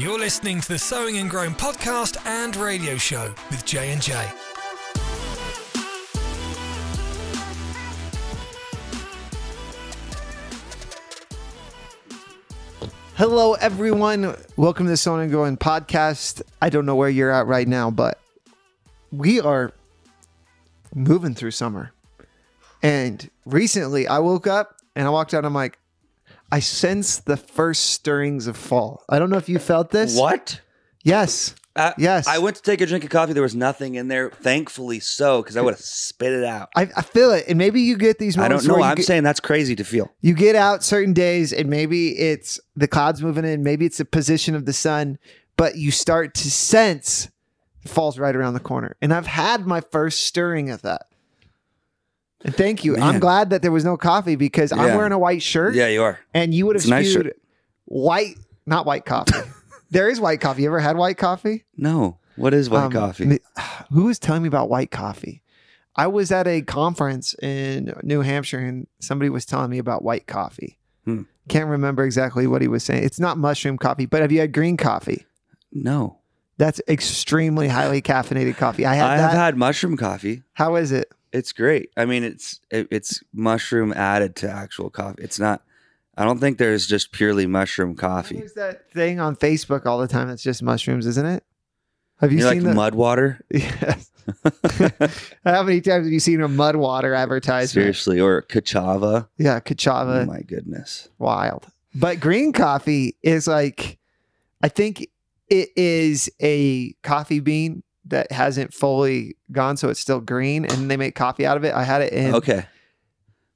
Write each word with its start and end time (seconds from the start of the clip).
You're 0.00 0.18
listening 0.18 0.62
to 0.62 0.68
the 0.68 0.78
Sowing 0.78 1.18
and 1.18 1.28
Growing 1.28 1.52
podcast 1.52 2.16
and 2.24 2.56
radio 2.56 2.96
show 2.96 3.34
with 3.50 3.66
J 3.66 3.92
and 3.92 4.00
J. 4.00 4.14
Hello, 13.16 13.52
everyone. 13.60 14.34
Welcome 14.56 14.86
to 14.86 14.90
the 14.90 14.96
Sowing 14.96 15.24
and 15.24 15.30
Growing 15.30 15.58
podcast. 15.58 16.40
I 16.62 16.70
don't 16.70 16.86
know 16.86 16.96
where 16.96 17.10
you're 17.10 17.30
at 17.30 17.46
right 17.46 17.68
now, 17.68 17.90
but 17.90 18.18
we 19.12 19.38
are 19.38 19.70
moving 20.94 21.34
through 21.34 21.50
summer. 21.50 21.92
And 22.82 23.28
recently 23.44 24.08
I 24.08 24.20
woke 24.20 24.46
up 24.46 24.76
and 24.96 25.06
I 25.06 25.10
walked 25.10 25.34
out. 25.34 25.44
I'm 25.44 25.52
like, 25.52 25.78
I 26.52 26.60
sense 26.60 27.18
the 27.18 27.36
first 27.36 27.90
stirrings 27.90 28.46
of 28.46 28.56
fall. 28.56 29.04
I 29.08 29.18
don't 29.18 29.30
know 29.30 29.36
if 29.36 29.48
you 29.48 29.58
felt 29.58 29.90
this. 29.90 30.16
What? 30.16 30.60
Yes. 31.02 31.54
Uh, 31.76 31.92
Yes. 31.96 32.26
I 32.26 32.38
went 32.38 32.56
to 32.56 32.62
take 32.62 32.80
a 32.80 32.86
drink 32.86 33.04
of 33.04 33.10
coffee. 33.10 33.32
There 33.32 33.42
was 33.42 33.54
nothing 33.54 33.94
in 33.94 34.08
there. 34.08 34.30
Thankfully 34.30 34.98
so, 34.98 35.40
because 35.40 35.56
I 35.56 35.60
would 35.60 35.74
have 35.74 35.80
spit 35.80 36.32
it 36.32 36.44
out. 36.44 36.68
I, 36.74 36.88
I 36.96 37.02
feel 37.02 37.30
it. 37.30 37.44
And 37.48 37.56
maybe 37.56 37.80
you 37.80 37.96
get 37.96 38.18
these 38.18 38.36
I 38.36 38.48
don't 38.48 38.66
know. 38.66 38.82
I'm 38.82 38.96
get, 38.96 39.06
saying 39.06 39.22
that's 39.22 39.40
crazy 39.40 39.76
to 39.76 39.84
feel. 39.84 40.12
you 40.20 40.34
get 40.34 40.56
out 40.56 40.82
certain 40.82 41.12
days 41.12 41.52
and 41.52 41.70
maybe 41.70 42.18
it's 42.18 42.58
the 42.74 42.88
clouds 42.88 43.22
moving 43.22 43.44
in, 43.44 43.62
maybe 43.62 43.86
it's 43.86 43.98
the 43.98 44.04
position 44.04 44.54
of 44.54 44.66
the 44.66 44.72
sun, 44.72 45.18
but 45.56 45.76
you 45.76 45.90
start 45.90 46.34
to 46.34 46.50
sense 46.50 47.30
fall's 47.86 48.18
right 48.18 48.34
around 48.34 48.54
the 48.54 48.60
corner. 48.60 48.96
And 49.00 49.14
I've 49.14 49.26
had 49.26 49.66
my 49.66 49.80
first 49.80 50.26
stirring 50.26 50.70
of 50.70 50.82
that. 50.82 51.06
Thank 52.46 52.84
you. 52.84 52.96
I'm 52.96 53.20
glad 53.20 53.50
that 53.50 53.60
there 53.62 53.72
was 53.72 53.84
no 53.84 53.96
coffee 53.96 54.36
because 54.36 54.72
I'm 54.72 54.96
wearing 54.96 55.12
a 55.12 55.18
white 55.18 55.42
shirt 55.42 55.74
Yeah, 55.74 55.88
you 55.88 56.02
are. 56.02 56.18
and 56.32 56.54
you 56.54 56.66
would 56.66 56.76
have 56.76 56.86
nice 56.88 57.10
spewed 57.10 57.26
shirt. 57.26 57.36
white, 57.84 58.36
not 58.66 58.86
white 58.86 59.04
coffee. 59.04 59.32
there 59.90 60.08
is 60.08 60.20
white 60.20 60.40
coffee. 60.40 60.62
You 60.62 60.68
ever 60.68 60.80
had 60.80 60.96
white 60.96 61.18
coffee? 61.18 61.64
No. 61.76 62.18
What 62.36 62.54
is 62.54 62.70
white 62.70 62.84
Um, 62.86 62.92
coffee? 62.92 63.38
Who 63.92 64.04
was 64.04 64.18
telling 64.18 64.42
me 64.42 64.48
about 64.48 64.70
white 64.70 64.90
coffee? 64.90 65.42
I 65.96 66.06
was 66.06 66.30
at 66.32 66.46
a 66.46 66.62
conference 66.62 67.34
in 67.42 67.92
New 68.02 68.22
Hampshire 68.22 68.60
and 68.60 68.86
somebody 69.00 69.28
was 69.28 69.44
telling 69.44 69.70
me 69.70 69.78
about 69.78 70.02
white 70.02 70.26
coffee. 70.26 70.78
Hmm. 71.04 71.22
Can't 71.48 71.68
remember 71.68 72.04
exactly 72.04 72.46
what 72.46 72.62
he 72.62 72.68
was 72.68 72.84
saying. 72.84 73.02
It's 73.04 73.18
not 73.20 73.36
mushroom 73.36 73.76
coffee, 73.76 74.06
but 74.06 74.22
have 74.22 74.30
you 74.32 74.40
had 74.40 74.52
green 74.52 74.76
coffee? 74.76 75.26
no. 75.72 76.16
That's 76.58 76.78
extremely 76.88 77.68
highly 77.68 78.02
caffeinated 78.02 78.58
coffee. 78.58 78.84
I 78.84 78.94
had 78.94 79.06
I 79.10 79.16
that. 79.16 79.22
have 79.22 79.32
had 79.32 79.56
mushroom 79.56 79.96
coffee. 79.96 80.42
How 80.52 80.76
is 80.76 80.92
it? 80.92 81.10
It's 81.32 81.52
great. 81.52 81.90
I 81.96 82.04
mean, 82.04 82.24
it's 82.24 82.60
it, 82.70 82.88
it's 82.90 83.22
mushroom 83.32 83.92
added 83.92 84.36
to 84.36 84.50
actual 84.50 84.90
coffee. 84.90 85.22
It's 85.22 85.38
not. 85.38 85.62
I 86.16 86.24
don't 86.24 86.38
think 86.38 86.58
there's 86.58 86.86
just 86.86 87.12
purely 87.12 87.46
mushroom 87.46 87.94
coffee. 87.94 88.36
There's 88.38 88.54
that 88.54 88.90
thing 88.90 89.20
on 89.20 89.36
Facebook 89.36 89.86
all 89.86 89.98
the 89.98 90.08
time 90.08 90.28
that's 90.28 90.42
just 90.42 90.62
mushrooms, 90.62 91.06
isn't 91.06 91.24
it? 91.26 91.44
Have 92.18 92.32
you 92.32 92.38
You 92.40 92.44
like 92.44 92.54
seen 92.60 92.64
the 92.64 92.74
mud 92.74 92.94
water? 92.94 93.40
Yes. 93.50 94.10
How 95.44 95.62
many 95.62 95.80
times 95.80 96.06
have 96.06 96.12
you 96.12 96.20
seen 96.20 96.40
a 96.40 96.48
mud 96.48 96.76
water 96.76 97.14
advertisement? 97.14 97.70
Seriously, 97.70 98.20
or 98.20 98.42
Ka'Chava? 98.42 99.28
Yeah, 99.38 99.60
Ka'Chava. 99.60 100.22
Oh 100.22 100.26
my 100.26 100.42
goodness. 100.42 101.08
wild. 101.18 101.66
But 101.94 102.20
green 102.20 102.52
coffee 102.52 103.16
is 103.22 103.46
like, 103.48 103.98
I 104.62 104.68
think 104.68 105.08
it 105.48 105.70
is 105.74 106.30
a 106.40 106.92
coffee 107.02 107.40
bean 107.40 107.82
that 108.10 108.30
hasn't 108.30 108.72
fully 108.74 109.36
gone, 109.50 109.76
so 109.76 109.88
it's 109.88 110.00
still 110.00 110.20
green, 110.20 110.64
and 110.64 110.90
they 110.90 110.96
make 110.96 111.14
coffee 111.14 111.46
out 111.46 111.56
of 111.56 111.64
it. 111.64 111.74
I 111.74 111.82
had 111.84 112.02
it 112.02 112.12
in 112.12 112.34
Okay. 112.34 112.66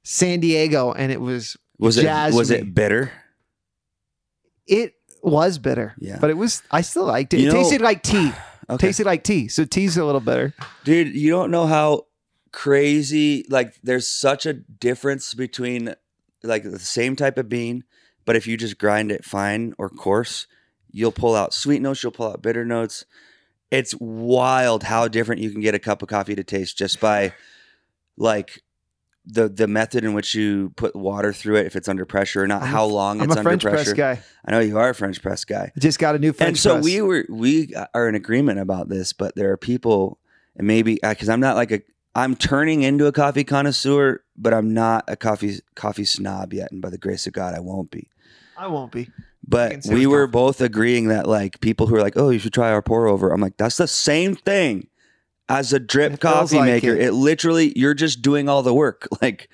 San 0.03 0.39
Diego, 0.39 0.91
and 0.91 1.11
it 1.11 1.21
was 1.21 1.55
Was 1.79 1.97
it 1.97 2.05
was 2.33 2.51
it 2.51 2.73
bitter? 2.73 3.11
it 4.67 4.93
was 5.21 5.57
bitter, 5.57 5.93
Yeah. 5.99 6.17
but 6.19 6.29
it 6.29 6.37
was 6.37 6.61
I 6.71 6.81
still 6.81 7.05
liked 7.05 7.33
it. 7.33 7.39
You 7.39 7.49
it 7.49 7.53
know- 7.53 7.61
tasted 7.61 7.81
like 7.81 8.03
tea. 8.03 8.31
Okay. 8.67 8.87
Tasted 8.87 9.05
like 9.05 9.23
tea, 9.23 9.47
so 9.47 9.63
tea's 9.63 9.95
a 9.95 10.03
little 10.03 10.19
better. 10.19 10.51
Dude, 10.85 11.15
you 11.15 11.29
don't 11.29 11.51
know 11.51 11.67
how 11.67 12.07
crazy 12.51 13.45
like 13.47 13.75
there's 13.83 14.09
such 14.09 14.47
a 14.47 14.53
difference 14.53 15.35
between 15.35 15.93
like 16.41 16.63
the 16.63 16.79
same 16.79 17.15
type 17.15 17.37
of 17.37 17.47
bean, 17.47 17.83
but 18.25 18.35
if 18.35 18.47
you 18.47 18.57
just 18.57 18.79
grind 18.79 19.11
it 19.11 19.23
fine 19.23 19.75
or 19.77 19.87
coarse, 19.87 20.47
you'll 20.89 21.11
pull 21.11 21.35
out 21.35 21.53
sweet 21.53 21.79
notes, 21.79 22.01
you'll 22.01 22.11
pull 22.11 22.27
out 22.31 22.41
bitter 22.41 22.65
notes. 22.65 23.05
It's 23.71 23.95
wild 23.99 24.83
how 24.83 25.07
different 25.07 25.41
you 25.41 25.51
can 25.51 25.61
get 25.61 25.75
a 25.75 25.79
cup 25.79 26.01
of 26.01 26.07
coffee 26.07 26.35
to 26.35 26.43
taste 26.43 26.77
just 26.77 26.99
by 26.99 27.33
like 28.17 28.61
the 29.25 29.49
the 29.49 29.67
method 29.67 30.03
in 30.03 30.13
which 30.13 30.35
you 30.35 30.71
put 30.75 30.95
water 30.95 31.33
through 31.33 31.55
it 31.55 31.65
if 31.65 31.75
it's 31.75 31.87
under 31.87 32.05
pressure 32.05 32.43
or 32.43 32.47
not 32.47 32.61
I'm 32.61 32.67
how 32.69 32.85
long 32.85 33.19
I'm 33.19 33.25
it's 33.25 33.35
a 33.35 33.39
under 33.39 33.49
French 33.49 33.61
pressure. 33.63 33.83
press 33.83 33.93
guy. 33.93 34.21
I 34.45 34.51
know 34.51 34.59
you 34.59 34.77
are 34.77 34.89
a 34.89 34.95
French 34.95 35.21
press 35.21 35.43
guy 35.45 35.71
just 35.79 35.97
got 35.97 36.13
a 36.15 36.19
new 36.19 36.31
French 36.31 36.49
and 36.49 36.57
so 36.57 36.73
press. 36.75 36.83
we 36.85 37.01
were 37.01 37.25
we 37.27 37.73
are 37.95 38.07
in 38.07 38.13
agreement 38.13 38.59
about 38.59 38.87
this 38.87 39.13
but 39.13 39.35
there 39.35 39.51
are 39.51 39.57
people 39.57 40.19
and 40.55 40.67
maybe 40.67 41.01
uh, 41.01 41.09
because 41.09 41.27
i'm 41.27 41.39
not 41.39 41.55
like 41.55 41.71
a 41.71 41.81
i'm 42.13 42.35
turning 42.35 42.83
into 42.83 43.07
a 43.07 43.11
coffee 43.11 43.43
connoisseur 43.43 44.23
but 44.37 44.53
i'm 44.53 44.75
not 44.75 45.03
a 45.07 45.15
coffee 45.15 45.59
coffee 45.73 46.05
snob 46.05 46.53
yet 46.53 46.71
and 46.71 46.81
by 46.83 46.91
the 46.91 46.97
grace 46.99 47.25
of 47.25 47.33
god 47.33 47.55
i 47.55 47.59
won't 47.59 47.89
be 47.89 48.07
I 48.57 48.67
won't 48.67 48.91
be. 48.93 49.09
But 49.47 49.85
we 49.89 50.07
were 50.07 50.27
both 50.27 50.61
agreeing 50.61 51.07
that 51.09 51.27
like 51.27 51.59
people 51.61 51.87
who 51.87 51.95
are 51.95 52.01
like 52.01 52.17
oh 52.17 52.29
you 52.29 52.39
should 52.39 52.53
try 52.53 52.71
our 52.71 52.81
pour 52.81 53.07
over 53.07 53.31
i'm 53.31 53.41
like 53.41 53.57
that's 53.57 53.77
the 53.77 53.87
same 53.87 54.35
thing 54.35 54.87
as 55.49 55.71
a 55.73 55.79
drip 55.79 56.13
It 56.13 56.21
feels 56.21 56.33
coffee 56.51 56.57
like 56.57 56.83
maker 56.83 56.95
it. 56.95 57.01
it 57.01 57.11
literally 57.13 57.71
you're 57.77 57.93
just 57.93 58.21
doing 58.21 58.49
all 58.49 58.63
the 58.63 58.73
work 58.73 59.07
like 59.21 59.49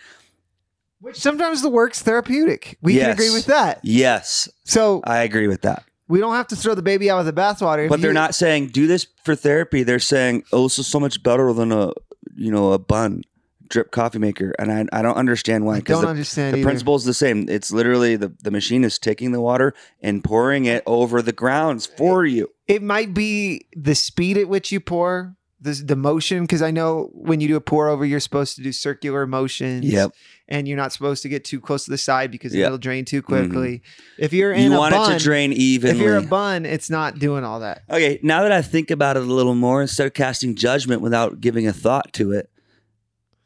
Which 1.00 1.18
sometimes 1.20 1.62
the 1.62 1.70
work's 1.70 2.02
therapeutic. 2.02 2.78
We 2.82 2.98
can 2.98 3.10
agree 3.12 3.32
with 3.32 3.48
that. 3.48 3.80
yes 3.84 4.48
So 4.64 5.02
i 5.04 5.24
agree 5.24 5.48
with 5.48 5.62
that 5.64 5.84
we 6.08 6.20
don't 6.20 6.36
have 6.36 6.48
to 6.48 6.56
throw 6.58 6.76
the 6.76 6.82
baby 6.82 7.10
out 7.10 7.24
with 7.24 7.34
the 7.34 7.42
bathwater. 7.42 7.86
If 7.86 7.90
but 7.90 8.02
they're 8.02 8.10
you- 8.12 8.14
not 8.14 8.36
saying 8.36 8.68
do 8.68 8.86
this 8.86 9.08
for 9.24 9.34
therapy. 9.34 9.84
They're 9.84 9.98
saying, 9.98 10.44
oh, 10.52 10.64
this 10.64 10.78
is 10.78 10.86
so 10.86 11.00
much 11.00 11.24
better 11.24 11.54
than 11.54 11.72
a 11.72 11.94
you 12.36 12.52
know 12.52 12.74
a 12.74 12.80
bun 12.80 13.24
drip 13.72 13.92
coffee 13.92 14.20
maker, 14.20 14.54
and 14.60 14.72
I, 14.72 14.86
I 15.00 15.02
don't 15.02 15.18
understand 15.18 15.66
why. 15.66 15.78
I 15.78 15.80
don't 15.80 16.04
the, 16.04 16.08
understand 16.08 16.54
the 16.54 16.60
either. 16.60 16.66
principle 16.66 16.96
is 16.96 17.06
the 17.06 17.14
same. 17.14 17.50
It's 17.50 17.72
literally 17.72 18.16
the 18.16 18.34
the 18.42 18.52
machine 18.52 18.84
is 18.84 19.00
taking 19.00 19.32
the 19.32 19.42
water 19.42 19.74
and 20.02 20.24
pouring 20.24 20.66
it 20.66 20.84
over 20.86 21.22
the 21.22 21.32
grounds 21.34 21.86
for 21.86 22.26
you. 22.26 22.50
It 22.68 22.84
might 22.84 23.14
be 23.14 23.66
the 23.76 23.96
speed 23.96 24.38
at 24.38 24.48
which 24.48 24.72
you 24.72 24.80
pour, 24.80 25.36
the, 25.60 25.74
the 25.74 25.96
motion, 25.96 26.44
because 26.44 26.62
I 26.62 26.72
know 26.72 27.10
when 27.14 27.40
you 27.40 27.48
do 27.48 27.56
a 27.56 27.62
pour 27.62 27.88
over, 27.88 28.06
you're 28.06 28.20
supposed 28.20 28.56
to 28.56 28.64
do 28.64 28.72
circular 28.72 29.28
motions. 29.28 29.86
Yep. 29.86 30.12
And 30.48 30.68
you're 30.68 30.78
not 30.78 30.92
supposed 30.92 31.22
to 31.24 31.30
get 31.30 31.46
too 31.46 31.62
close 31.62 31.86
to 31.86 31.92
the 31.92 31.98
side 31.98 32.30
because 32.30 32.54
Yep. 32.54 32.66
it'll 32.66 32.78
drain 32.78 33.06
too 33.06 33.22
mm-hmm. 33.22 33.48
quickly. 33.52 33.82
If 34.18 34.34
you're 34.34 34.52
in 34.52 34.72
You 34.72 34.76
a 34.76 34.80
want 34.80 34.94
bun, 34.94 35.12
it 35.12 35.20
to 35.20 35.24
drain 35.24 35.54
evenly. 35.54 35.96
if 35.96 36.02
you're 36.02 36.18
a 36.18 36.22
bun, 36.22 36.66
it's 36.66 36.90
not 36.90 37.20
doing 37.20 37.46
all 37.46 37.62
that. 37.62 37.84
Okay, 37.90 38.20
now 38.22 38.42
that 38.44 38.52
I 38.52 38.62
think 38.62 38.92
about 38.92 39.16
it 39.16 39.24
a 39.24 39.26
little 39.26 39.56
more, 39.56 39.82
instead 39.82 40.08
of 40.08 40.14
casting 40.14 40.56
judgment 40.56 41.02
without 41.02 41.40
giving 41.40 41.68
a 41.68 41.74
thought 41.74 42.12
to 42.14 42.34
it, 42.34 42.50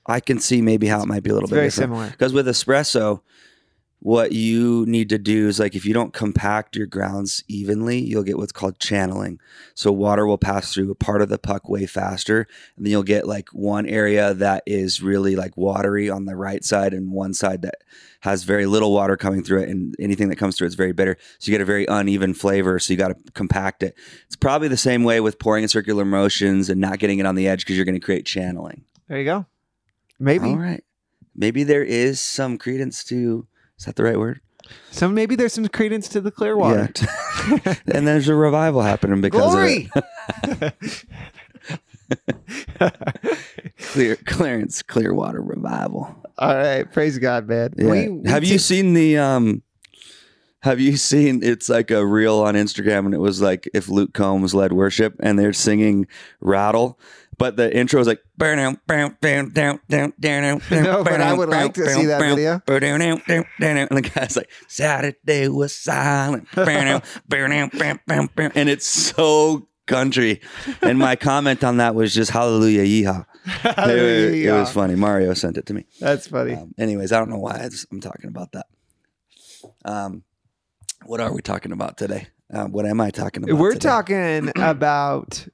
I 0.08 0.20
can 0.20 0.40
see 0.40 0.62
maybe 0.62 0.88
how 0.88 1.02
it 1.02 1.08
might 1.08 1.24
be 1.24 1.30
a 1.30 1.34
little 1.34 1.46
It's 1.48 1.52
bit 1.52 1.56
very 1.56 1.68
different. 1.70 1.92
similar. 1.92 2.10
Because 2.12 2.34
with 2.34 2.48
espresso, 2.48 3.22
what 4.00 4.34
you 4.34 4.86
need 4.88 5.10
to 5.10 5.18
do 5.18 5.48
is 5.48 5.60
like 5.60 5.74
if 5.74 5.84
you 5.84 5.92
don't 5.94 6.14
compact 6.14 6.76
your 6.76 6.86
grounds 6.86 7.44
evenly, 7.48 7.98
you'll 7.98 8.22
get 8.22 8.38
what's 8.38 8.52
called 8.52 8.78
channeling. 8.78 9.40
So 9.74 9.92
water 9.92 10.28
will 10.28 10.38
pass 10.38 10.72
through 10.72 10.92
a 10.92 10.96
part 10.96 11.24
of 11.24 11.30
the 11.30 11.40
puck 11.40 11.68
way 11.68 11.88
faster, 11.88 12.46
and 12.78 12.86
then 12.86 12.92
you'll 12.92 13.02
get 13.02 13.26
like 13.26 13.50
one 13.50 13.88
area 13.88 14.36
that 14.36 14.62
is 14.68 15.02
really 15.02 15.36
like 15.36 15.58
watery 15.58 16.08
on 16.08 16.26
the 16.26 16.36
right 16.36 16.64
side, 16.64 16.94
and 16.94 17.12
one 17.12 17.34
side 17.34 17.64
that 17.64 17.76
has 18.20 18.44
very 18.44 18.68
little 18.68 18.94
water 18.94 19.18
coming 19.18 19.44
through 19.44 19.64
it, 19.64 19.70
and 19.70 19.96
anything 19.98 20.30
that 20.30 20.36
comes 20.36 20.56
through 20.56 20.68
it's 20.68 20.76
very 20.76 20.94
bitter. 20.94 21.18
So 21.40 21.50
you 21.50 21.58
get 21.58 21.62
a 21.62 21.66
very 21.66 21.88
uneven 21.88 22.36
flavor. 22.36 22.78
So 22.78 22.94
you 22.94 22.98
got 22.98 23.08
to 23.08 23.32
compact 23.32 23.82
it. 23.82 23.98
It's 24.28 24.36
probably 24.36 24.68
the 24.68 24.78
same 24.78 25.04
way 25.04 25.20
with 25.20 25.40
pouring 25.40 25.64
in 25.64 25.70
circular 25.70 26.06
motions 26.06 26.70
and 26.70 26.80
not 26.80 27.00
getting 27.00 27.18
it 27.18 27.26
on 27.26 27.34
the 27.34 27.48
edge 27.48 27.62
because 27.62 27.76
you're 27.76 27.86
going 27.86 28.00
to 28.00 28.06
create 28.06 28.28
channeling. 28.28 28.84
There 29.08 29.18
you 29.18 29.26
go. 29.26 29.46
Maybe. 30.20 30.48
All 30.50 30.58
right. 30.58 30.84
Maybe 31.36 31.64
there 31.64 31.84
is 31.84 32.20
some 32.22 32.58
credence 32.58 33.04
to. 33.06 33.48
Is 33.78 33.86
that 33.86 33.96
the 33.98 34.04
right 34.04 34.18
word? 34.18 34.40
So 34.92 35.08
maybe 35.10 35.36
there's 35.36 35.54
some 35.54 35.68
credence 35.68 36.08
to 36.10 36.22
the 36.22 36.32
clear 36.32 36.58
water. 36.58 36.90
Yeah. 37.50 37.76
and 37.88 38.08
there's 38.08 38.28
a 38.30 38.34
revival 38.36 38.82
happening 38.82 39.22
because 39.22 39.42
Glory. 39.42 39.92
of 39.94 40.64
it. 40.64 40.74
Clear 43.80 44.16
clearance, 44.16 44.82
Clearwater 44.84 45.42
revival. 45.42 46.16
all 46.38 46.56
right. 46.56 46.92
Praise 46.92 47.18
God, 47.20 47.48
man. 47.48 47.74
Yeah. 47.78 47.90
We- 47.92 48.10
we 48.10 48.30
have 48.30 48.44
you 48.44 48.58
seen 48.60 48.94
the 48.94 49.18
um? 49.18 49.62
Have 50.62 50.80
you 50.80 50.98
seen? 50.98 51.44
It's 51.44 51.70
like 51.70 51.92
a 51.92 52.04
reel 52.06 52.40
on 52.40 52.56
Instagram, 52.56 53.06
and 53.06 53.14
it 53.14 53.20
was 53.20 53.40
like 53.40 53.70
if 53.76 53.88
Luke 53.88 54.14
Combs 54.14 54.56
led 54.56 54.74
worship, 54.74 55.16
and 55.20 55.38
they're 55.38 55.54
singing 55.54 56.08
"Rattle," 56.42 56.98
but 57.38 57.58
the 57.58 57.76
intro 57.76 58.00
is 58.00 58.08
like 58.08 58.22
"Burn 58.38 58.80
burn 58.88 59.18
down, 59.22 59.50
down, 59.52 59.80
down, 59.90 60.14
down, 60.20 60.20
down." 60.20 60.62
No, 60.84 61.04
but 61.04 61.22
I 61.22 61.34
would 61.34 61.50
like 61.50 61.74
to 61.76 61.88
see 61.90 62.06
that 62.06 62.22
video. 62.22 62.62
And 62.68 63.98
the 63.98 64.12
guy's 64.14 64.36
like, 64.36 64.50
Saturday 64.68 65.48
was 65.50 65.76
silent. 65.76 66.48
and 66.56 67.02
it's 68.70 68.88
so 68.88 69.68
country. 69.86 70.42
And 70.82 70.98
my 70.98 71.16
comment 71.16 71.64
on 71.64 71.78
that 71.78 71.96
was 71.96 72.14
just 72.14 72.32
hallelujah, 72.32 72.84
yeehaw. 72.84 73.26
It, 73.46 73.78
was- 73.78 74.34
it 74.34 74.52
was 74.52 74.72
funny. 74.72 74.96
Mario 74.96 75.34
sent 75.36 75.58
it 75.58 75.68
to 75.68 75.74
me. 75.74 75.86
That's 76.00 76.28
funny. 76.28 76.56
Um, 76.56 76.74
anyways, 76.78 77.12
I 77.12 77.20
don't 77.20 77.30
know 77.30 77.38
why 77.38 77.70
I'm 77.92 78.02
talking 78.02 78.30
about 78.30 78.54
that. 78.54 78.66
Um, 79.84 80.24
what 81.06 81.22
are 81.22 81.32
we 81.32 81.42
talking 81.42 81.72
about 81.72 81.98
today? 81.98 82.28
Uh, 82.52 82.66
what 82.66 82.86
am 82.86 83.02
I 83.02 83.12
talking 83.12 83.44
about? 83.44 83.60
We're 83.60 83.74
today? 83.74 83.88
talking 83.88 84.52
about 84.56 85.48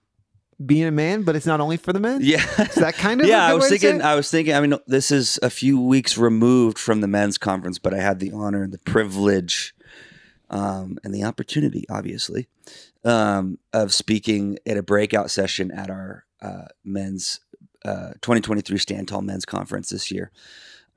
being 0.65 0.85
a 0.85 0.91
man, 0.91 1.23
but 1.23 1.35
it's 1.35 1.45
not 1.45 1.59
only 1.59 1.77
for 1.77 1.93
the 1.93 1.99
men. 1.99 2.21
Yeah. 2.23 2.45
Is 2.59 2.75
that 2.75 2.95
kind 2.95 3.21
of 3.21 3.27
yeah, 3.29 3.45
I 3.45 3.53
was 3.53 3.67
thinking. 3.67 4.01
I 4.01 4.15
was 4.15 4.29
thinking. 4.29 4.53
I 4.53 4.61
mean, 4.61 4.75
this 4.87 5.11
is 5.11 5.39
a 5.41 5.49
few 5.49 5.79
weeks 5.79 6.17
removed 6.17 6.77
from 6.77 7.01
the 7.01 7.07
men's 7.07 7.37
conference, 7.37 7.79
but 7.79 7.93
I 7.93 7.97
had 7.97 8.19
the 8.19 8.31
honor 8.31 8.63
and 8.63 8.73
the 8.73 8.79
privilege, 8.79 9.73
um, 10.49 10.97
and 11.03 11.13
the 11.13 11.23
opportunity, 11.23 11.85
obviously, 11.89 12.47
um, 13.03 13.57
of 13.73 13.93
speaking 13.93 14.57
at 14.65 14.77
a 14.77 14.83
breakout 14.83 15.31
session 15.31 15.71
at 15.71 15.89
our 15.89 16.25
uh, 16.41 16.65
men's 16.83 17.39
uh, 17.85 18.11
2023 18.21 18.77
Stand 18.77 19.07
Tall 19.07 19.21
Men's 19.21 19.45
Conference 19.45 19.89
this 19.89 20.11
year. 20.11 20.31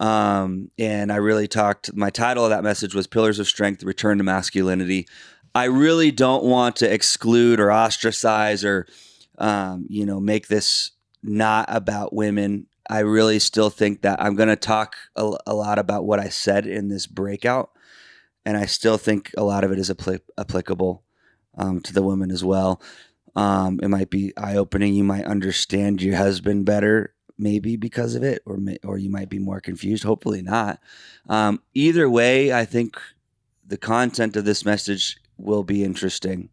Um, 0.01 0.71
and 0.79 1.13
I 1.13 1.17
really 1.17 1.47
talked. 1.47 1.95
My 1.95 2.11
title 2.11 2.45
of 2.45 2.51
that 2.51 2.65
message 2.65 2.95
was 2.95 3.07
"Pillars 3.07 3.39
of 3.39 3.47
Strength: 3.47 3.85
Return 3.85 4.19
to 4.19 4.25
Masculinity." 4.25 5.07
I 5.55 5.65
really 5.65 6.11
don't 6.11 6.45
want 6.45 6.77
to 6.77 6.93
exclude 6.93 7.61
or 7.61 7.71
ostracize 7.71 8.65
or, 8.65 8.89
um, 9.39 9.87
you 9.89 10.07
know, 10.07 10.21
make 10.21 10.49
this 10.49 10.93
not 11.23 11.67
about 11.69 12.13
women. 12.13 12.67
I 12.89 13.01
really 13.01 13.39
still 13.39 13.71
think 13.71 14.03
that 14.03 14.23
I'm 14.23 14.37
going 14.37 14.51
to 14.51 14.57
talk 14.57 14.97
a, 15.17 15.33
a 15.47 15.55
lot 15.55 15.79
about 15.79 16.05
what 16.05 16.21
I 16.21 16.29
said 16.29 16.67
in 16.67 16.89
this 16.89 17.07
breakout, 17.07 17.71
and 18.45 18.57
I 18.57 18.67
still 18.67 18.99
think 18.99 19.33
a 19.37 19.45
lot 19.45 19.65
of 19.65 19.73
it 19.73 19.79
is 19.79 19.91
appli- 19.91 20.21
applicable 20.39 21.03
um, 21.57 21.81
to 21.81 21.93
the 21.93 22.03
women 22.03 22.31
as 22.31 22.45
well. 22.45 22.83
Um, 23.37 23.81
it 23.83 23.89
might 23.89 24.11
be 24.11 24.33
eye 24.37 24.57
opening. 24.57 24.95
You 24.95 25.05
might 25.05 25.25
understand 25.25 26.03
your 26.03 26.17
husband 26.17 26.67
better, 26.67 27.15
maybe 27.37 27.77
because 27.77 28.15
of 28.15 28.23
it, 28.23 28.43
or 28.47 28.59
or 28.85 28.99
you 28.99 29.11
might 29.11 29.29
be 29.29 29.39
more 29.39 29.61
confused. 29.61 30.05
Hopefully 30.05 30.43
not. 30.43 30.79
Um, 31.29 31.63
either 31.73 32.09
way, 32.09 32.53
I 32.53 32.65
think 32.65 32.97
the 33.67 33.77
content 33.77 34.37
of 34.37 34.45
this 34.45 34.65
message 34.65 35.17
will 35.37 35.65
be 35.65 35.83
interesting 35.83 36.51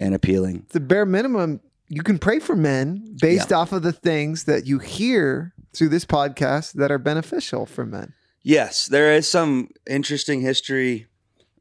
and 0.00 0.14
appealing. 0.14 0.66
the 0.70 0.80
bare 0.80 1.06
minimum 1.06 1.60
you 1.88 2.02
can 2.02 2.18
pray 2.18 2.38
for 2.38 2.56
men 2.56 3.16
based 3.20 3.52
off 3.52 3.72
of 3.72 3.82
the 3.82 3.92
things 3.92 4.44
that 4.44 4.66
you 4.66 4.78
hear 4.78 5.52
through 5.74 5.88
this 5.88 6.04
podcast 6.04 6.72
that 6.74 6.90
are 6.90 6.98
beneficial 6.98 7.66
for 7.66 7.84
men. 7.84 8.14
Yes, 8.42 8.86
there 8.86 9.12
is 9.14 9.28
some 9.28 9.70
interesting 9.86 10.40
history 10.40 11.06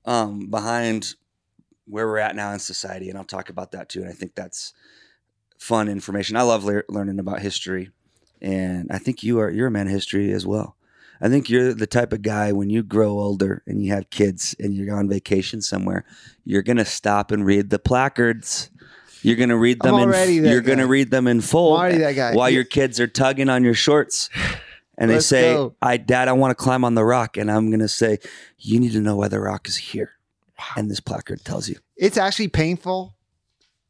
um, 0.05 0.49
behind 0.49 1.15
where 1.85 2.07
we're 2.07 2.17
at 2.17 2.35
now 2.35 2.51
in 2.51 2.59
society, 2.59 3.09
and 3.09 3.17
I'll 3.17 3.23
talk 3.23 3.49
about 3.49 3.71
that 3.71 3.89
too. 3.89 4.01
And 4.01 4.09
I 4.09 4.13
think 4.13 4.35
that's 4.35 4.73
fun 5.57 5.87
information. 5.87 6.35
I 6.35 6.41
love 6.41 6.63
lear- 6.63 6.85
learning 6.89 7.19
about 7.19 7.39
history, 7.39 7.89
and 8.41 8.91
I 8.91 8.97
think 8.97 9.23
you 9.23 9.39
are 9.39 9.49
you're 9.49 9.67
a 9.67 9.71
man 9.71 9.87
of 9.87 9.93
history 9.93 10.31
as 10.31 10.45
well. 10.45 10.75
I 11.21 11.29
think 11.29 11.49
you're 11.49 11.73
the 11.73 11.87
type 11.87 12.11
of 12.11 12.21
guy 12.21 12.51
when 12.51 12.69
you 12.69 12.83
grow 12.83 13.11
older 13.11 13.63
and 13.65 13.81
you 13.81 13.93
have 13.93 14.09
kids 14.09 14.55
and 14.59 14.73
you're 14.73 14.95
on 14.97 15.07
vacation 15.07 15.61
somewhere, 15.61 16.03
you're 16.43 16.63
gonna 16.63 16.83
stop 16.85 17.31
and 17.31 17.45
read 17.45 17.69
the 17.69 17.79
placards. 17.79 18.69
You're 19.23 19.35
gonna 19.37 19.57
read 19.57 19.77
I'm 19.81 19.91
them 19.91 20.01
in. 20.03 20.09
already 20.09 20.39
that 20.39 20.49
You're 20.49 20.61
gonna 20.61 20.87
read 20.87 21.09
them 21.11 21.27
in 21.27 21.41
full. 21.41 21.73
I'm 21.73 21.79
already 21.79 21.97
that 21.99 22.15
guy. 22.15 22.33
While 22.35 22.49
Yeah. 22.49 22.55
your 22.55 22.63
kids 22.65 22.99
are 22.99 23.07
tugging 23.07 23.49
on 23.49 23.63
your 23.63 23.73
shorts, 23.73 24.29
and 24.97 25.09
they 25.09 25.15
Let's 25.15 25.25
say, 25.27 25.53
go. 25.53 25.75
"I, 25.81 25.97
Dad, 25.97 26.27
I 26.27 26.33
want 26.33 26.51
to 26.51 26.55
climb 26.61 26.83
on 26.85 26.93
the 26.95 27.03
rock," 27.05 27.37
and 27.37 27.49
I'm 27.51 27.71
gonna 27.71 27.87
say, 27.87 28.19
"You 28.59 28.79
need 28.79 28.91
to 28.93 28.99
know 28.99 29.15
why 29.15 29.27
the 29.29 29.39
rock 29.39 29.67
is 29.67 29.77
here," 29.77 30.11
and 30.75 30.89
this 30.91 30.99
placard 30.99 31.43
tells 31.43 31.67
you. 31.69 31.77
It's 31.97 32.17
actually 32.17 32.49
painful 32.49 33.15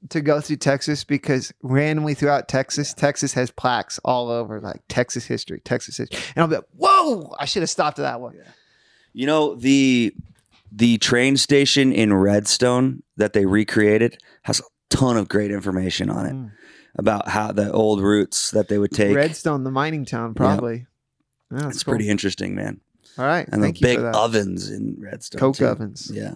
to 0.10 0.20
go 0.22 0.42
through 0.42 0.58
Texas 0.58 1.04
because 1.06 1.54
randomly 1.64 2.14
throughout 2.14 2.48
Texas, 2.50 2.94
Texas 2.94 3.34
has 3.34 3.50
plaques 3.52 4.00
all 4.04 4.30
over 4.30 4.60
like 4.60 4.82
Texas 4.90 5.26
history, 5.26 5.62
Texas 5.64 5.96
history. 5.98 6.20
And 6.36 6.44
I'll 6.44 6.50
be 6.50 6.56
like, 6.56 6.66
whoa, 6.76 7.34
I 7.40 7.46
should 7.46 7.62
have 7.64 7.70
stopped 7.70 8.00
at 8.00 8.04
that 8.04 8.20
one. 8.20 8.36
You 9.14 9.26
know 9.28 9.56
the 9.56 10.14
the 10.76 10.98
train 10.98 11.38
station 11.38 11.94
in 11.94 12.14
Redstone 12.14 13.04
that 13.16 13.34
they 13.34 13.46
recreated 13.46 14.18
has 14.42 14.62
ton 14.96 15.18
of 15.18 15.28
great 15.28 15.52
information 15.52 16.10
on 16.10 16.26
it 16.26 16.34
Mm. 16.34 16.52
about 16.98 17.28
how 17.28 17.52
the 17.52 17.72
old 17.72 18.02
routes 18.02 18.52
that 18.52 18.68
they 18.68 18.78
would 18.78 18.92
take. 18.92 19.16
Redstone, 19.16 19.64
the 19.64 19.72
mining 19.72 20.06
town, 20.06 20.34
probably. 20.34 20.86
Yeah, 21.52 21.58
that's 21.60 21.76
it's 21.76 21.84
cool. 21.84 21.94
pretty 21.94 22.10
interesting, 22.10 22.56
man. 22.56 22.80
All 23.18 23.26
right. 23.26 23.48
And 23.52 23.62
Thank 23.62 23.76
the 23.78 23.80
you 23.82 23.88
big 23.88 23.98
for 23.98 24.04
that. 24.04 24.16
ovens 24.16 24.70
in 24.72 24.96
Redstone. 25.00 25.40
Coke 25.40 25.56
too. 25.58 25.68
ovens. 25.68 26.12
Yeah. 26.14 26.34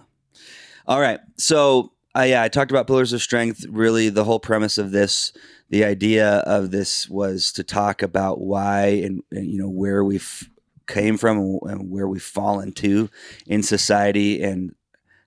All 0.86 1.00
right. 1.00 1.20
So, 1.36 1.92
uh, 2.16 2.22
yeah, 2.22 2.42
I 2.42 2.48
talked 2.48 2.70
about 2.70 2.86
pillars 2.86 3.12
of 3.12 3.20
strength. 3.22 3.64
Really, 3.68 4.08
the 4.10 4.24
whole 4.24 4.40
premise 4.40 4.78
of 4.78 4.90
this, 4.92 5.32
the 5.70 5.84
idea 5.84 6.38
of 6.46 6.70
this 6.70 7.08
was 7.08 7.52
to 7.52 7.64
talk 7.64 8.02
about 8.02 8.40
why 8.40 8.86
and, 9.04 9.22
and 9.32 9.46
you 9.46 9.58
know 9.58 9.68
where 9.68 10.04
we've 10.04 10.48
came 10.86 11.18
from 11.18 11.38
and, 11.38 11.60
and 11.64 11.90
where 11.90 12.08
we've 12.08 12.22
fallen 12.22 12.72
to 12.72 13.10
in 13.46 13.62
society 13.62 14.42
and 14.42 14.74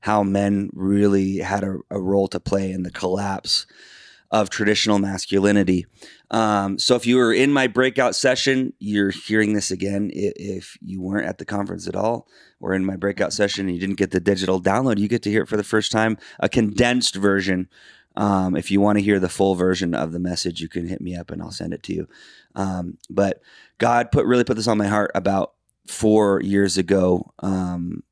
how 0.01 0.23
men 0.23 0.69
really 0.73 1.37
had 1.37 1.63
a, 1.63 1.77
a 1.89 1.99
role 1.99 2.27
to 2.27 2.39
play 2.39 2.71
in 2.71 2.83
the 2.83 2.91
collapse 2.91 3.65
of 4.29 4.49
traditional 4.49 4.97
masculinity. 4.97 5.85
Um, 6.29 6.79
so 6.79 6.95
if 6.95 7.05
you 7.05 7.17
were 7.17 7.33
in 7.33 7.51
my 7.51 7.67
breakout 7.67 8.15
session, 8.15 8.73
you're 8.79 9.09
hearing 9.09 9.53
this 9.53 9.71
again. 9.71 10.09
If 10.13 10.77
you 10.81 11.01
weren't 11.01 11.27
at 11.27 11.37
the 11.37 11.45
conference 11.45 11.87
at 11.87 11.95
all, 11.95 12.27
or 12.61 12.73
in 12.73 12.85
my 12.85 12.95
breakout 12.95 13.33
session 13.33 13.65
and 13.65 13.75
you 13.75 13.81
didn't 13.81 13.97
get 13.97 14.11
the 14.11 14.19
digital 14.19 14.61
download, 14.61 14.99
you 14.99 15.07
get 15.07 15.23
to 15.23 15.29
hear 15.29 15.43
it 15.43 15.49
for 15.49 15.57
the 15.57 15.63
first 15.63 15.91
time, 15.91 16.17
a 16.39 16.47
condensed 16.47 17.15
version. 17.15 17.67
Um, 18.15 18.55
if 18.55 18.71
you 18.71 18.79
want 18.79 18.99
to 18.99 19.03
hear 19.03 19.19
the 19.19 19.29
full 19.29 19.55
version 19.55 19.93
of 19.95 20.11
the 20.11 20.19
message, 20.19 20.61
you 20.61 20.69
can 20.69 20.87
hit 20.87 21.01
me 21.01 21.15
up 21.15 21.31
and 21.31 21.41
I'll 21.41 21.51
send 21.51 21.73
it 21.73 21.83
to 21.83 21.93
you. 21.93 22.07
Um, 22.55 22.97
but 23.09 23.41
God 23.79 24.11
put 24.11 24.25
really 24.25 24.43
put 24.43 24.55
this 24.55 24.67
on 24.67 24.77
my 24.77 24.87
heart 24.87 25.11
about 25.15 25.53
four 25.87 26.41
years 26.41 26.77
ago. 26.77 27.33
Um, 27.39 28.03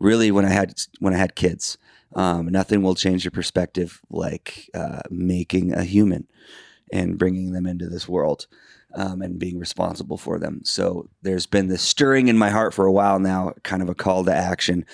really, 0.00 0.30
when 0.30 0.44
I 0.44 0.50
had 0.50 0.74
when 0.98 1.14
I 1.14 1.18
had 1.18 1.36
kids, 1.36 1.78
um, 2.16 2.46
nothing 2.46 2.82
will 2.82 2.94
change 2.96 3.24
your 3.24 3.30
perspective 3.30 4.00
like 4.10 4.68
uh, 4.74 5.02
making 5.10 5.72
a 5.72 5.84
human 5.84 6.26
and 6.92 7.18
bringing 7.18 7.52
them 7.52 7.66
into 7.66 7.88
this 7.88 8.08
world 8.08 8.46
um, 8.94 9.22
and 9.22 9.38
being 9.38 9.58
responsible 9.58 10.16
for 10.16 10.38
them. 10.38 10.62
So 10.64 11.08
there's 11.22 11.46
been 11.46 11.68
this 11.68 11.82
stirring 11.82 12.28
in 12.28 12.36
my 12.36 12.50
heart 12.50 12.74
for 12.74 12.86
a 12.86 12.92
while 12.92 13.18
now, 13.18 13.52
kind 13.62 13.82
of 13.82 13.88
a 13.88 13.94
call 13.94 14.24
to 14.24 14.34
action 14.34 14.84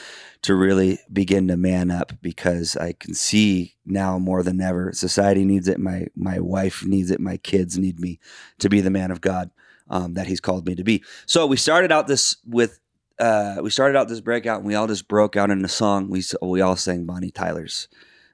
to 0.42 0.54
really 0.54 0.98
begin 1.12 1.48
to 1.48 1.56
man 1.56 1.90
up 1.90 2.12
because 2.20 2.76
I 2.76 2.92
can 2.92 3.14
see 3.14 3.74
now 3.86 4.18
more 4.18 4.42
than 4.42 4.60
ever 4.60 4.92
society 4.92 5.44
needs 5.44 5.68
it. 5.68 5.78
My 5.78 6.06
my 6.14 6.40
wife 6.40 6.84
needs 6.84 7.10
it. 7.10 7.20
My 7.20 7.38
kids 7.38 7.78
need 7.78 7.98
me 7.98 8.20
to 8.58 8.68
be 8.68 8.80
the 8.80 8.90
man 8.90 9.10
of 9.10 9.20
God 9.20 9.50
um, 9.88 10.14
that 10.14 10.26
He's 10.26 10.40
called 10.40 10.66
me 10.66 10.74
to 10.74 10.84
be. 10.84 11.02
So 11.24 11.46
we 11.46 11.56
started 11.56 11.92
out 11.92 12.06
this 12.06 12.36
with. 12.44 12.80
Uh, 13.18 13.56
we 13.62 13.70
started 13.70 13.96
out 13.96 14.08
this 14.08 14.20
breakout 14.20 14.58
and 14.58 14.66
we 14.66 14.74
all 14.74 14.86
just 14.86 15.08
broke 15.08 15.36
out 15.36 15.50
in 15.50 15.64
a 15.64 15.68
song. 15.68 16.08
We 16.10 16.22
we 16.42 16.60
all 16.60 16.76
sang 16.76 17.04
Bonnie 17.04 17.30
Tyler's 17.30 17.88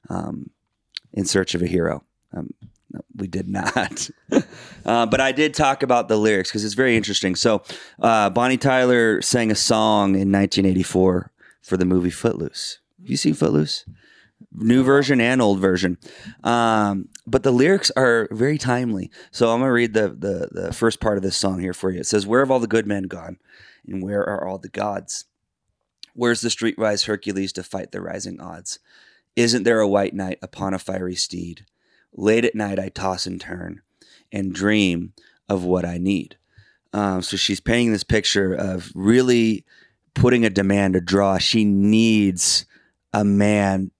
um, 0.09 0.51
"In 1.13 1.25
Search 1.25 1.55
of 1.55 1.63
a 1.63 1.67
Hero." 1.67 2.05
Um, 2.33 2.53
no, 2.93 3.01
we 3.17 3.27
did 3.27 3.49
not. 3.49 4.11
uh, 4.85 5.07
but 5.07 5.21
I 5.21 5.33
did 5.33 5.55
talk 5.55 5.83
about 5.83 6.09
the 6.09 6.17
lyrics 6.17 6.51
because 6.51 6.65
it's 6.65 6.75
very 6.75 6.97
interesting. 6.97 7.35
So, 7.35 7.63
uh, 8.01 8.29
Bonnie 8.31 8.59
Tyler 8.59 9.23
sang 9.23 9.51
a 9.51 9.55
song 9.55 10.11
in 10.11 10.31
1984 10.31 11.31
for 11.63 11.77
the 11.77 11.85
movie 11.85 12.11
Footloose. 12.11 12.81
Have 13.01 13.09
you 13.09 13.17
seen 13.17 13.35
Footloose? 13.35 13.87
New 14.55 14.83
version 14.83 15.21
and 15.21 15.41
old 15.41 15.61
version. 15.61 15.97
Um, 16.45 17.09
but 17.27 17.43
the 17.43 17.53
lyrics 17.53 17.91
are 17.97 18.29
very 18.31 18.59
timely. 18.59 19.11
So 19.31 19.51
I'm 19.51 19.61
going 19.61 19.69
to 19.69 19.73
read 19.73 19.95
the, 19.95 20.09
the, 20.09 20.49
the 20.51 20.73
first 20.73 21.01
part 21.01 21.17
of 21.17 21.23
this 21.23 21.37
song 21.37 21.61
here 21.61 21.73
for 21.73 21.91
you. 21.91 22.01
It 22.01 22.07
says, 22.07 22.27
Where 22.27 22.41
have 22.41 22.51
all 22.51 22.61
the 22.61 22.67
good 22.67 22.87
men 22.87 23.05
gone? 23.05 23.39
And 23.87 24.03
where 24.03 24.23
are 24.23 24.47
all 24.47 24.59
the 24.59 24.69
gods? 24.69 25.25
Where's 26.15 26.41
the 26.41 26.49
streetwise 26.49 27.07
Hercules 27.07 27.53
to 27.55 27.63
fight 27.63 27.93
the 27.93 28.01
rising 28.01 28.41
odds? 28.41 28.79
Isn't 29.35 29.63
there 29.63 29.81
a 29.81 29.89
white 29.89 30.15
knight 30.15 30.39
upon 30.43 30.75
a 30.75 30.79
fiery 30.79 31.15
steed? 31.15 31.65
Late 32.15 32.45
at 32.45 32.55
night, 32.55 32.79
I 32.79 32.91
toss 32.91 33.27
and 33.27 33.41
turn 33.41 33.81
and 34.31 34.53
dream 34.53 35.15
of 35.49 35.65
what 35.65 35.85
I 35.85 35.99
need. 35.99 36.37
Um, 36.93 37.23
so 37.23 37.37
she's 37.37 37.61
painting 37.61 37.93
this 37.93 38.05
picture 38.05 38.53
of 38.53 38.93
really 38.95 39.65
putting 40.15 40.45
a 40.45 40.51
demand, 40.51 40.95
a 40.95 41.01
draw. 41.01 41.39
She 41.39 41.65
needs 41.65 42.67
a 43.13 43.25
man 43.25 43.91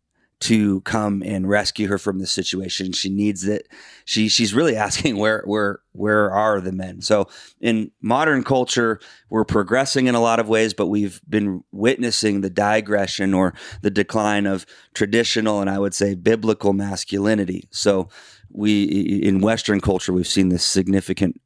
to 0.43 0.81
come 0.81 1.23
and 1.25 1.49
rescue 1.49 1.87
her 1.87 1.99
from 1.99 2.19
this 2.19 2.33
situation. 2.33 2.91
She 2.93 3.09
needs 3.09 3.47
it. 3.47 3.69
She 4.05 4.29
she's 4.29 4.53
really 4.53 4.77
asking 4.89 5.17
where 5.17 5.43
where 5.47 5.81
where 5.93 6.31
are 6.31 6.61
the 6.61 6.73
men? 6.73 7.01
So 7.01 7.29
in 7.61 7.91
modern 8.01 8.43
culture, 8.43 8.99
we're 9.31 9.45
progressing 9.45 10.07
in 10.07 10.15
a 10.15 10.21
lot 10.21 10.41
of 10.41 10.49
ways, 10.49 10.75
but 10.75 10.87
we've 10.87 11.21
been 11.29 11.63
witnessing 11.71 12.41
the 12.41 12.51
digression 12.51 13.35
or 13.35 13.55
the 13.83 13.91
decline 13.91 14.47
of 14.47 14.67
traditional 14.95 15.61
and 15.61 15.71
I 15.71 15.79
would 15.79 15.95
say 15.95 16.15
biblical 16.15 16.73
masculinity. 16.73 17.69
So 17.71 18.09
we 18.51 18.83
in 19.23 19.41
Western 19.41 19.81
culture, 19.81 20.13
we've 20.13 20.27
seen 20.27 20.49
this 20.49 20.65
significant 20.65 21.41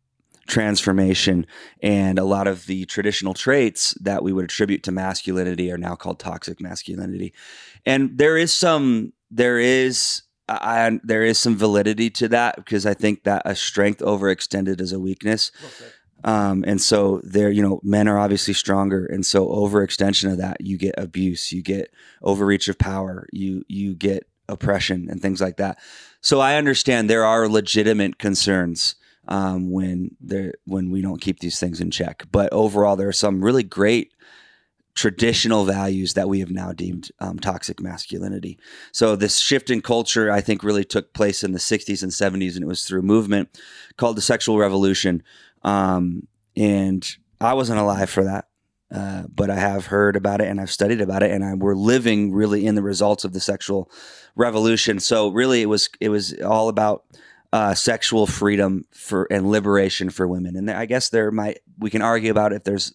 transformation 0.47 1.47
and 1.83 2.19
a 2.19 2.25
lot 2.25 2.47
of 2.47 2.67
the 2.67 2.85
traditional 2.87 3.35
traits 3.35 3.95
that 4.01 4.23
we 4.23 4.33
would 4.33 4.45
attribute 4.45 4.83
to 4.83 4.93
masculinity 4.93 5.71
are 5.71 5.79
now 5.79 5.95
called 5.95 6.19
toxic 6.19 6.61
masculinity 6.61 7.33
and 7.85 8.19
there 8.19 8.37
is 8.37 8.53
some 8.53 9.13
there 9.31 9.59
is 9.59 10.23
I, 10.49 11.01
there 11.03 11.25
is 11.25 11.39
some 11.39 11.57
validity 11.57 12.09
to 12.11 12.29
that 12.29 12.57
because 12.57 12.87
I 12.87 12.95
think 12.95 13.25
that 13.25 13.43
a 13.45 13.57
strength 13.57 14.01
overextended 14.01 14.81
is 14.81 14.93
a 14.93 15.01
weakness. 15.01 15.51
Um, 16.25 16.65
and 16.67 16.81
so 16.81 17.21
there, 17.25 17.51
you 17.51 17.63
know, 17.63 17.81
men 17.83 18.09
are 18.09 18.19
obviously 18.19 18.55
stronger, 18.55 19.05
and 19.07 19.25
so 19.25 19.47
overextension 19.49 20.31
of 20.31 20.39
that, 20.39 20.61
you 20.61 20.79
get 20.79 20.95
abuse, 20.97 21.53
you 21.53 21.63
get 21.63 21.93
overreach 22.23 22.69
of 22.69 22.79
power, 22.79 23.29
you 23.33 23.65
you 23.69 23.95
get 23.95 24.27
oppression 24.49 25.09
and 25.11 25.21
things 25.21 25.41
like 25.41 25.57
that. 25.57 25.79
So 26.21 26.41
I 26.41 26.57
understand 26.57 27.11
there 27.11 27.25
are 27.25 27.49
legitimate 27.49 28.19
concerns 28.19 28.95
um, 29.29 29.71
when 29.71 30.17
there 30.21 30.55
when 30.65 30.91
we 30.91 31.03
don't 31.03 31.21
keep 31.21 31.41
these 31.41 31.59
things 31.59 31.81
in 31.81 31.91
check. 31.91 32.25
But 32.31 32.53
overall, 32.53 32.97
there 32.97 33.09
are 33.09 33.13
some 33.13 33.45
really 33.45 33.63
great 33.63 34.13
traditional 34.95 35.65
values 35.65 36.15
that 36.15 36.29
we 36.29 36.41
have 36.41 36.51
now 36.51 36.73
deemed 36.73 37.11
um, 37.21 37.39
toxic 37.39 37.81
masculinity. 37.81 38.59
So 38.93 39.15
this 39.15 39.39
shift 39.39 39.69
in 39.69 39.83
culture, 39.83 40.31
I 40.31 40.41
think, 40.41 40.65
really 40.65 40.85
took 40.85 41.13
place 41.13 41.45
in 41.45 41.53
the 41.53 41.59
'60s 41.59 42.03
and 42.03 42.13
'70s, 42.13 42.55
and 42.55 42.63
it 42.63 42.69
was 42.69 42.85
through 42.85 43.01
a 43.01 43.05
movement 43.05 43.61
called 43.97 44.17
the 44.17 44.23
sexual 44.23 44.59
revolution. 44.59 45.23
Um, 45.63 46.29
and 46.57 47.17
I 47.41 47.55
wasn't 47.55 47.81
alive 47.81 48.11
for 48.11 48.25
that. 48.25 48.49
Uh, 48.89 49.25
but 49.35 49.51
I 49.51 49.57
have 49.57 49.87
heard 49.87 50.15
about 50.15 50.41
it 50.41 50.47
and 50.47 50.61
I've 50.61 50.71
studied 50.71 51.01
about 51.01 51.25
it, 51.25 51.33
and 51.33 51.45
I, 51.45 51.55
we're 51.55 51.75
living 51.75 52.33
really 52.33 52.67
in 52.67 52.77
the 52.77 52.83
results 52.83 53.25
of 53.25 53.33
the 53.33 53.41
sexual 53.41 53.91
revolution. 54.37 55.01
So 55.01 55.29
really, 55.29 55.61
it 55.63 55.67
was 55.67 55.91
it 56.01 56.09
was 56.09 56.41
all 56.41 56.69
about 56.69 57.05
uh, 57.53 57.75
sexual 57.75 58.27
freedom 58.27 58.85
for 58.93 59.27
and 59.31 59.51
liberation 59.51 60.11
for 60.11 60.27
women. 60.27 60.57
And 60.57 60.71
I 60.71 60.87
guess 60.87 61.09
there 61.09 61.31
might 61.31 61.61
we 61.79 61.91
can 61.91 62.03
argue 62.03 62.31
about 62.31 62.53
if 62.53 62.65
there's 62.65 62.95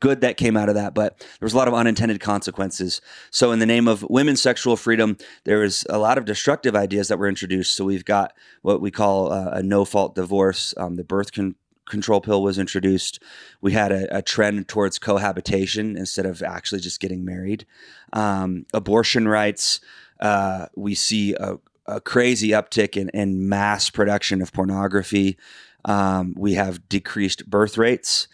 good 0.00 0.20
that 0.20 0.36
came 0.36 0.56
out 0.56 0.68
of 0.68 0.74
that, 0.74 0.94
but 0.94 1.18
there 1.18 1.46
was 1.46 1.52
a 1.52 1.56
lot 1.56 1.68
of 1.68 1.74
unintended 1.74 2.20
consequences. 2.20 3.00
So, 3.30 3.52
in 3.52 3.58
the 3.58 3.66
name 3.66 3.88
of 3.88 4.02
women's 4.08 4.42
sexual 4.42 4.76
freedom, 4.76 5.16
there 5.44 5.58
was 5.58 5.84
a 5.88 5.98
lot 5.98 6.18
of 6.18 6.24
destructive 6.24 6.74
ideas 6.74 7.08
that 7.08 7.18
were 7.18 7.28
introduced. 7.28 7.74
So, 7.74 7.84
we've 7.84 8.04
got 8.04 8.32
what 8.62 8.80
we 8.80 8.90
call 8.90 9.32
uh, 9.32 9.50
a 9.52 9.62
no 9.62 9.84
fault 9.84 10.14
divorce, 10.14 10.74
um, 10.76 10.96
the 10.96 11.04
birth 11.04 11.32
con- 11.32 11.56
control 11.88 12.20
pill 12.20 12.42
was 12.42 12.58
introduced. 12.58 13.22
We 13.60 13.72
had 13.72 13.92
a, 13.92 14.18
a, 14.18 14.22
trend 14.22 14.66
towards 14.66 14.98
cohabitation 14.98 15.96
instead 15.96 16.26
of 16.26 16.42
actually 16.42 16.80
just 16.80 16.98
getting 16.98 17.24
married. 17.24 17.64
Um, 18.12 18.66
abortion 18.74 19.28
rights. 19.28 19.80
Uh, 20.18 20.66
we 20.74 20.96
see 20.96 21.34
a, 21.34 21.58
a, 21.88 22.00
crazy 22.00 22.50
uptick 22.50 22.96
in, 22.96 23.08
in, 23.10 23.48
mass 23.48 23.90
production 23.90 24.42
of 24.42 24.52
pornography. 24.52 25.36
Um, 25.84 26.34
we 26.36 26.54
have 26.54 26.88
decreased 26.88 27.48
birth 27.48 27.78
rates. 27.78 28.28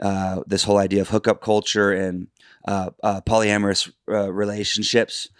Uh, 0.00 0.42
this 0.46 0.64
whole 0.64 0.78
idea 0.78 1.00
of 1.00 1.08
hookup 1.08 1.40
culture 1.40 1.90
and 1.90 2.28
uh, 2.68 2.90
uh 3.02 3.20
polyamorous 3.22 3.90
uh, 4.08 4.30
relationships 4.30 5.30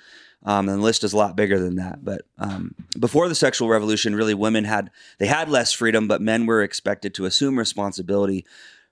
um, 0.47 0.69
and 0.69 0.79
the 0.79 0.83
list 0.83 1.03
is 1.03 1.13
a 1.13 1.17
lot 1.17 1.37
bigger 1.37 1.59
than 1.59 1.75
that. 1.77 2.05
But 2.05 2.23
um, 2.39 2.75
before 2.99 3.29
the 3.29 3.35
sexual 3.35 3.69
revolution, 3.69 4.15
really 4.15 4.33
women 4.33 4.65
had 4.65 4.91
they 5.19 5.27
had 5.27 5.49
less 5.51 5.73
freedom, 5.73 6.07
but 6.07 6.23
men 6.23 6.47
were 6.47 6.63
expected 6.63 7.13
to 7.15 7.25
assume 7.25 7.59
responsibility 7.59 8.47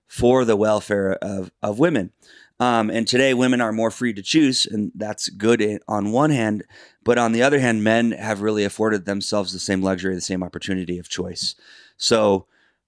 for 0.05 0.43
the 0.43 0.57
welfare 0.57 1.13
of 1.13 1.51
of 1.63 1.79
women. 1.79 2.11
Um, 2.59 2.89
and 2.89 3.07
today, 3.07 3.33
women 3.33 3.59
are 3.59 3.73
more 3.73 3.91
free 3.91 4.13
to 4.13 4.21
choose, 4.21 4.65
and 4.65 4.91
that's 4.95 5.27
good 5.29 5.81
on 5.87 6.11
one 6.11 6.29
hand. 6.29 6.63
But 7.03 7.17
on 7.17 7.33
the 7.33 7.43
other 7.43 7.59
hand, 7.59 7.83
men 7.83 8.11
have 8.11 8.41
really 8.41 8.63
afforded 8.63 9.05
themselves 9.05 9.51
the 9.51 9.59
same 9.59 9.81
luxury, 9.81 10.15
the 10.15 10.21
same 10.21 10.41
opportunity 10.43 10.97
of 10.97 11.09
choice. 11.09 11.55
So, 11.97 12.47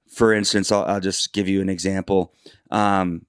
for 0.09 0.33
instance, 0.33 0.71
I'll, 0.71 0.83
I'll 0.83 1.01
just 1.01 1.33
give 1.33 1.50
you 1.50 1.62
an 1.62 1.69
example. 1.69 2.33
Um, 2.71 3.25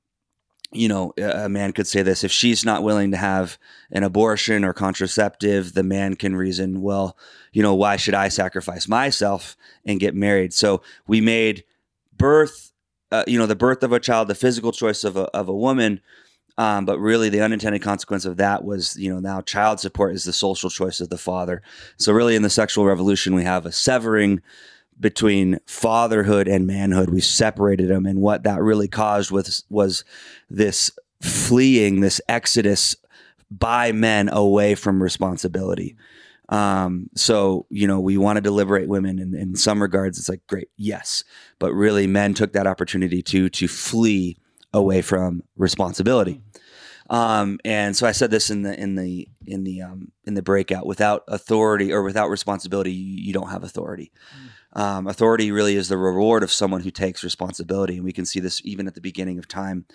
you 0.71 0.87
know, 0.87 1.15
a 1.17 1.49
man 1.49 1.73
could 1.73 1.87
say 1.87 2.03
this 2.03 2.25
if 2.25 2.31
she's 2.31 2.65
not 2.65 2.83
willing 2.83 3.11
to 3.13 3.17
have 3.17 3.59
an 3.91 4.03
abortion 4.03 4.65
or 4.65 4.75
contraceptive, 4.75 5.73
the 5.73 5.83
man 5.83 6.15
can 6.15 6.37
reason, 6.37 6.83
well, 6.83 7.17
you 7.53 7.63
know, 7.63 7.75
why 7.75 7.97
should 7.97 8.15
I 8.15 8.29
sacrifice 8.29 8.87
myself 8.87 9.57
and 9.87 9.99
get 9.99 10.15
married? 10.15 10.53
So 10.53 10.83
we 11.07 11.23
made 11.23 11.65
birth, 12.15 12.73
uh, 13.11 13.25
you 13.27 13.39
know, 13.39 13.47
the 13.47 13.57
birth 13.57 13.83
of 13.83 13.93
a 13.93 14.01
child, 14.01 14.29
the 14.29 14.35
physical 14.35 14.73
choice 14.73 15.05
of 15.05 15.17
a, 15.17 15.25
of 15.35 15.49
a 15.49 15.55
woman. 15.55 16.01
Um, 16.59 16.85
but 16.85 16.99
really, 16.99 17.29
the 17.29 17.41
unintended 17.41 17.83
consequence 17.83 18.25
of 18.25 18.37
that 18.39 18.65
was, 18.65 18.97
you 18.97 19.15
know, 19.15 19.21
now 19.21 19.41
child 19.41 19.79
support 19.79 20.15
is 20.15 20.25
the 20.25 20.33
social 20.33 20.69
choice 20.69 21.01
of 21.01 21.09
the 21.09 21.17
father. 21.17 21.63
So, 21.99 22.13
really, 22.13 22.35
in 22.35 22.43
the 22.43 22.51
sexual 22.51 22.85
revolution, 22.85 23.37
we 23.37 23.45
have 23.45 23.65
a 23.65 23.71
severing 23.71 24.43
between 24.99 25.61
fatherhood 25.67 26.49
and 26.49 26.67
manhood. 26.67 27.11
We 27.11 27.21
separated 27.21 27.89
them, 27.89 28.07
and 28.07 28.21
what 28.21 28.43
that 28.43 28.61
really 28.61 28.89
caused 28.89 29.31
was 29.31 29.65
was 29.71 30.05
this 30.51 30.91
fleeing, 31.23 32.01
this 32.01 32.21
exodus 32.29 32.97
by 33.53 33.93
men 33.93 34.29
away 34.29 34.75
from 34.75 35.01
responsibility. 35.01 35.97
Um, 36.49 37.09
so 37.15 37.67
you 37.71 37.87
know, 37.87 38.01
we 38.01 38.17
wanted 38.17 38.43
to 38.45 38.51
liberate 38.51 38.89
women, 38.89 39.21
and 39.21 39.33
in 39.33 39.55
some 39.55 39.81
regards, 39.81 40.19
it's 40.19 40.29
like 40.29 40.45
great, 40.49 40.71
yes, 40.77 41.23
but 41.61 41.73
really, 41.73 42.09
men 42.09 42.35
took 42.35 42.53
that 42.55 42.67
opportunity 42.67 43.23
to 43.23 43.49
to 43.49 43.69
flee 43.69 44.39
away 44.73 45.03
from 45.03 45.43
responsibility. 45.57 46.41
Um, 47.11 47.59
and 47.65 47.97
so 47.97 48.07
I 48.07 48.13
said 48.13 48.31
this 48.31 48.51
in 48.51 48.63
the 48.63 48.79
in 48.79 48.95
the 48.95 49.29
in 49.47 49.65
the 49.65 49.83
um, 49.83 50.13
in 50.25 50.35
the 50.35 50.43
breakout. 50.43 50.87
Without 50.87 51.25
authority 51.29 51.93
or 51.93 52.03
without 52.03 52.29
responsibility, 52.29 52.93
you, 52.93 53.25
you 53.25 53.33
don't 53.33 53.51
have 53.51 53.65
authority. 53.65 54.13
Mm. 54.37 54.81
Um, 54.81 55.07
authority 55.07 55.51
really 55.51 55.77
is 55.77 55.89
the 55.89 55.97
reward 55.97 56.43
of 56.43 56.53
someone 56.53 56.83
who 56.83 56.91
takes 56.91 57.25
responsibility, 57.25 57.97
and 57.97 58.05
we 58.05 58.13
can 58.13 58.27
see 58.27 58.41
this 58.41 58.61
even 58.63 58.87
at 58.87 58.95
the 58.95 59.01
beginning 59.01 59.39
of 59.39 59.49
time. 59.49 59.87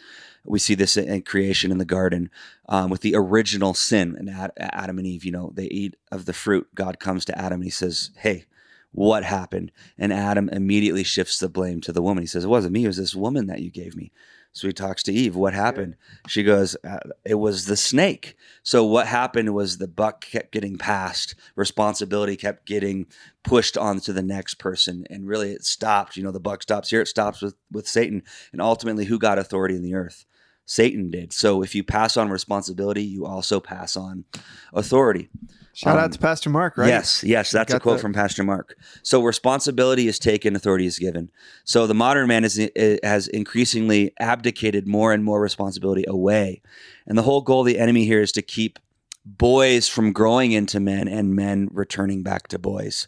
We 0.43 0.57
see 0.57 0.73
this 0.73 0.97
in 0.97 1.21
creation 1.21 1.71
in 1.71 1.77
the 1.77 1.85
garden 1.85 2.31
um, 2.67 2.89
with 2.89 3.01
the 3.01 3.15
original 3.15 3.75
sin 3.75 4.15
and 4.17 4.51
Adam 4.57 4.97
and 4.97 5.05
Eve. 5.05 5.23
You 5.23 5.31
know, 5.31 5.51
they 5.53 5.65
eat 5.65 5.95
of 6.11 6.25
the 6.25 6.33
fruit. 6.33 6.67
God 6.73 6.99
comes 6.99 7.25
to 7.25 7.37
Adam 7.37 7.61
and 7.61 7.63
he 7.65 7.69
says, 7.69 8.09
"Hey, 8.17 8.45
what 8.93 9.23
happened?" 9.23 9.71
And 9.97 10.13
Adam 10.13 10.49
immediately 10.49 11.03
shifts 11.03 11.39
the 11.39 11.49
blame 11.49 11.81
to 11.81 11.91
the 11.91 12.01
woman. 12.01 12.23
He 12.23 12.27
says, 12.27 12.45
"It 12.45 12.49
wasn't 12.49 12.73
me. 12.73 12.85
It 12.85 12.87
was 12.87 12.97
this 12.97 13.15
woman 13.15 13.47
that 13.47 13.61
you 13.61 13.69
gave 13.69 13.95
me." 13.95 14.11
So 14.53 14.67
he 14.67 14.73
talks 14.73 15.01
to 15.03 15.11
Eve. 15.11 15.35
What 15.35 15.55
happened? 15.55 15.95
She 16.27 16.43
goes, 16.43 16.77
uh, 16.87 16.99
It 17.25 17.35
was 17.35 17.65
the 17.65 17.75
snake. 17.75 18.37
So 18.61 18.85
what 18.85 19.07
happened 19.07 19.53
was 19.55 19.77
the 19.77 19.87
buck 19.87 20.21
kept 20.21 20.51
getting 20.51 20.77
passed, 20.77 21.33
responsibility 21.55 22.37
kept 22.37 22.67
getting 22.67 23.07
pushed 23.43 23.77
onto 23.77 24.13
the 24.13 24.21
next 24.21 24.55
person. 24.55 25.07
And 25.09 25.27
really 25.27 25.51
it 25.51 25.65
stopped. 25.65 26.15
You 26.15 26.23
know, 26.23 26.31
the 26.31 26.39
buck 26.39 26.61
stops 26.61 26.91
here, 26.91 27.01
it 27.01 27.07
stops 27.07 27.41
with, 27.41 27.55
with 27.71 27.87
Satan. 27.87 28.21
And 28.51 28.61
ultimately, 28.61 29.05
who 29.05 29.17
got 29.17 29.39
authority 29.39 29.75
in 29.75 29.81
the 29.81 29.95
earth? 29.95 30.23
Satan 30.65 31.09
did. 31.09 31.33
So 31.33 31.63
if 31.63 31.73
you 31.73 31.83
pass 31.83 32.15
on 32.15 32.29
responsibility, 32.29 33.03
you 33.03 33.25
also 33.25 33.59
pass 33.59 33.97
on 33.97 34.23
authority. 34.71 35.29
Shout 35.75 35.97
um, 35.97 36.03
out 36.03 36.11
to 36.11 36.19
Pastor 36.19 36.51
Mark, 36.51 36.77
right? 36.77 36.87
Yes, 36.87 37.23
yes, 37.23 37.49
that's 37.51 37.73
a 37.73 37.79
quote 37.79 37.97
the... 37.97 38.01
from 38.03 38.13
Pastor 38.13 38.43
Mark. 38.43 38.77
So 39.01 39.23
responsibility 39.23 40.07
is 40.07 40.19
taken, 40.19 40.55
authority 40.55 40.85
is 40.85 40.99
given. 40.99 41.31
So 41.63 41.87
the 41.87 41.95
modern 41.95 42.27
man 42.27 42.43
is, 42.43 42.69
has 43.03 43.27
increasingly 43.27 44.13
abdicated 44.19 44.87
more 44.87 45.13
and 45.13 45.23
more 45.23 45.41
responsibility 45.41 46.05
away, 46.07 46.61
and 47.07 47.17
the 47.17 47.23
whole 47.23 47.41
goal 47.41 47.61
of 47.61 47.65
the 47.67 47.79
enemy 47.79 48.05
here 48.05 48.21
is 48.21 48.31
to 48.33 48.43
keep 48.43 48.77
boys 49.25 49.87
from 49.87 50.11
growing 50.11 50.51
into 50.51 50.79
men 50.79 51.07
and 51.07 51.35
men 51.35 51.69
returning 51.71 52.23
back 52.23 52.49
to 52.49 52.59
boys. 52.59 53.07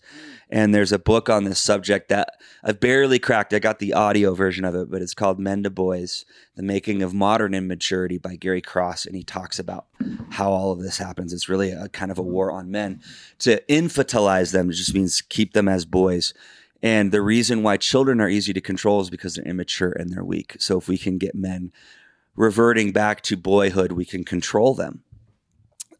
And 0.49 0.73
there's 0.73 0.93
a 0.93 0.99
book 0.99 1.29
on 1.29 1.43
this 1.43 1.59
subject 1.59 2.07
that 2.09 2.35
I've 2.63 2.79
barely 2.79 3.19
cracked. 3.19 3.53
I 3.53 3.59
got 3.59 3.79
the 3.79 3.93
audio 3.93 4.33
version 4.33 4.63
of 4.63 4.75
it, 4.75 4.89
but 4.89 5.01
it's 5.01 5.13
called 5.13 5.39
Men 5.39 5.63
to 5.63 5.69
Boys 5.69 6.23
The 6.55 6.63
Making 6.63 7.01
of 7.01 7.13
Modern 7.13 7.53
Immaturity 7.53 8.17
by 8.17 8.37
Gary 8.37 8.61
Cross. 8.61 9.05
And 9.05 9.15
he 9.15 9.23
talks 9.23 9.59
about 9.59 9.87
how 10.31 10.51
all 10.51 10.71
of 10.71 10.81
this 10.81 10.99
happens. 10.99 11.33
It's 11.33 11.49
really 11.49 11.71
a 11.71 11.89
kind 11.89 12.11
of 12.11 12.17
a 12.17 12.23
war 12.23 12.51
on 12.51 12.71
men. 12.71 13.01
To 13.39 13.61
infantilize 13.67 14.53
them 14.53 14.69
It 14.69 14.73
just 14.73 14.93
means 14.93 15.21
keep 15.21 15.53
them 15.53 15.67
as 15.67 15.83
boys. 15.83 16.33
And 16.81 17.11
the 17.11 17.21
reason 17.21 17.63
why 17.63 17.77
children 17.77 18.21
are 18.21 18.29
easy 18.29 18.53
to 18.53 18.61
control 18.61 19.01
is 19.01 19.09
because 19.09 19.35
they're 19.35 19.45
immature 19.45 19.91
and 19.91 20.11
they're 20.11 20.23
weak. 20.23 20.55
So 20.59 20.77
if 20.77 20.87
we 20.87 20.97
can 20.97 21.17
get 21.17 21.35
men 21.35 21.73
reverting 22.35 22.91
back 22.91 23.21
to 23.23 23.35
boyhood, 23.35 23.93
we 23.93 24.05
can 24.05 24.23
control 24.23 24.75
them 24.75 25.03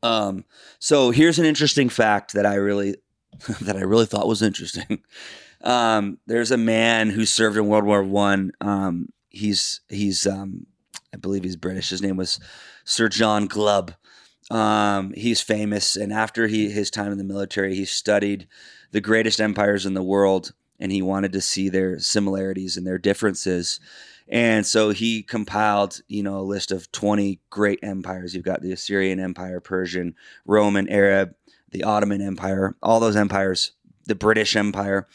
um, 0.05 0.45
so 0.77 1.09
here's 1.09 1.39
an 1.39 1.45
interesting 1.45 1.89
fact 1.89 2.33
that 2.33 2.45
I 2.45 2.55
really 2.55 2.95
that 3.62 3.75
I 3.75 3.81
really 3.81 4.05
thought 4.05 4.27
was 4.27 4.41
interesting. 4.41 5.01
Um, 5.62 6.19
there's 6.27 6.51
a 6.51 6.57
man 6.57 7.09
who 7.09 7.25
served 7.25 7.57
in 7.57 7.65
World 7.65 7.85
War 7.85 8.03
One. 8.03 8.51
Um, 8.62 9.09
he's 9.29 9.81
he's 9.89 10.27
um, 10.27 10.67
I 11.12 11.17
believe 11.17 11.43
he's 11.43 11.55
British. 11.55 11.89
His 11.89 12.03
name 12.03 12.17
was 12.17 12.39
Sir 12.83 13.09
John 13.09 13.47
Glubb. 13.47 13.95
Um, 14.51 15.12
he's 15.13 15.41
famous, 15.41 15.95
and 15.95 16.13
after 16.13 16.45
he 16.45 16.69
his 16.69 16.91
time 16.91 17.12
in 17.12 17.17
the 17.17 17.24
military, 17.24 17.74
he 17.74 17.85
studied 17.85 18.47
the 18.91 19.01
greatest 19.01 19.41
empires 19.41 19.88
in 19.88 19.95
the 19.95 20.03
world, 20.03 20.53
and 20.79 20.91
he 20.91 21.01
wanted 21.01 21.31
to 21.31 21.41
see 21.41 21.67
their 21.67 21.97
similarities 21.97 22.77
and 22.77 22.85
their 22.85 23.00
differences. 23.00 23.79
And 24.27 24.65
so 24.65 24.89
he 24.89 25.22
compiled, 25.22 26.01
you 26.08 26.24
know, 26.24 26.39
a 26.39 26.41
list 26.41 26.72
of 26.72 26.91
20 26.91 27.39
great 27.50 27.79
empires. 27.84 28.34
You've 28.34 28.44
got 28.44 28.62
the 28.62 28.72
Assyrian 28.72 29.20
Empire, 29.20 29.60
Persian, 29.60 30.15
Roman, 30.46 30.89
Arab, 30.89 31.36
the 31.72 31.84
Ottoman 31.84 32.22
Empire, 32.22 32.75
all 32.82 33.00
those 33.00 33.15
empires, 33.15 33.72
the 34.05 34.15
British 34.15 34.55
Empire. 34.55 35.08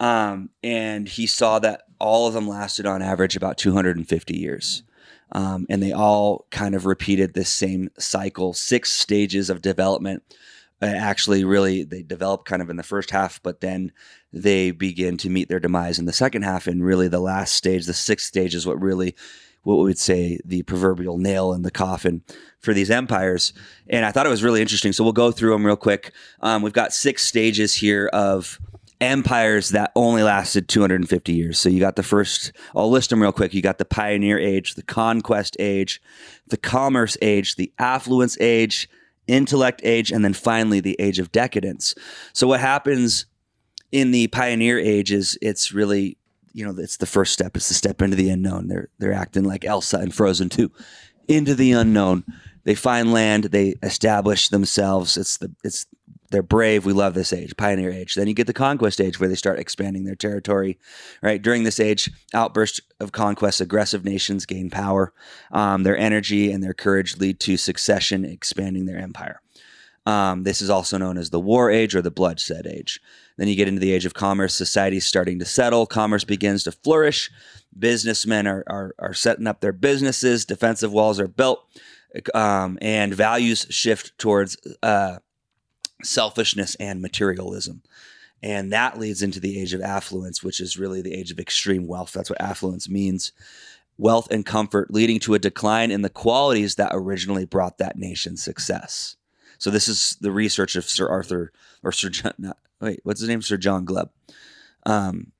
Um, 0.00 0.50
and 0.62 1.08
he 1.08 1.26
saw 1.26 1.58
that 1.60 1.82
all 2.00 2.26
of 2.26 2.34
them 2.34 2.48
lasted 2.48 2.86
on 2.86 3.02
average 3.02 3.36
about 3.36 3.58
250 3.58 4.36
years. 4.36 4.82
Um, 5.32 5.66
and 5.68 5.82
they 5.82 5.92
all 5.92 6.46
kind 6.50 6.74
of 6.74 6.86
repeated 6.86 7.34
this 7.34 7.50
same 7.50 7.90
cycle, 7.98 8.54
six 8.54 8.90
stages 8.90 9.50
of 9.50 9.60
development 9.60 10.22
actually 10.80 11.44
really 11.44 11.84
they 11.84 12.02
develop 12.02 12.44
kind 12.44 12.62
of 12.62 12.70
in 12.70 12.76
the 12.76 12.82
first 12.82 13.10
half, 13.10 13.42
but 13.42 13.60
then 13.60 13.92
they 14.32 14.70
begin 14.70 15.16
to 15.18 15.30
meet 15.30 15.48
their 15.48 15.60
demise 15.60 15.98
in 15.98 16.04
the 16.04 16.12
second 16.12 16.42
half. 16.42 16.66
And 16.66 16.84
really, 16.84 17.08
the 17.08 17.20
last 17.20 17.54
stage, 17.54 17.86
the 17.86 17.94
sixth 17.94 18.26
stage, 18.26 18.54
is 18.54 18.66
what 18.66 18.80
really 18.80 19.14
what 19.62 19.76
we 19.78 19.84
would 19.84 19.98
say 19.98 20.38
the 20.44 20.62
proverbial 20.62 21.18
nail 21.18 21.52
in 21.52 21.62
the 21.62 21.70
coffin 21.70 22.22
for 22.60 22.72
these 22.72 22.90
empires. 22.90 23.52
And 23.88 24.04
I 24.04 24.12
thought 24.12 24.26
it 24.26 24.30
was 24.30 24.42
really 24.42 24.62
interesting. 24.62 24.92
So 24.92 25.04
we'll 25.04 25.12
go 25.12 25.30
through 25.30 25.50
them 25.50 25.66
real 25.66 25.76
quick. 25.76 26.12
Um, 26.40 26.62
we've 26.62 26.72
got 26.72 26.92
six 26.92 27.26
stages 27.26 27.74
here 27.74 28.06
of 28.12 28.58
empires 29.00 29.70
that 29.70 29.92
only 29.94 30.22
lasted 30.22 30.68
250 30.68 31.32
years. 31.32 31.58
So 31.58 31.68
you 31.68 31.80
got 31.80 31.96
the 31.96 32.02
first, 32.02 32.52
I'll 32.74 32.90
list 32.90 33.10
them 33.10 33.22
real 33.22 33.32
quick. 33.32 33.54
You 33.54 33.62
got 33.62 33.78
the 33.78 33.84
pioneer 33.84 34.38
age, 34.38 34.74
the 34.74 34.82
conquest 34.82 35.56
age, 35.58 36.00
the 36.48 36.56
commerce 36.56 37.16
age, 37.22 37.56
the 37.56 37.72
affluence 37.78 38.36
age, 38.40 38.88
intellect 39.28 39.80
age, 39.84 40.10
and 40.10 40.24
then 40.24 40.32
finally 40.32 40.80
the 40.80 40.96
age 40.98 41.18
of 41.18 41.30
decadence. 41.30 41.94
So 42.32 42.46
what 42.46 42.60
happens 42.60 43.26
in 43.92 44.10
the 44.10 44.26
pioneer 44.28 44.78
age 44.78 45.12
is 45.12 45.38
it's 45.40 45.72
really, 45.72 46.18
you 46.52 46.66
know, 46.66 46.74
it's 46.76 46.96
the 46.96 47.06
first 47.06 47.32
step. 47.32 47.56
It's 47.56 47.68
the 47.68 47.74
step 47.74 48.02
into 48.02 48.16
the 48.16 48.30
unknown. 48.30 48.68
They're 48.68 48.88
they're 48.98 49.12
acting 49.12 49.44
like 49.44 49.64
Elsa 49.64 50.00
in 50.00 50.10
Frozen 50.10 50.48
2. 50.48 50.70
Into 51.28 51.54
the 51.54 51.72
unknown. 51.72 52.24
They 52.64 52.74
find 52.74 53.12
land, 53.12 53.44
they 53.44 53.76
establish 53.82 54.48
themselves. 54.48 55.16
It's 55.16 55.38
the 55.38 55.52
it's 55.62 55.86
they're 56.30 56.42
brave. 56.42 56.84
We 56.84 56.92
love 56.92 57.14
this 57.14 57.32
age, 57.32 57.56
pioneer 57.56 57.90
age. 57.90 58.14
Then 58.14 58.26
you 58.26 58.34
get 58.34 58.46
the 58.46 58.52
conquest 58.52 59.00
age 59.00 59.18
where 59.18 59.28
they 59.28 59.34
start 59.34 59.58
expanding 59.58 60.04
their 60.04 60.14
territory. 60.14 60.78
Right 61.22 61.40
during 61.40 61.64
this 61.64 61.80
age, 61.80 62.10
outburst 62.34 62.80
of 63.00 63.12
conquest, 63.12 63.60
aggressive 63.60 64.04
nations 64.04 64.46
gain 64.46 64.70
power. 64.70 65.12
Um, 65.50 65.84
their 65.84 65.96
energy 65.96 66.52
and 66.52 66.62
their 66.62 66.74
courage 66.74 67.16
lead 67.16 67.40
to 67.40 67.56
succession, 67.56 68.24
expanding 68.24 68.86
their 68.86 68.98
empire. 68.98 69.40
Um, 70.06 70.42
this 70.44 70.62
is 70.62 70.70
also 70.70 70.96
known 70.96 71.18
as 71.18 71.30
the 71.30 71.40
war 71.40 71.70
age 71.70 71.94
or 71.94 72.02
the 72.02 72.10
bloodshed 72.10 72.66
age. 72.66 73.00
Then 73.36 73.46
you 73.46 73.54
get 73.54 73.68
into 73.68 73.80
the 73.80 73.92
age 73.92 74.06
of 74.06 74.14
commerce. 74.14 74.54
Society's 74.54 75.06
starting 75.06 75.38
to 75.38 75.44
settle. 75.44 75.86
Commerce 75.86 76.24
begins 76.24 76.64
to 76.64 76.72
flourish. 76.72 77.30
Businessmen 77.78 78.46
are, 78.46 78.64
are, 78.66 78.94
are 78.98 79.14
setting 79.14 79.46
up 79.46 79.60
their 79.60 79.72
businesses. 79.72 80.44
Defensive 80.44 80.92
walls 80.92 81.20
are 81.20 81.28
built. 81.28 81.64
Um, 82.34 82.78
and 82.80 83.12
values 83.14 83.66
shift 83.68 84.16
towards 84.18 84.56
uh, 84.82 85.18
selfishness 86.02 86.74
and 86.76 87.02
materialism. 87.02 87.82
And 88.42 88.72
that 88.72 88.98
leads 88.98 89.22
into 89.22 89.40
the 89.40 89.60
age 89.60 89.74
of 89.74 89.80
affluence, 89.80 90.42
which 90.42 90.60
is 90.60 90.78
really 90.78 91.02
the 91.02 91.14
age 91.14 91.30
of 91.30 91.40
extreme 91.40 91.86
wealth. 91.86 92.12
That's 92.12 92.30
what 92.30 92.40
affluence 92.40 92.88
means 92.88 93.32
wealth 93.96 94.30
and 94.30 94.46
comfort, 94.46 94.92
leading 94.92 95.18
to 95.18 95.34
a 95.34 95.40
decline 95.40 95.90
in 95.90 96.02
the 96.02 96.08
qualities 96.08 96.76
that 96.76 96.92
originally 96.92 97.44
brought 97.44 97.78
that 97.78 97.98
nation 97.98 98.36
success. 98.36 99.16
So, 99.58 99.70
this 99.70 99.88
is 99.88 100.16
the 100.20 100.30
research 100.30 100.76
of 100.76 100.84
Sir 100.84 101.08
Arthur, 101.08 101.52
or 101.82 101.90
Sir 101.90 102.10
John, 102.10 102.32
not, 102.38 102.58
wait, 102.80 103.00
what's 103.02 103.20
his 103.20 103.28
name? 103.28 103.42
Sir 103.42 103.56
John 103.56 103.84
Glubb. 103.84 104.10
Um, 104.86 105.32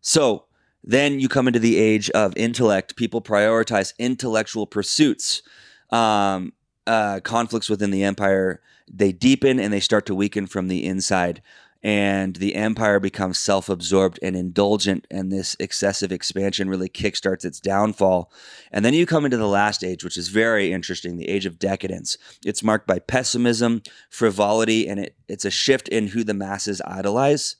so, 0.00 0.44
then 0.84 1.18
you 1.18 1.28
come 1.28 1.48
into 1.48 1.58
the 1.58 1.78
age 1.78 2.08
of 2.10 2.32
intellect. 2.36 2.94
People 2.94 3.20
prioritize 3.20 3.92
intellectual 3.98 4.66
pursuits. 4.66 5.42
Um, 5.90 6.52
uh, 6.86 7.20
conflicts 7.20 7.68
within 7.68 7.90
the 7.90 8.02
empire 8.02 8.60
they 8.92 9.12
deepen 9.12 9.58
and 9.60 9.72
they 9.72 9.80
start 9.80 10.06
to 10.06 10.14
weaken 10.14 10.46
from 10.46 10.68
the 10.68 10.84
inside 10.84 11.42
and 11.82 12.36
the 12.36 12.56
empire 12.56 13.00
becomes 13.00 13.38
self-absorbed 13.38 14.18
and 14.22 14.36
indulgent 14.36 15.06
and 15.10 15.32
this 15.32 15.56
excessive 15.58 16.12
expansion 16.12 16.68
really 16.68 16.90
kickstarts 16.90 17.44
its 17.44 17.58
downfall. 17.58 18.30
And 18.70 18.84
then 18.84 18.92
you 18.92 19.06
come 19.06 19.24
into 19.24 19.38
the 19.38 19.48
last 19.48 19.82
age 19.82 20.04
which 20.04 20.18
is 20.18 20.28
very 20.28 20.72
interesting 20.72 21.16
the 21.16 21.28
age 21.28 21.46
of 21.46 21.58
decadence. 21.58 22.18
It's 22.44 22.62
marked 22.62 22.86
by 22.86 22.98
pessimism 22.98 23.82
frivolity 24.10 24.88
and 24.88 25.00
it, 25.00 25.16
it's 25.28 25.46
a 25.46 25.50
shift 25.50 25.88
in 25.88 26.08
who 26.08 26.22
the 26.22 26.34
masses 26.34 26.82
idolize. 26.84 27.56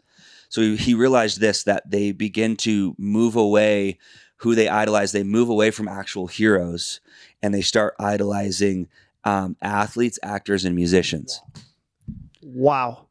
So 0.51 0.75
he 0.77 0.95
realized 0.95 1.41
this 1.41 1.63
that 1.63 1.91
they 1.91 2.13
begin 2.13 2.57
to 2.59 2.95
move 2.99 3.37
away 3.37 3.99
who 4.39 4.55
they 4.55 4.69
idolize 4.69 5.13
they 5.13 5.23
move 5.23 5.49
away 5.49 5.71
from 5.71 5.89
actual 5.89 6.27
heroes 6.27 7.01
and 7.43 7.55
they 7.55 7.63
start 7.63 7.95
idolizing 7.99 8.89
um, 9.25 9.57
athletes, 9.63 10.19
actors, 10.23 10.65
and 10.65 10.75
musicians. 10.75 11.41
Wow. 12.43 13.07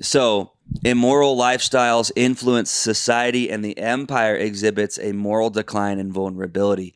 So, 0.00 0.52
immoral 0.84 1.36
lifestyles 1.36 2.10
influence 2.16 2.70
society, 2.70 3.50
and 3.50 3.64
the 3.64 3.78
empire 3.78 4.36
exhibits 4.36 4.98
a 4.98 5.12
moral 5.12 5.50
decline 5.50 5.98
and 5.98 6.12
vulnerability. 6.12 6.94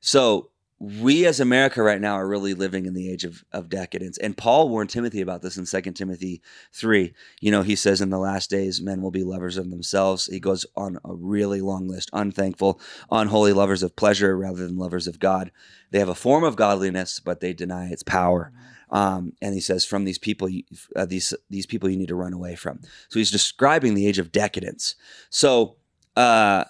So, 0.00 0.49
we 0.82 1.26
as 1.26 1.40
America 1.40 1.82
right 1.82 2.00
now 2.00 2.14
are 2.14 2.26
really 2.26 2.54
living 2.54 2.86
in 2.86 2.94
the 2.94 3.12
age 3.12 3.24
of, 3.24 3.44
of 3.52 3.68
decadence. 3.68 4.16
And 4.16 4.34
Paul 4.34 4.70
warned 4.70 4.88
Timothy 4.88 5.20
about 5.20 5.42
this 5.42 5.58
in 5.58 5.66
2 5.66 5.92
Timothy 5.92 6.40
3. 6.72 7.12
You 7.40 7.50
know, 7.50 7.60
he 7.60 7.76
says, 7.76 8.00
In 8.00 8.08
the 8.08 8.18
last 8.18 8.48
days, 8.48 8.80
men 8.80 9.02
will 9.02 9.10
be 9.10 9.22
lovers 9.22 9.58
of 9.58 9.70
themselves. 9.70 10.26
He 10.26 10.40
goes 10.40 10.64
on 10.76 10.98
a 11.04 11.14
really 11.14 11.60
long 11.60 11.86
list 11.86 12.08
unthankful, 12.14 12.80
unholy 13.10 13.52
lovers 13.52 13.82
of 13.82 13.94
pleasure 13.94 14.34
rather 14.38 14.66
than 14.66 14.78
lovers 14.78 15.06
of 15.06 15.18
God. 15.18 15.52
They 15.90 15.98
have 15.98 16.08
a 16.08 16.14
form 16.14 16.44
of 16.44 16.56
godliness, 16.56 17.20
but 17.20 17.40
they 17.40 17.52
deny 17.52 17.88
its 17.88 18.02
power. 18.02 18.50
Um, 18.88 19.34
and 19.42 19.52
he 19.52 19.60
says, 19.60 19.84
from 19.84 20.04
these 20.04 20.18
people, 20.18 20.48
uh, 20.96 21.04
these 21.04 21.34
these 21.50 21.66
people, 21.66 21.90
you 21.90 21.98
need 21.98 22.08
to 22.08 22.14
run 22.14 22.32
away 22.32 22.54
from. 22.54 22.80
So 23.10 23.18
he's 23.18 23.30
describing 23.30 23.94
the 23.94 24.06
age 24.06 24.18
of 24.18 24.32
decadence. 24.32 24.94
So 25.28 25.76
uh, 26.16 26.64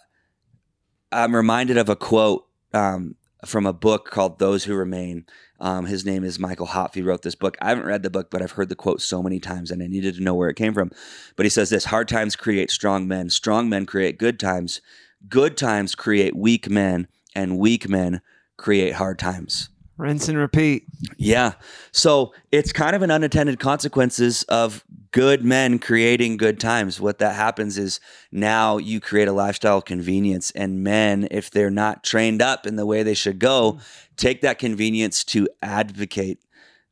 I'm 1.12 1.34
reminded 1.34 1.76
of 1.76 1.88
a 1.88 1.96
quote 1.96 2.46
um, 2.72 3.14
from 3.44 3.66
a 3.66 3.72
book 3.72 4.10
called 4.10 4.38
Those 4.38 4.64
Who 4.64 4.74
Remain. 4.74 5.26
Um, 5.60 5.86
his 5.86 6.04
name 6.04 6.24
is 6.24 6.38
Michael 6.38 6.66
Hopf. 6.68 6.94
He 6.94 7.02
wrote 7.02 7.22
this 7.22 7.34
book. 7.34 7.56
I 7.60 7.68
haven't 7.68 7.86
read 7.86 8.02
the 8.02 8.10
book, 8.10 8.30
but 8.30 8.42
I've 8.42 8.52
heard 8.52 8.68
the 8.68 8.76
quote 8.76 9.00
so 9.02 9.22
many 9.22 9.40
times, 9.40 9.70
and 9.70 9.82
I 9.82 9.86
needed 9.86 10.14
to 10.16 10.22
know 10.22 10.34
where 10.34 10.48
it 10.48 10.56
came 10.56 10.74
from. 10.74 10.90
But 11.36 11.46
he 11.46 11.50
says 11.50 11.70
this: 11.70 11.86
"Hard 11.86 12.08
times 12.08 12.36
create 12.36 12.70
strong 12.70 13.06
men. 13.06 13.30
Strong 13.30 13.68
men 13.68 13.86
create 13.86 14.18
good 14.18 14.40
times. 14.40 14.80
Good 15.28 15.56
times 15.56 15.94
create 15.94 16.34
weak 16.36 16.70
men, 16.70 17.08
and 17.34 17.58
weak 17.58 17.88
men." 17.88 18.20
create 18.60 18.92
hard 18.92 19.18
times. 19.18 19.70
Rinse 19.96 20.28
and 20.28 20.38
repeat. 20.38 20.84
Yeah. 21.16 21.54
So 21.92 22.32
it's 22.52 22.72
kind 22.72 22.94
of 22.94 23.02
an 23.02 23.10
unintended 23.10 23.58
consequences 23.58 24.44
of 24.44 24.84
good 25.12 25.44
men 25.44 25.78
creating 25.78 26.36
good 26.36 26.60
times. 26.60 27.00
What 27.00 27.18
that 27.18 27.34
happens 27.34 27.78
is 27.78 28.00
now 28.30 28.78
you 28.78 29.00
create 29.00 29.28
a 29.28 29.32
lifestyle 29.32 29.82
convenience, 29.82 30.50
and 30.52 30.82
men, 30.82 31.26
if 31.30 31.50
they're 31.50 31.70
not 31.70 32.04
trained 32.04 32.42
up 32.42 32.66
in 32.66 32.76
the 32.76 32.86
way 32.86 33.02
they 33.02 33.14
should 33.14 33.38
go, 33.38 33.72
mm-hmm. 33.72 33.80
take 34.16 34.40
that 34.42 34.58
convenience 34.58 35.24
to 35.24 35.48
advocate 35.62 36.38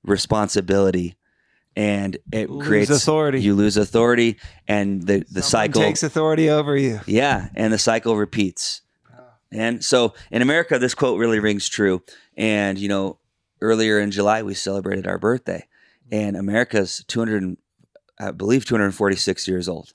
responsibility. 0.02 1.16
And 1.76 2.16
it 2.32 2.50
Lose 2.50 2.66
creates 2.66 2.90
authority. 2.90 3.40
You 3.40 3.54
lose 3.54 3.76
authority, 3.76 4.38
and 4.66 5.02
the 5.02 5.24
the 5.30 5.42
Someone 5.42 5.68
cycle 5.68 5.82
takes 5.82 6.02
authority 6.02 6.50
over 6.50 6.76
you. 6.76 7.00
yeah, 7.06 7.50
and 7.54 7.72
the 7.72 7.78
cycle 7.78 8.16
repeats. 8.16 8.82
Ah. 9.14 9.34
And 9.52 9.84
so 9.84 10.14
in 10.32 10.42
America, 10.42 10.80
this 10.80 10.94
quote 10.94 11.20
really 11.20 11.38
rings 11.38 11.68
true. 11.68 12.02
And, 12.36 12.78
you 12.78 12.88
know, 12.88 13.18
earlier 13.60 14.00
in 14.00 14.10
July, 14.10 14.42
we 14.42 14.54
celebrated 14.54 15.06
our 15.06 15.18
birthday, 15.18 15.68
mm-hmm. 16.06 16.14
and 16.14 16.36
America's 16.36 17.04
200, 17.06 17.56
I 18.20 18.30
believe, 18.30 18.64
246 18.64 19.46
years 19.48 19.68
old. 19.68 19.92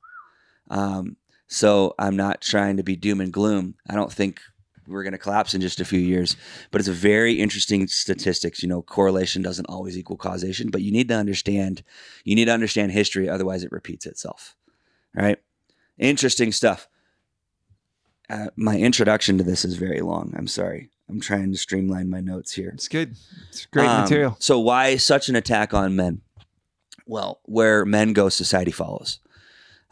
Um, 0.70 1.18
so 1.48 1.94
I'm 2.00 2.16
not 2.16 2.42
trying 2.42 2.78
to 2.78 2.84
be 2.84 2.96
doom 2.96 3.22
and 3.22 3.32
gloom. 3.32 3.76
I 3.90 3.96
don't 3.96 4.12
think 4.12 4.40
we're 4.88 5.04
going 5.04 5.14
to 5.14 5.18
collapse 5.18 5.54
in 5.54 5.62
just 5.62 5.80
a 5.80 5.86
few 5.86 6.00
years, 6.00 6.36
but 6.72 6.82
it's 6.82 6.88
a 6.88 6.94
very 6.94 7.34
interesting 7.40 7.88
statistics. 7.88 8.62
You 8.64 8.70
know, 8.70 8.82
correlation 8.82 9.42
doesn't 9.42 9.68
always 9.68 9.98
equal 9.98 10.18
causation, 10.18 10.70
but 10.70 10.82
you 10.82 10.92
need 10.92 11.08
to 11.10 11.16
understand, 11.16 11.84
you 12.24 12.36
need 12.36 12.46
to 12.46 12.52
understand 12.54 12.92
history. 12.92 13.30
Otherwise 13.30 13.64
it 13.64 13.72
repeats 13.72 14.06
itself. 14.06 14.56
Right. 15.16 15.38
Interesting 15.98 16.52
stuff 16.52 16.88
uh, 18.30 18.48
my 18.56 18.78
introduction 18.78 19.38
to 19.38 19.44
this 19.44 19.66
is 19.66 19.76
very 19.76 20.02
long. 20.02 20.34
I'm 20.38 20.48
sorry. 20.48 20.90
I'm 21.10 21.20
trying 21.20 21.52
to 21.52 21.58
streamline 21.58 22.10
my 22.10 22.22
notes 22.22 22.54
here. 22.54 22.70
It's 22.74 22.88
good. 22.88 23.16
It's 23.50 23.66
great 23.66 23.88
Um, 23.88 24.02
material. 24.02 24.36
So, 24.40 24.60
why 24.60 24.96
such 24.96 25.30
an 25.30 25.36
attack 25.36 25.74
on 25.74 25.96
men? 25.96 26.22
Well, 27.06 27.42
where 27.44 27.86
men 27.86 28.14
go, 28.14 28.30
society 28.30 28.72
follows, 28.72 29.20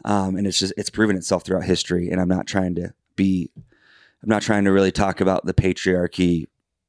um, 0.04 0.36
and 0.36 0.46
it's 0.46 0.58
just 0.58 0.72
it's 0.76 0.90
proven 0.90 1.16
itself 1.16 1.44
throughout 1.44 1.64
history. 1.64 2.08
And 2.10 2.20
I'm 2.20 2.28
not 2.28 2.46
trying 2.46 2.74
to 2.76 2.94
be, 3.16 3.50
I'm 3.56 4.28
not 4.28 4.42
trying 4.42 4.64
to 4.64 4.72
really 4.72 4.92
talk 4.92 5.20
about 5.20 5.44
the 5.44 5.54
patriarchy, 5.54 6.46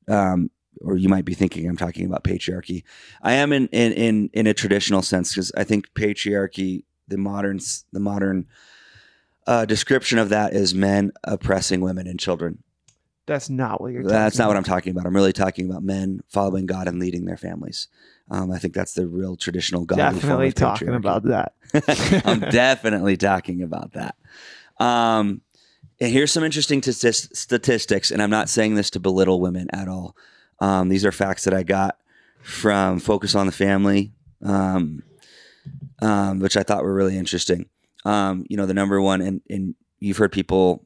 um, 0.08 0.50
or 0.82 0.96
you 0.98 1.10
might 1.10 1.26
be 1.26 1.34
thinking 1.34 1.68
I'm 1.68 1.78
talking 1.78 2.06
about 2.06 2.24
patriarchy. 2.24 2.84
I 3.22 3.34
am 3.34 3.52
in 3.52 3.68
in 3.68 3.92
in, 3.94 4.30
in 4.34 4.48
a 4.48 4.54
traditional 4.54 5.02
sense 5.02 5.32
because 5.32 5.52
I 5.58 5.64
think 5.64 5.94
patriarchy, 5.94 6.84
the 7.08 7.18
modern 7.18 7.60
the 7.92 8.00
modern 8.00 8.48
uh, 9.46 9.66
description 9.66 10.20
of 10.20 10.30
that 10.30 10.54
is 10.54 10.74
men 10.74 11.12
oppressing 11.24 11.82
women 11.82 12.08
and 12.08 12.20
children. 12.20 12.64
That's 13.26 13.50
not 13.50 13.80
what 13.80 13.94
you're. 13.94 14.04
That's 14.04 14.38
not 14.38 14.48
what. 14.48 14.58
I'm 14.58 14.64
talking 14.64 14.92
about. 14.92 15.06
I'm 15.06 15.16
really 15.16 15.34
talking 15.34 15.70
about 15.70 15.84
men 15.84 16.22
following 16.28 16.66
God 16.66 16.88
and 16.88 17.00
leading 17.00 17.26
their 17.26 17.38
families. 17.38 17.88
Um, 18.30 18.52
I 18.52 18.60
think 18.60 18.74
that's 18.74 18.94
the 18.94 19.08
real 19.08 19.36
traditional 19.36 19.86
form 19.86 19.98
Definitely 19.98 20.52
talking 20.52 20.88
patriarchy. 20.90 20.96
about 20.96 21.24
that. 21.24 21.54
I'm 22.26 22.40
definitely 22.52 23.18
talking 23.18 23.62
about 23.62 23.94
that. 23.94 24.16
Um, 24.80 25.42
and 26.00 26.12
here's 26.12 26.32
some 26.32 26.44
interesting 26.44 26.82
tis- 26.82 27.30
statistics, 27.34 28.12
and 28.12 28.22
I'm 28.22 28.30
not 28.30 28.50
saying 28.50 28.76
this 28.76 28.90
to 28.92 29.00
belittle 29.00 29.40
women 29.40 29.68
at 29.72 29.88
all. 29.88 30.16
Um, 30.60 30.90
these 30.90 31.06
are 31.06 31.12
facts 31.12 31.46
that 31.46 31.54
I 31.54 31.64
got 31.64 31.98
from 32.42 33.00
Focus 33.00 33.36
on 33.36 33.46
the 33.46 33.52
Family. 33.52 34.12
Um, 34.42 35.04
um, 36.02 36.40
which 36.40 36.58
I 36.58 36.64
thought 36.64 36.84
were 36.84 36.94
really 36.94 37.18
interesting. 37.18 37.68
Um, 38.06 38.46
you 38.50 38.58
know, 38.58 38.66
the 38.66 38.74
number 38.74 39.02
one, 39.02 39.22
and, 39.22 39.42
and 39.50 39.76
you've 40.00 40.18
heard 40.18 40.32
people 40.32 40.84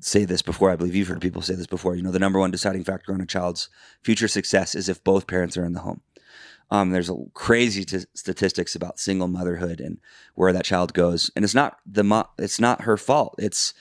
say 0.00 0.24
this 0.24 0.42
before. 0.42 0.70
I 0.70 0.76
believe 0.76 0.94
you've 0.94 1.08
heard 1.08 1.20
people 1.20 1.42
say 1.42 1.54
this 1.54 1.66
before. 1.66 1.94
You 1.96 2.02
know, 2.02 2.10
the 2.12 2.18
number 2.18 2.38
one 2.38 2.50
deciding 2.50 2.84
factor 2.84 3.12
on 3.12 3.20
a 3.20 3.26
child's 3.26 3.68
future 4.02 4.28
success 4.28 4.74
is 4.74 4.88
if 4.88 5.02
both 5.04 5.26
parents 5.26 5.56
are 5.56 5.64
in 5.64 5.72
the 5.72 5.80
home. 5.80 6.00
Um, 6.70 6.90
there's 6.90 7.08
a 7.08 7.16
crazy 7.32 7.84
t- 7.84 8.04
statistics 8.14 8.74
about 8.74 8.98
single 8.98 9.28
motherhood 9.28 9.80
and 9.80 9.98
where 10.34 10.52
that 10.52 10.64
child 10.64 10.92
goes, 10.94 11.30
and 11.36 11.44
it's 11.44 11.54
not 11.54 11.78
the 11.86 12.02
mo- 12.02 12.28
it's 12.38 12.58
not 12.58 12.82
her 12.82 12.96
fault. 12.96 13.36
It's 13.38 13.72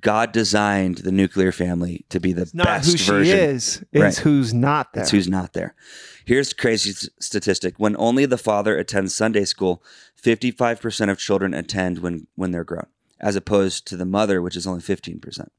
God 0.00 0.32
designed 0.32 0.98
the 0.98 1.12
nuclear 1.12 1.52
family 1.52 2.04
to 2.08 2.18
be 2.18 2.32
the 2.32 2.50
Not 2.52 2.64
best 2.66 2.90
who 2.90 2.96
she 2.96 3.10
version. 3.12 3.38
is, 3.38 3.84
it's 3.92 4.02
Right. 4.02 4.16
who's 4.16 4.52
not 4.52 4.92
there. 4.92 5.02
It's 5.04 5.12
who's 5.12 5.28
not 5.28 5.52
there. 5.52 5.76
Here's 6.24 6.50
a 6.50 6.54
crazy 6.56 6.90
s- 6.90 7.08
statistic: 7.20 7.74
when 7.78 7.94
only 8.00 8.26
the 8.26 8.36
father 8.36 8.76
attends 8.76 9.14
Sunday 9.14 9.44
school, 9.44 9.80
55 10.16 10.80
percent 10.80 11.12
of 11.12 11.18
children 11.18 11.54
attend 11.54 12.00
when 12.00 12.26
when 12.34 12.50
they're 12.50 12.64
grown, 12.64 12.86
as 13.20 13.36
opposed 13.36 13.86
to 13.86 13.96
the 13.96 14.04
mother, 14.04 14.42
which 14.42 14.56
is 14.56 14.66
only 14.66 14.80
15 14.80 15.20
percent. 15.20 15.52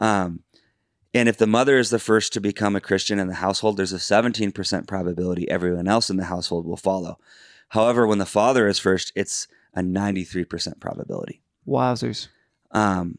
Um, 0.00 0.40
and 1.14 1.28
if 1.28 1.38
the 1.38 1.46
mother 1.46 1.78
is 1.78 1.90
the 1.90 1.98
first 1.98 2.32
to 2.34 2.40
become 2.40 2.76
a 2.76 2.80
Christian 2.80 3.18
in 3.18 3.28
the 3.28 3.34
household, 3.34 3.76
there's 3.76 3.92
a 3.92 3.98
17 3.98 4.52
percent 4.52 4.86
probability 4.86 5.48
everyone 5.50 5.88
else 5.88 6.10
in 6.10 6.16
the 6.16 6.24
household 6.24 6.66
will 6.66 6.76
follow. 6.76 7.18
However, 7.70 8.06
when 8.06 8.18
the 8.18 8.26
father 8.26 8.68
is 8.68 8.78
first, 8.78 9.12
it's 9.16 9.48
a 9.74 9.82
93 9.82 10.44
percent 10.44 10.80
probability. 10.80 11.40
Wowzers. 11.66 12.28
Um, 12.70 13.18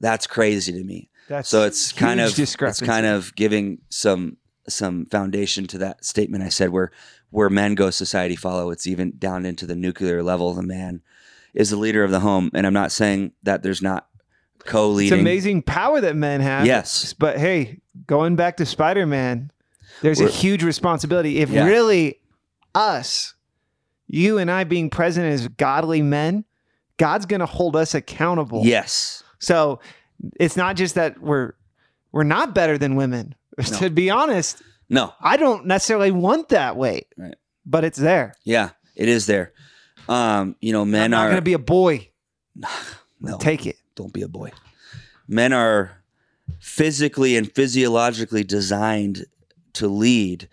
that's 0.00 0.26
crazy 0.26 0.72
to 0.72 0.84
me. 0.84 1.08
That's 1.28 1.48
So 1.48 1.64
it's 1.64 1.92
kind 1.92 2.20
of 2.20 2.38
it's 2.38 2.80
kind 2.80 3.06
of 3.06 3.34
giving 3.34 3.78
some 3.88 4.36
some 4.68 5.06
foundation 5.06 5.66
to 5.68 5.78
that 5.78 6.04
statement 6.04 6.42
I 6.42 6.48
said 6.48 6.70
where 6.70 6.90
where 7.30 7.50
men 7.50 7.74
go 7.74 7.90
society 7.90 8.36
follow 8.36 8.70
it's 8.70 8.86
even 8.86 9.14
down 9.18 9.46
into 9.46 9.66
the 9.66 9.76
nuclear 9.76 10.22
level 10.22 10.52
the 10.54 10.62
man 10.62 11.02
is 11.56 11.70
the 11.70 11.76
leader 11.76 12.04
of 12.04 12.10
the 12.12 12.20
home 12.20 12.50
and 12.54 12.66
I'm 12.66 12.72
not 12.74 12.92
saying 12.92 13.32
that 13.42 13.62
there's 13.64 13.82
not 13.82 14.06
co-leading 14.60 15.12
It's 15.18 15.20
amazing 15.20 15.62
power 15.62 16.00
that 16.00 16.14
men 16.16 16.40
have. 16.40 16.66
Yes. 16.66 17.12
But 17.14 17.38
hey, 17.38 17.80
going 18.06 18.36
back 18.36 18.56
to 18.58 18.66
Spider 18.66 19.06
Man, 19.06 19.50
there's 20.02 20.20
a 20.20 20.24
We're- 20.24 20.34
huge 20.34 20.62
responsibility. 20.62 21.38
If 21.38 21.50
Yeah. 21.50 21.64
really 21.66 22.20
us, 22.74 23.34
you 24.08 24.38
and 24.38 24.50
I 24.50 24.64
being 24.64 24.90
present 24.90 25.26
as 25.26 25.48
godly 25.48 26.02
men, 26.02 26.44
God's 26.98 27.26
going 27.26 27.40
to 27.40 27.46
hold 27.46 27.74
us 27.76 27.94
accountable. 27.94 28.62
yes 28.64 29.22
So 29.38 29.80
it's 30.40 30.56
not 30.56 30.76
just 30.76 30.94
that 30.94 31.20
we're 31.20 31.52
we're 32.12 32.22
not 32.22 32.54
better 32.54 32.78
than 32.78 32.96
women. 32.96 33.34
No. 33.58 33.78
to 33.78 33.90
be 33.90 34.10
honest, 34.10 34.62
no 34.90 35.14
I 35.20 35.36
don't 35.38 35.64
necessarily 35.66 36.10
want 36.10 36.50
that 36.50 36.76
weight. 36.76 37.06
Right. 37.16 37.34
But 37.64 37.84
it's 37.84 37.98
there. 37.98 38.34
yeah 38.44 38.70
it 38.94 39.08
is 39.08 39.26
there 39.26 39.52
um 40.08 40.56
you 40.60 40.72
know 40.72 40.82
I'm 40.82 40.90
men 40.90 41.10
not 41.10 41.24
are 41.24 41.28
going 41.28 41.36
to 41.36 41.42
be 41.42 41.52
a 41.52 41.58
boy. 41.58 42.10
no 43.20 43.38
Take 43.38 43.66
it. 43.66 43.76
don't 43.94 44.12
be 44.12 44.22
a 44.22 44.28
boy. 44.28 44.52
Men 45.28 45.52
are 45.52 46.02
physically 46.60 47.36
and 47.36 47.50
physiologically 47.52 48.44
designed 48.44 49.26
to 49.74 49.88
lead. 49.88 50.48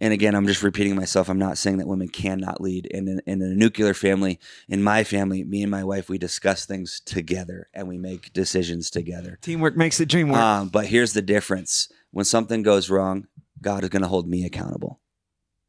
And 0.00 0.12
again, 0.12 0.34
I'm 0.34 0.46
just 0.46 0.62
repeating 0.62 0.96
myself. 0.96 1.28
I'm 1.28 1.38
not 1.38 1.56
saying 1.56 1.78
that 1.78 1.86
women 1.86 2.08
cannot 2.08 2.60
lead. 2.60 2.88
And 2.92 3.08
in, 3.08 3.20
in 3.26 3.42
a 3.42 3.54
nuclear 3.54 3.94
family, 3.94 4.40
in 4.68 4.82
my 4.82 5.04
family, 5.04 5.44
me 5.44 5.62
and 5.62 5.70
my 5.70 5.84
wife, 5.84 6.08
we 6.08 6.18
discuss 6.18 6.66
things 6.66 7.00
together 7.00 7.68
and 7.72 7.88
we 7.88 7.96
make 7.98 8.32
decisions 8.32 8.90
together. 8.90 9.38
Teamwork 9.40 9.76
makes 9.76 9.98
the 9.98 10.06
dream 10.06 10.28
work. 10.30 10.40
Um, 10.40 10.68
but 10.68 10.86
here's 10.86 11.12
the 11.12 11.22
difference: 11.22 11.88
when 12.10 12.24
something 12.24 12.62
goes 12.62 12.90
wrong, 12.90 13.28
God 13.62 13.82
is 13.82 13.90
going 13.90 14.02
to 14.02 14.08
hold 14.08 14.28
me 14.28 14.44
accountable. 14.44 15.00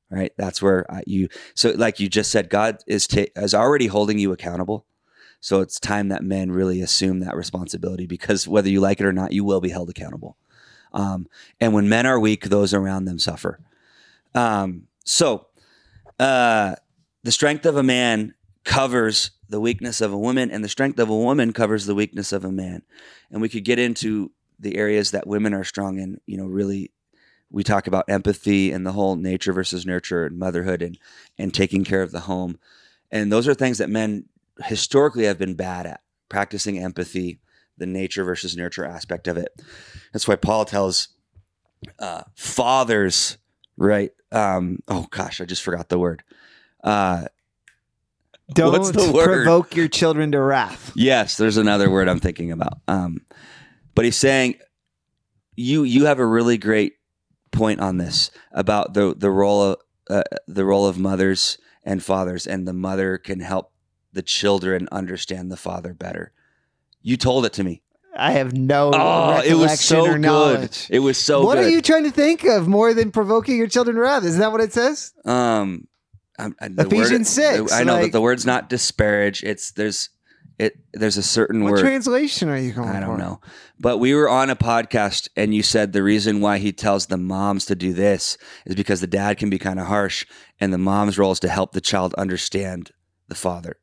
Right? 0.09 0.31
That's 0.37 0.61
where 0.61 0.85
you. 1.07 1.29
So, 1.55 1.71
like 1.71 1.99
you 1.99 2.07
just 2.07 2.31
said, 2.31 2.49
God 2.49 2.77
is 2.87 3.07
ta- 3.07 3.25
is 3.35 3.53
already 3.53 3.87
holding 3.87 4.19
you 4.19 4.31
accountable. 4.31 4.85
So 5.39 5.61
it's 5.61 5.79
time 5.79 6.09
that 6.09 6.23
men 6.23 6.51
really 6.51 6.81
assume 6.81 7.19
that 7.19 7.35
responsibility 7.35 8.07
because 8.07 8.47
whether 8.47 8.67
you 8.67 8.79
like 8.79 8.99
it 8.99 9.05
or 9.05 9.13
not, 9.13 9.31
you 9.31 9.43
will 9.43 9.61
be 9.61 9.69
held 9.69 9.91
accountable. 9.91 10.37
Um, 10.91 11.27
and 11.59 11.73
when 11.73 11.87
men 11.87 12.07
are 12.07 12.19
weak, 12.19 12.45
those 12.45 12.73
around 12.73 13.05
them 13.05 13.19
suffer. 13.19 13.59
Um, 14.33 14.87
so 15.03 15.47
uh, 16.19 16.75
the 17.23 17.31
strength 17.31 17.65
of 17.65 17.77
a 17.77 17.83
man 17.83 18.33
covers 18.63 19.31
the 19.47 19.61
weakness 19.61 20.01
of 20.01 20.11
a 20.11 20.17
woman, 20.17 20.49
and 20.49 20.63
the 20.63 20.69
strength 20.69 20.97
of 20.97 21.09
a 21.09 21.15
woman 21.15 21.53
covers 21.53 21.85
the 21.85 21.93
weakness 21.93 22.31
of 22.31 22.43
a 22.43 22.51
man. 22.51 22.81
And 23.29 23.41
we 23.41 23.49
could 23.49 23.65
get 23.65 23.77
into 23.77 24.31
the 24.59 24.77
areas 24.77 25.11
that 25.11 25.27
women 25.27 25.53
are 25.53 25.63
strong 25.63 25.99
in. 25.99 26.19
You 26.25 26.37
know, 26.37 26.47
really, 26.47 26.91
we 27.51 27.63
talk 27.63 27.87
about 27.87 28.05
empathy 28.09 28.71
and 28.71 28.85
the 28.85 28.91
whole 28.91 29.15
nature 29.15 29.53
versus 29.53 29.85
nurture 29.85 30.25
and 30.25 30.37
motherhood 30.37 30.81
and 30.81 30.97
and 31.37 31.53
taking 31.53 31.83
care 31.83 32.01
of 32.01 32.11
the 32.11 32.21
home. 32.21 32.57
And 33.11 33.31
those 33.31 33.47
are 33.47 33.53
things 33.53 33.77
that 33.77 33.89
men 33.89 34.25
historically 34.63 35.25
have 35.25 35.37
been 35.37 35.55
bad 35.55 35.85
at 35.85 36.01
practicing 36.29 36.79
empathy, 36.79 37.39
the 37.77 37.85
nature 37.85 38.23
versus 38.23 38.55
nurture 38.57 38.85
aspect 38.85 39.27
of 39.27 39.37
it. 39.37 39.49
That's 40.11 40.27
why 40.27 40.35
Paul 40.35 40.65
tells 40.65 41.09
uh, 41.99 42.23
fathers, 42.35 43.37
right? 43.77 44.11
Um, 44.31 44.79
oh 44.87 45.07
gosh, 45.11 45.39
I 45.39 45.45
just 45.45 45.63
forgot 45.63 45.89
the 45.89 45.99
word. 45.99 46.23
Uh, 46.83 47.25
Don't 48.53 48.71
what's 48.71 48.91
the 48.91 49.11
word? 49.11 49.25
provoke 49.25 49.75
your 49.75 49.87
children 49.87 50.31
to 50.31 50.41
wrath. 50.41 50.91
Yes, 50.95 51.37
there's 51.37 51.57
another 51.57 51.89
word 51.89 52.09
I'm 52.09 52.19
thinking 52.19 52.51
about. 52.51 52.79
Um, 52.87 53.21
but 53.93 54.05
he's 54.05 54.17
saying 54.17 54.55
you 55.55 55.83
you 55.83 56.05
have 56.05 56.19
a 56.19 56.25
really 56.25 56.57
great 56.57 56.93
point 57.51 57.79
on 57.79 57.97
this 57.97 58.31
about 58.51 58.93
the 58.93 59.13
the 59.17 59.31
role 59.31 59.61
of 59.61 59.77
uh, 60.09 60.23
the 60.47 60.65
role 60.65 60.85
of 60.87 60.97
mothers 60.97 61.57
and 61.83 62.03
fathers, 62.03 62.45
and 62.47 62.67
the 62.67 62.73
mother 62.73 63.17
can 63.17 63.39
help 63.39 63.71
the 64.13 64.21
children 64.21 64.87
understand 64.91 65.51
the 65.51 65.57
father 65.57 65.93
better. 65.93 66.31
You 67.01 67.17
told 67.17 67.45
it 67.45 67.53
to 67.53 67.63
me. 67.63 67.81
I 68.17 68.31
have 68.31 68.53
no 68.53 68.91
Oh, 68.93 69.41
it 69.45 69.55
was 69.55 69.79
so 69.81 70.05
or 70.05 70.13
good. 70.13 70.21
knowledge. 70.21 70.87
It 70.89 70.99
was 70.99 71.17
so 71.17 71.43
what 71.43 71.55
good. 71.55 71.65
are 71.65 71.69
you 71.69 71.81
trying 71.81 72.05
to 72.05 72.11
think 72.11 72.45
of 72.45 72.65
more 72.67 72.93
than 72.93 73.11
provoking 73.11 73.57
your 73.57 73.67
children 73.67 73.97
wrath? 73.97 74.23
Isn't 74.23 74.39
that 74.39 74.51
what 74.53 74.61
it 74.61 74.71
says? 74.71 75.13
Um, 75.25 75.87
I, 76.39 76.49
the 76.69 76.85
Ephesians 76.87 77.29
6, 77.29 77.71
I 77.73 77.83
know 77.83 77.93
like- 77.95 78.03
that 78.03 78.11
the 78.13 78.21
word's 78.21 78.45
not 78.45 78.69
disparage. 78.69 79.43
It's 79.43 79.71
there's 79.71 80.09
it. 80.57 80.77
There's 80.93 81.17
a 81.17 81.23
certain 81.23 81.63
What 81.63 81.71
word. 81.73 81.79
translation 81.81 82.49
are 82.49 82.57
you 82.57 82.71
going 82.71 82.89
I 82.89 82.99
don't 82.99 83.15
for? 83.15 83.17
know. 83.17 83.41
But 83.79 83.97
we 83.97 84.13
were 84.13 84.29
on 84.29 84.49
a 84.49 84.55
podcast 84.55 85.27
and 85.35 85.53
you 85.53 85.61
said 85.63 85.91
the 85.93 86.03
reason 86.03 86.39
why 86.41 86.57
he 86.59 86.71
tells 86.71 87.07
the 87.07 87.17
moms 87.17 87.65
to 87.65 87.75
do 87.75 87.93
this 87.93 88.37
is 88.65 88.75
because 88.75 89.01
the 89.01 89.07
dad 89.07 89.37
can 89.37 89.49
be 89.49 89.57
kind 89.57 89.79
of 89.79 89.87
harsh 89.87 90.25
and 90.59 90.71
the 90.73 90.77
mom's 90.77 91.17
role 91.17 91.31
is 91.33 91.39
to 91.41 91.49
help 91.49 91.73
the 91.73 91.81
child 91.81 92.13
understand 92.15 92.91
the 93.27 93.35
father. 93.35 93.75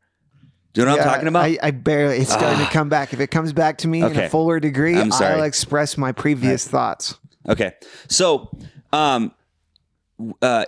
Do 0.73 0.81
you 0.81 0.87
know 0.87 0.93
what 0.93 1.01
Yeah, 1.01 1.05
I'm 1.09 1.13
talking 1.15 1.29
about? 1.29 1.45
I, 1.45 1.59
I 1.63 1.71
barely. 1.73 2.17
It's 2.19 2.33
starting 2.33 2.61
Ah. 2.63 2.65
to 2.67 2.73
come 2.73 2.89
back. 2.89 3.13
If 3.13 3.21
it 3.21 3.27
comes 3.31 3.53
back 3.53 3.77
to 3.79 3.89
me 3.89 3.99
in 3.99 4.05
Okay. 4.07 4.25
a 4.27 4.29
fuller 4.31 4.59
degree, 4.59 4.97
I'm 4.97 5.11
sorry. 5.11 5.35
I'll 5.35 5.43
express 5.43 5.99
my 5.99 6.13
previous 6.13 6.67
thoughts. 6.67 7.19
Okay. 7.47 7.73
So, 8.09 8.49
um, 8.95 9.33
uh, 10.41 10.65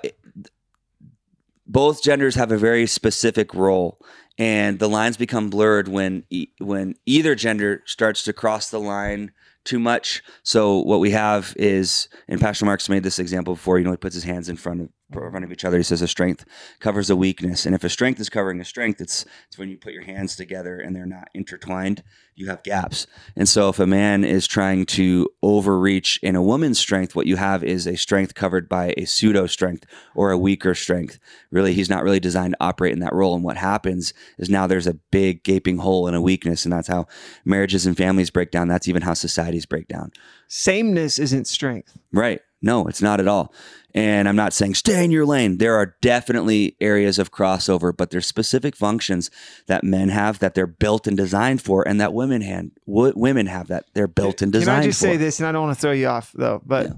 both 1.66 2.02
genders 2.02 2.34
have 2.34 2.52
a 2.52 2.58
very 2.58 2.86
specific 2.86 3.54
role, 3.54 3.98
and 4.38 4.78
the 4.78 4.88
lines 4.88 5.16
become 5.16 5.50
blurred 5.50 5.88
when 5.88 6.24
e- 6.30 6.48
when 6.58 6.94
either 7.06 7.34
gender 7.34 7.82
starts 7.86 8.22
to 8.24 8.32
cross 8.32 8.70
the 8.70 8.80
line 8.80 9.32
too 9.64 9.78
much. 9.78 10.22
So 10.42 10.80
what 10.80 11.00
we 11.00 11.10
have 11.10 11.54
is, 11.56 12.08
and 12.28 12.40
Pastor 12.40 12.66
Mark's 12.66 12.88
made 12.88 13.02
this 13.02 13.18
example 13.18 13.54
before. 13.54 13.78
You 13.78 13.84
know, 13.84 13.92
he 13.92 13.96
puts 13.96 14.14
his 14.14 14.24
hands 14.24 14.48
in 14.48 14.56
front 14.56 14.82
of 14.82 14.88
in 15.22 15.31
front 15.31 15.44
of 15.44 15.53
each 15.53 15.64
other. 15.64 15.77
He 15.77 15.83
says 15.83 16.03
a 16.03 16.09
strength 16.09 16.44
covers 16.81 17.11
a 17.11 17.16
weakness, 17.16 17.66
and 17.66 17.74
if 17.74 17.85
a 17.85 17.88
strength 17.88 18.20
is 18.20 18.29
covering 18.29 18.61
a 18.61 18.64
strength, 18.64 19.00
it's 19.00 19.24
it's 19.46 19.59
when 19.59 19.68
you 19.68 19.77
put 19.77 19.92
your 19.92 20.03
hands 20.03 20.37
together 20.37 20.81
and 20.81 20.96
they're 20.96 21.07
not 21.07 21.29
intertwined. 21.35 22.03
You 22.37 22.48
have 22.48 22.64
gaps, 22.64 23.07
and 23.37 23.48
so 23.48 23.68
if 23.68 23.79
a 23.79 23.87
man 23.87 24.24
is 24.24 24.46
trying 24.48 24.87
to 24.87 25.29
overreach 25.42 26.18
in 26.22 26.35
a 26.35 26.42
woman's 26.42 26.81
strength, 26.81 27.14
what 27.14 27.27
you 27.27 27.37
have 27.37 27.62
is 27.62 27.87
a 27.87 27.96
strength 27.96 28.35
covered 28.35 28.68
by 28.68 28.92
a 28.96 29.05
pseudo 29.05 29.46
strength 29.46 29.87
or 30.16 30.33
a 30.33 30.38
weaker 30.38 30.74
strength. 30.74 31.18
Really, 31.53 31.74
he's 31.74 31.90
not 31.90 32.03
really 32.03 32.18
designed 32.18 32.55
to 32.55 32.64
operate 32.64 32.92
in 32.92 32.98
that 33.00 33.12
role. 33.12 33.35
And 33.37 33.44
what 33.44 33.57
happens 33.57 34.12
is 34.38 34.50
now 34.50 34.66
there's 34.66 34.88
a 34.88 34.94
big 34.94 35.44
gaping 35.44 35.79
hole 35.79 36.09
and 36.09 36.16
a 36.16 36.20
weakness, 36.20 36.64
and 36.64 36.72
that's 36.72 36.88
how 36.88 37.07
marriages 37.44 37.87
and 37.87 37.96
families 37.96 38.31
break 38.31 38.50
down. 38.50 38.66
That's 38.66 38.88
even 38.88 39.03
how 39.03 39.14
societies 39.14 39.66
break 39.66 39.87
down. 39.87 40.11
Sameness 40.48 41.18
isn't 41.18 41.46
strength. 41.46 41.96
Right. 42.12 42.40
No, 42.62 42.87
it's 42.87 43.03
not 43.03 43.20
at 43.20 43.29
all. 43.29 43.53
And 43.96 44.28
I'm 44.28 44.35
not 44.35 44.52
saying 44.52 44.74
stay 44.74 45.04
in 45.04 45.12
your 45.12 45.24
lane. 45.24 45.59
There 45.59 45.76
are 45.76 45.94
definitely 46.00 46.76
areas 46.80 47.18
of 47.20 47.30
crossover, 47.30 47.96
but 47.96 48.11
there's 48.11 48.26
specific 48.26 48.74
functions 48.74 49.30
that 49.68 49.85
men 49.85 50.09
have 50.09 50.40
that 50.40 50.54
they're 50.54 50.66
built 50.66 51.07
and 51.07 51.16
designed 51.16 51.62
for, 51.62 51.87
and 51.87 52.00
that 52.00 52.12
women 52.12 52.42
hand 52.42 52.72
women 52.87 53.46
have 53.46 53.68
that 53.68 53.85
they're 53.94 54.09
built 54.09 54.42
and 54.42 54.50
designed 54.52 54.66
for. 54.66 54.80
Can 54.80 54.83
I 54.83 54.87
just 54.87 54.98
for. 55.00 55.07
say 55.07 55.16
this, 55.16 55.38
and 55.38 55.46
I 55.46 55.52
don't 55.52 55.62
want 55.66 55.76
to 55.76 55.80
throw 55.80 55.92
you 55.92 56.09
off 56.09 56.33
though, 56.35 56.61
but 56.66 56.87
Yeah. 56.87 56.92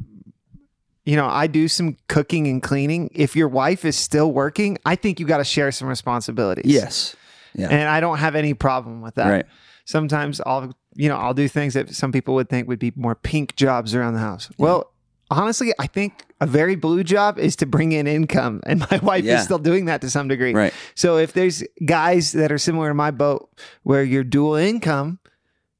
you 1.04 1.16
know, 1.16 1.26
I 1.26 1.46
do 1.48 1.68
some 1.68 1.96
cooking 2.08 2.46
and 2.48 2.62
cleaning. 2.62 3.10
If 3.14 3.36
your 3.36 3.48
wife 3.48 3.84
is 3.84 3.96
still 3.96 4.32
working, 4.32 4.78
I 4.86 4.96
think 4.96 5.20
you 5.20 5.26
got 5.26 5.38
to 5.38 5.44
share 5.44 5.70
some 5.72 5.88
responsibilities. 5.88 6.64
Yes. 6.72 7.14
Yeah. 7.54 7.68
and 7.68 7.88
I 7.88 8.00
don't 8.00 8.18
have 8.18 8.34
any 8.34 8.54
problem 8.54 9.02
with 9.02 9.14
that. 9.16 9.30
Right. 9.30 9.46
Sometimes 9.86 10.40
I'll, 10.44 10.74
you 10.94 11.08
know, 11.08 11.16
I'll 11.16 11.32
do 11.34 11.46
things 11.48 11.74
that 11.74 11.94
some 11.94 12.10
people 12.12 12.34
would 12.34 12.48
think 12.48 12.68
would 12.68 12.78
be 12.78 12.92
more 12.96 13.14
pink 13.14 13.54
jobs 13.56 13.94
around 13.94 14.14
the 14.14 14.20
house. 14.20 14.50
Well, 14.58 14.92
honestly, 15.30 15.72
I 15.78 15.86
think 15.86 16.24
a 16.40 16.46
very 16.46 16.76
blue 16.76 17.02
job 17.04 17.38
is 17.38 17.56
to 17.56 17.66
bring 17.66 17.92
in 17.92 18.06
income, 18.06 18.60
and 18.66 18.80
my 18.90 18.98
wife 19.02 19.24
Yeah. 19.24 19.38
is 19.38 19.44
still 19.44 19.58
doing 19.58 19.86
that 19.86 20.00
to 20.02 20.10
some 20.10 20.28
degree. 20.28 20.54
Right. 20.54 20.72
So 20.94 21.18
if 21.18 21.32
there's 21.32 21.62
guys 21.84 22.32
that 22.32 22.52
are 22.52 22.58
similar 22.58 22.88
to 22.88 22.94
my 22.94 23.10
boat 23.10 23.50
where 23.82 24.02
you're 24.04 24.24
dual 24.24 24.54
income, 24.54 25.18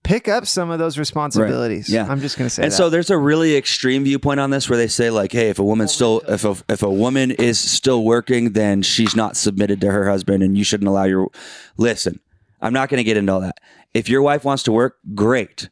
pick 0.02 0.28
up 0.28 0.46
some 0.46 0.70
of 0.70 0.78
those 0.78 0.98
responsibilities. 0.98 1.88
Yeah. 1.88 2.06
I'm 2.09 2.20
just 2.20 2.38
gonna 2.38 2.48
say 2.48 2.62
and 2.62 2.70
that. 2.72 2.76
so 2.76 2.88
there's 2.90 3.11
a 3.11 3.18
really 3.18 3.56
extreme 3.56 4.04
viewpoint 4.04 4.38
on 4.38 4.50
this 4.50 4.68
where 4.70 4.76
they 4.76 4.87
say 4.87 5.11
like 5.11 5.32
hey 5.32 5.48
if 5.48 5.59
a 5.59 5.64
woman's 5.64 5.90
oh, 5.90 6.20
still 6.20 6.22
if 6.28 6.44
a, 6.44 6.56
if 6.72 6.82
a 6.85 6.90
woman 6.90 7.32
is 7.32 7.59
still 7.59 8.04
working 8.04 8.52
then 8.52 8.82
she's 8.82 9.16
not 9.16 9.37
submitted 9.37 9.80
to 9.80 9.90
her 9.90 10.09
husband 10.09 10.44
and 10.44 10.56
you 10.56 10.62
shouldn't 10.62 10.87
allow 10.87 11.02
your 11.02 11.28
listen 11.76 12.20
i'm 12.62 12.72
not 12.72 12.88
going 12.88 12.98
to 12.98 13.04
get 13.04 13.16
into 13.16 13.32
all 13.32 13.40
that 13.40 13.59
if 13.94 14.09
your 14.09 14.22
wife 14.22 14.44
wants 14.44 14.62
to 14.62 14.70
work 14.70 14.98
great 15.16 15.70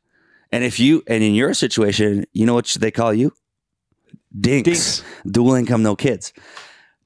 and 0.50 0.64
if 0.64 0.80
you 0.80 1.04
and 1.06 1.22
in 1.22 1.32
your 1.36 1.54
situation 1.54 2.24
you 2.32 2.44
know 2.44 2.54
what 2.54 2.66
they 2.80 2.90
call 2.90 3.14
you 3.14 3.32
dinks, 4.38 4.64
Dinks. 4.64 5.02
dual 5.26 5.54
income 5.54 5.82
no 5.82 5.94
kids 5.96 6.32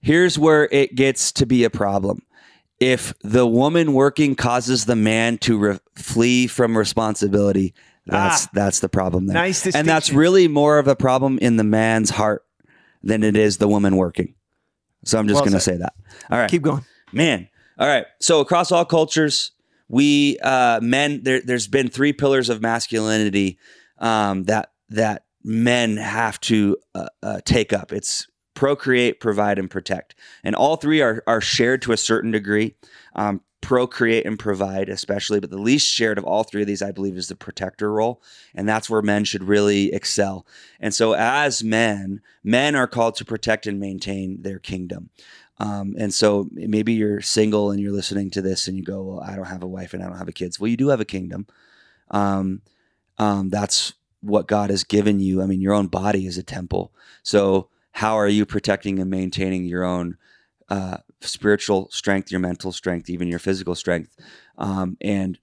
here's 0.01 0.39
where 0.39 0.69
it 0.73 0.95
gets 0.95 1.33
to 1.33 1.47
be 1.47 1.65
a 1.65 1.71
problem 1.71 2.23
if 2.81 3.13
the 3.23 3.47
woman 3.47 3.93
working 3.93 4.35
causes 4.37 4.85
the 4.85 4.97
man 4.97 5.37
to 5.39 5.59
re- 5.59 5.79
flee 5.97 6.47
from 6.47 6.77
responsibility 6.77 7.75
that's 8.07 8.47
Ah. 8.47 8.51
that's 8.55 8.81
the 8.81 8.89
problem 8.89 9.27
there 9.27 9.35
Nice 9.35 9.67
and 9.75 9.87
that's 9.87 10.11
really 10.13 10.49
more 10.49 10.79
of 10.79 10.89
a 10.89 10.97
problem 10.97 11.39
in 11.41 11.57
the 11.57 11.65
man's 11.65 12.11
heart 12.11 12.45
than 13.03 13.23
it 13.23 13.37
is 13.37 13.59
the 13.59 13.69
woman 13.69 13.97
working. 13.97 14.35
So 15.05 15.19
I'm 15.19 15.29
just 15.29 15.37
Well 15.37 15.45
going 15.45 15.53
to 15.55 15.61
say 15.61 15.77
that. 15.77 15.93
All 16.31 16.37
right, 16.39 16.51
keep 16.51 16.63
going. 16.63 16.85
man. 17.13 17.49
All 17.79 17.87
right. 17.87 18.07
So 18.21 18.41
across 18.41 18.73
all 18.73 18.85
cultures, 18.85 19.53
we 19.89 20.37
uh, 20.43 20.81
men 20.83 21.23
there, 21.23 21.41
there's 21.41 21.69
been 21.69 21.89
three 21.89 22.13
pillars 22.13 22.49
of 22.49 22.61
masculinity 22.61 23.59
um, 23.99 24.43
that 24.45 24.73
that 24.89 25.25
men 25.49 25.97
have 25.97 26.39
to 26.41 26.77
uh, 26.95 27.09
uh, 27.23 27.41
take 27.45 27.73
up. 27.73 27.91
It's 27.91 28.29
procreate, 28.55 29.19
provide, 29.19 29.59
and 29.59 29.71
protect, 29.71 30.15
and 30.45 30.55
all 30.55 30.77
three 30.77 31.01
are 31.01 31.25
are 31.27 31.41
shared 31.41 31.83
to 31.83 31.93
a 31.93 31.97
certain 31.97 32.31
degree. 32.31 32.75
Um, 33.17 33.41
procreate 33.61 34.25
and 34.25 34.39
provide, 34.39 34.89
especially, 34.89 35.41
but 35.41 35.51
the 35.51 35.59
least 35.59 35.89
shared 35.89 36.17
of 36.19 36.25
all 36.25 36.45
three 36.45 36.61
of 36.61 36.69
these, 36.69 36.83
I 36.83 36.93
believe, 36.93 37.17
is 37.17 37.29
the 37.29 37.35
protector 37.35 37.91
role, 37.91 38.23
and 38.55 38.69
that's 38.69 38.91
where 38.91 39.03
men 39.03 39.25
should 39.25 39.43
really 39.43 39.93
excel. 39.93 40.47
And 40.79 40.95
so, 40.95 41.15
as 41.15 41.65
men, 41.65 42.21
men 42.45 42.77
are 42.77 42.87
called 42.87 43.17
to 43.17 43.25
protect 43.25 43.67
and 43.67 43.81
maintain 43.81 44.43
their 44.43 44.59
kingdom. 44.59 45.11
Um, 45.61 45.97
and 45.99 46.15
so 46.15 46.49
maybe 46.53 46.93
you're 46.93 47.21
single 47.21 47.73
and 47.73 47.81
you're 47.81 47.91
listening 47.91 48.31
to 48.31 48.43
this 48.43 48.69
and 48.69 48.77
you 48.77 48.85
go, 48.85 49.03
well, 49.03 49.21
I 49.21 49.35
don't 49.35 49.47
have 49.47 49.65
a 49.65 49.67
wife 49.67 49.93
and 49.93 50.05
I 50.05 50.07
don't 50.07 50.19
have 50.19 50.29
a 50.29 50.33
kids. 50.33 50.61
Well, 50.61 50.69
you 50.69 50.77
do 50.77 50.91
have 50.91 51.01
a 51.01 51.05
kingdom. 51.05 51.49
Um, 52.13 52.63
um, 53.19 53.49
that's 53.49 53.95
what 54.21 54.49
God 54.49 54.71
has 54.71 54.85
given 54.85 55.21
you. 55.21 55.43
I 55.43 55.47
mean, 55.47 55.61
your 55.61 55.75
own 55.75 55.87
body 55.87 56.27
is 56.27 56.39
a 56.39 56.43
temple. 56.43 56.93
So 57.23 57.69
how 57.93 58.17
are 58.17 58.29
you 58.29 58.45
protecting 58.45 58.99
and 58.99 59.11
maintaining 59.11 59.65
your 59.65 59.85
own 59.85 60.17
uh, 60.69 60.99
spiritual 61.21 61.89
strength, 61.91 62.31
your 62.31 62.41
mental 62.41 62.73
strength, 62.73 63.09
even 63.09 63.29
your 63.29 63.39
physical 63.39 63.75
strength? 63.75 64.17
Um, 64.57 64.97
and 65.01 65.39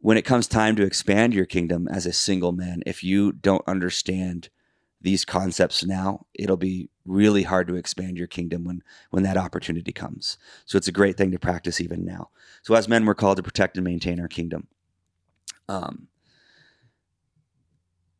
when 0.00 0.16
it 0.16 0.24
comes 0.24 0.46
time 0.46 0.76
to 0.76 0.84
expand 0.84 1.34
your 1.34 1.46
kingdom 1.46 1.88
as 1.88 2.06
a 2.06 2.12
single 2.12 2.52
man, 2.52 2.82
if 2.86 3.04
you 3.04 3.32
don't 3.32 3.66
understand 3.66 4.48
these 5.02 5.24
concepts 5.24 5.84
now, 5.84 6.26
it'll 6.34 6.56
be 6.56 6.90
really 7.06 7.42
hard 7.42 7.66
to 7.68 7.76
expand 7.76 8.18
your 8.18 8.26
kingdom 8.26 8.64
when 8.64 8.82
when 9.10 9.22
that 9.22 9.36
opportunity 9.36 9.92
comes. 9.92 10.36
So 10.66 10.76
it's 10.76 10.88
a 10.88 10.92
great 10.92 11.16
thing 11.16 11.30
to 11.30 11.38
practice 11.38 11.80
even 11.80 12.04
now. 12.04 12.28
So 12.62 12.74
as 12.74 12.88
men, 12.88 13.06
we're 13.06 13.14
called 13.14 13.38
to 13.38 13.42
protect 13.42 13.76
and 13.76 13.84
maintain 13.84 14.20
our 14.20 14.28
kingdom. 14.28 14.68
Um, 15.68 16.08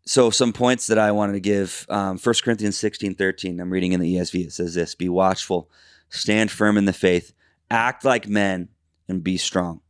so 0.05 0.31
some 0.31 0.53
points 0.53 0.87
that 0.87 0.99
I 0.99 1.13
wanted 1.13 1.35
to 1.35 1.41
give, 1.41 1.87
um, 1.89 2.19
1 2.19 2.35
Corinthians 2.43 2.77
16, 2.77 3.15
13, 3.15 3.61
I'm 3.61 3.71
reading 3.71 3.93
in 3.93 4.01
the 4.01 4.17
ESV. 4.17 4.47
It 4.47 4.53
says 4.53 4.75
this, 4.75 4.95
be 4.95 5.09
watchful, 5.09 5.71
stand 6.09 6.51
firm 6.51 6.77
in 6.77 6.85
the 6.85 6.93
faith, 6.93 7.33
act 7.71 8.05
like 8.05 8.29
men 8.29 8.69
and 9.09 9.23
be 9.23 9.37
strong. 9.37 9.81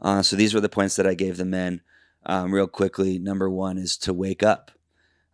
Uh, 0.00 0.22
so 0.22 0.36
these 0.36 0.52
were 0.52 0.60
the 0.60 0.68
points 0.68 0.96
that 0.96 1.06
I 1.06 1.14
gave 1.14 1.36
the 1.36 1.44
men 1.44 1.80
um, 2.26 2.52
real 2.52 2.66
quickly. 2.66 3.18
Number 3.18 3.48
one 3.48 3.78
is 3.78 3.96
to 3.98 4.12
wake 4.12 4.42
up. 4.42 4.72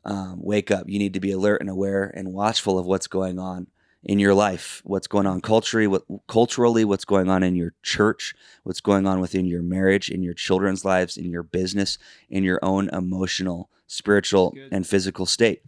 Um, 0.04 0.40
wake 0.42 0.70
up. 0.70 0.88
You 0.88 0.98
need 0.98 1.14
to 1.14 1.20
be 1.20 1.32
alert 1.32 1.60
and 1.60 1.68
aware 1.68 2.04
and 2.04 2.32
watchful 2.32 2.78
of 2.78 2.86
what's 2.86 3.06
going 3.06 3.38
on 3.38 3.66
in 4.04 4.18
your 4.18 4.34
life, 4.34 4.80
what's 4.84 5.08
going 5.08 5.26
on 5.26 5.40
culturally, 5.40 5.86
what, 5.86 6.02
culturally, 6.28 6.84
what's 6.84 7.04
going 7.04 7.28
on 7.28 7.42
in 7.42 7.56
your 7.56 7.74
church, 7.82 8.34
what's 8.62 8.80
going 8.80 9.06
on 9.06 9.20
within 9.20 9.44
your 9.44 9.62
marriage, 9.62 10.08
in 10.08 10.22
your 10.22 10.34
children's 10.34 10.84
lives, 10.84 11.16
in 11.16 11.30
your 11.30 11.42
business, 11.42 11.98
in 12.30 12.44
your 12.44 12.60
own 12.62 12.88
emotional, 12.90 13.68
spiritual, 13.86 14.52
and 14.72 14.86
physical 14.86 15.26
state. 15.26 15.62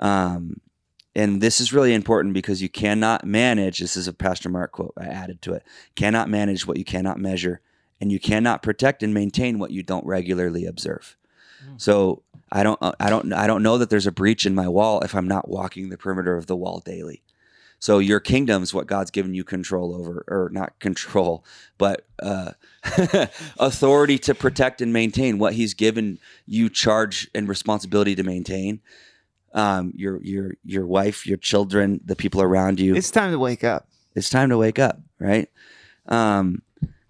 Um, 0.00 0.60
and 1.14 1.40
this 1.40 1.60
is 1.60 1.72
really 1.72 1.94
important 1.94 2.34
because 2.34 2.62
you 2.62 2.68
cannot 2.68 3.24
manage. 3.24 3.78
This 3.78 3.96
is 3.96 4.08
a 4.08 4.12
Pastor 4.12 4.48
Mark 4.48 4.72
quote 4.72 4.94
I 4.98 5.04
added 5.06 5.42
to 5.42 5.54
it. 5.54 5.62
Cannot 5.94 6.28
manage 6.28 6.66
what 6.66 6.78
you 6.78 6.84
cannot 6.84 7.18
measure, 7.18 7.60
and 8.00 8.10
you 8.12 8.18
cannot 8.18 8.62
protect 8.62 9.02
and 9.02 9.14
maintain 9.14 9.58
what 9.58 9.70
you 9.70 9.82
don't 9.82 10.06
regularly 10.06 10.66
observe. 10.66 11.16
So 11.76 12.22
I 12.50 12.62
don't, 12.62 12.78
I 12.98 13.08
don't, 13.08 13.32
I 13.32 13.46
don't 13.46 13.62
know 13.62 13.78
that 13.78 13.88
there's 13.88 14.06
a 14.06 14.12
breach 14.12 14.46
in 14.46 14.54
my 14.54 14.68
wall 14.68 15.00
if 15.00 15.14
I'm 15.14 15.28
not 15.28 15.48
walking 15.48 15.88
the 15.88 15.98
perimeter 15.98 16.36
of 16.36 16.46
the 16.46 16.56
wall 16.56 16.80
daily. 16.84 17.22
So 17.82 17.98
your 17.98 18.20
kingdom 18.20 18.62
is 18.62 18.72
what 18.72 18.86
God's 18.86 19.10
given 19.10 19.34
you 19.34 19.42
control 19.42 19.96
over, 19.96 20.24
or 20.28 20.50
not 20.52 20.78
control, 20.78 21.44
but 21.78 22.06
uh, 22.22 22.52
authority 23.58 24.18
to 24.20 24.36
protect 24.36 24.80
and 24.80 24.92
maintain 24.92 25.36
what 25.38 25.54
He's 25.54 25.74
given 25.74 26.20
you 26.46 26.70
charge 26.70 27.28
and 27.34 27.48
responsibility 27.48 28.14
to 28.14 28.22
maintain. 28.22 28.80
Um, 29.52 29.92
your 29.96 30.22
your 30.22 30.52
your 30.64 30.86
wife, 30.86 31.26
your 31.26 31.38
children, 31.38 32.00
the 32.04 32.14
people 32.14 32.40
around 32.40 32.78
you. 32.78 32.94
It's, 32.94 33.10
time 33.10 33.32
to 33.32 33.38
wake 33.40 33.64
up. 33.64 33.88
It's 34.14 34.30
time 34.30 34.50
to 34.50 34.56
wake 34.56 34.78
up, 34.78 35.00
right? 35.18 35.50
Um, 36.06 36.62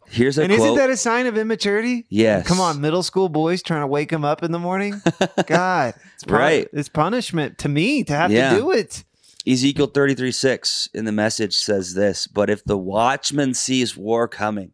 here's 0.07 0.39
a 0.39 0.45
and 0.45 0.51
quote. 0.55 0.61
isn't 0.69 0.77
that 0.79 0.89
a 0.89 0.97
sign 0.97 1.27
of 1.27 1.37
immaturity? 1.37 2.07
yes. 2.09 2.47
Come 2.49 2.61
on, 2.61 2.81
middle 2.81 3.03
school 3.03 3.29
boys 3.29 3.63
trying 3.63 3.83
to 3.83 3.87
wake 3.87 4.09
them 4.09 4.25
up 4.25 4.43
in 4.43 4.53
the 4.53 4.59
morning. 4.59 5.03
God, 5.47 5.93
it's 6.15 6.25
pun- 6.25 6.39
Right. 6.39 6.69
It's 6.73 6.89
punishment 6.89 7.59
to 7.59 7.69
me 7.69 8.05
to 8.05 8.15
have 8.15 8.33
Yeah. 8.33 8.55
to 8.55 8.57
do 8.57 8.71
it. 8.71 9.05
Ezekiel 9.47 9.89
33 9.89 10.31
6 10.31 10.89
in 10.95 11.05
the 11.05 11.13
message 11.13 11.57
says 11.57 11.95
this 11.95 12.27
But 12.27 12.49
if 12.49 12.65
the 12.65 12.79
watchman 12.79 13.55
sees 13.55 13.97
war 13.97 14.29
coming 14.29 14.73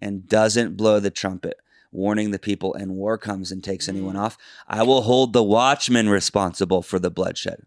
and 0.00 0.28
doesn't 0.28 0.76
blow 0.76 1.00
the 1.00 1.10
trumpet, 1.10 1.58
warning 1.90 2.30
the 2.30 2.38
people, 2.38 2.74
and 2.74 2.92
war 2.92 3.16
comes 3.16 3.50
and 3.50 3.64
takes 3.64 3.86
mm. 3.86 3.90
anyone 3.90 4.16
off, 4.16 4.36
I 4.68 4.82
will 4.82 5.02
hold 5.02 5.32
the 5.32 5.42
watchman 5.42 6.08
responsible 6.08 6.82
for 6.82 6.98
the 6.98 7.10
bloodshed. 7.10 7.62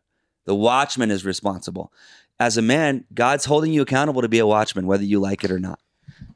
The 0.46 0.56
watchman 0.56 1.10
is 1.10 1.26
responsible. 1.26 1.92
As 2.40 2.58
a 2.58 2.62
man, 2.62 3.06
God's 3.14 3.46
holding 3.46 3.74
you 3.74 3.82
accountable 3.82 4.22
to 4.22 4.30
be 4.30 4.40
a 4.40 4.48
watchman, 4.48 4.86
whether 4.86 5.04
you 5.04 5.20
like 5.20 5.44
it 5.44 5.52
or 5.52 5.60
not. 5.60 5.80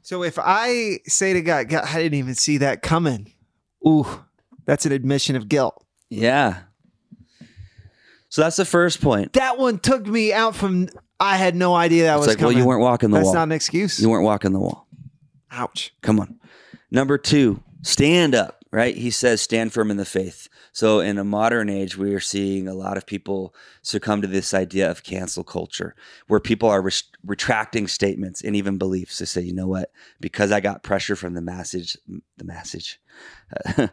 So 0.02 0.22
if 0.22 0.38
I 0.38 1.00
say 1.06 1.32
to 1.32 1.42
God, 1.42 1.68
God, 1.68 1.84
I 1.84 2.02
didn't 2.02 2.18
even 2.18 2.34
see 2.34 2.58
that 2.58 2.82
coming. 2.82 3.32
Ooh, 3.86 4.24
that's 4.64 4.86
an 4.86 4.92
admission 4.92 5.36
of 5.36 5.48
guilt. 5.48 5.84
Yeah. 6.08 6.62
So 8.28 8.42
that's 8.42 8.56
the 8.56 8.64
first 8.64 9.00
point. 9.00 9.32
That 9.34 9.58
one 9.58 9.78
took 9.78 10.06
me 10.06 10.32
out 10.32 10.54
from. 10.54 10.88
I 11.20 11.36
had 11.36 11.56
no 11.56 11.74
idea 11.74 12.04
that 12.04 12.14
It's 12.14 12.18
was 12.20 12.28
like, 12.28 12.38
coming. 12.38 12.54
well, 12.54 12.62
you 12.62 12.66
weren't 12.68 12.82
walking 12.82 13.10
the 13.10 13.16
That's 13.16 13.24
wall. 13.26 13.34
not 13.34 13.42
an 13.44 13.52
excuse. 13.52 13.98
you 14.00 14.08
weren't 14.08 14.24
walking 14.24 14.52
the 14.52 14.60
wall. 14.60 14.86
Ouch. 15.50 15.92
Come 16.02 16.20
on. 16.20 16.38
Number 16.90 17.18
two, 17.18 17.60
stand 17.82 18.34
up, 18.36 18.64
right? 18.70 18.96
He 18.96 19.10
says, 19.10 19.40
stand 19.40 19.72
firm 19.72 19.90
in 19.90 19.96
the 19.96 20.04
faith. 20.04 20.48
So, 20.72 21.00
in 21.00 21.18
a 21.18 21.24
modern 21.24 21.68
age, 21.68 21.96
we 21.96 22.14
are 22.14 22.20
seeing 22.20 22.68
a 22.68 22.74
lot 22.74 22.96
of 22.96 23.04
people 23.06 23.52
succumb 23.82 24.22
to 24.22 24.28
this 24.28 24.54
idea 24.54 24.88
of 24.88 25.02
cancel 25.02 25.42
culture, 25.42 25.96
where 26.28 26.38
people 26.38 26.68
are 26.68 26.80
res- 26.82 27.02
retracting 27.24 27.88
statements 27.88 28.42
and 28.42 28.54
even 28.54 28.78
beliefs 28.78 29.16
to 29.18 29.26
say, 29.26 29.40
you 29.40 29.52
know 29.54 29.66
what, 29.66 29.90
because 30.20 30.52
I 30.52 30.60
got 30.60 30.84
pressure 30.84 31.16
from 31.16 31.34
the 31.34 31.40
message, 31.42 31.96
the 32.36 32.44
message, 32.44 33.00
the 33.76 33.90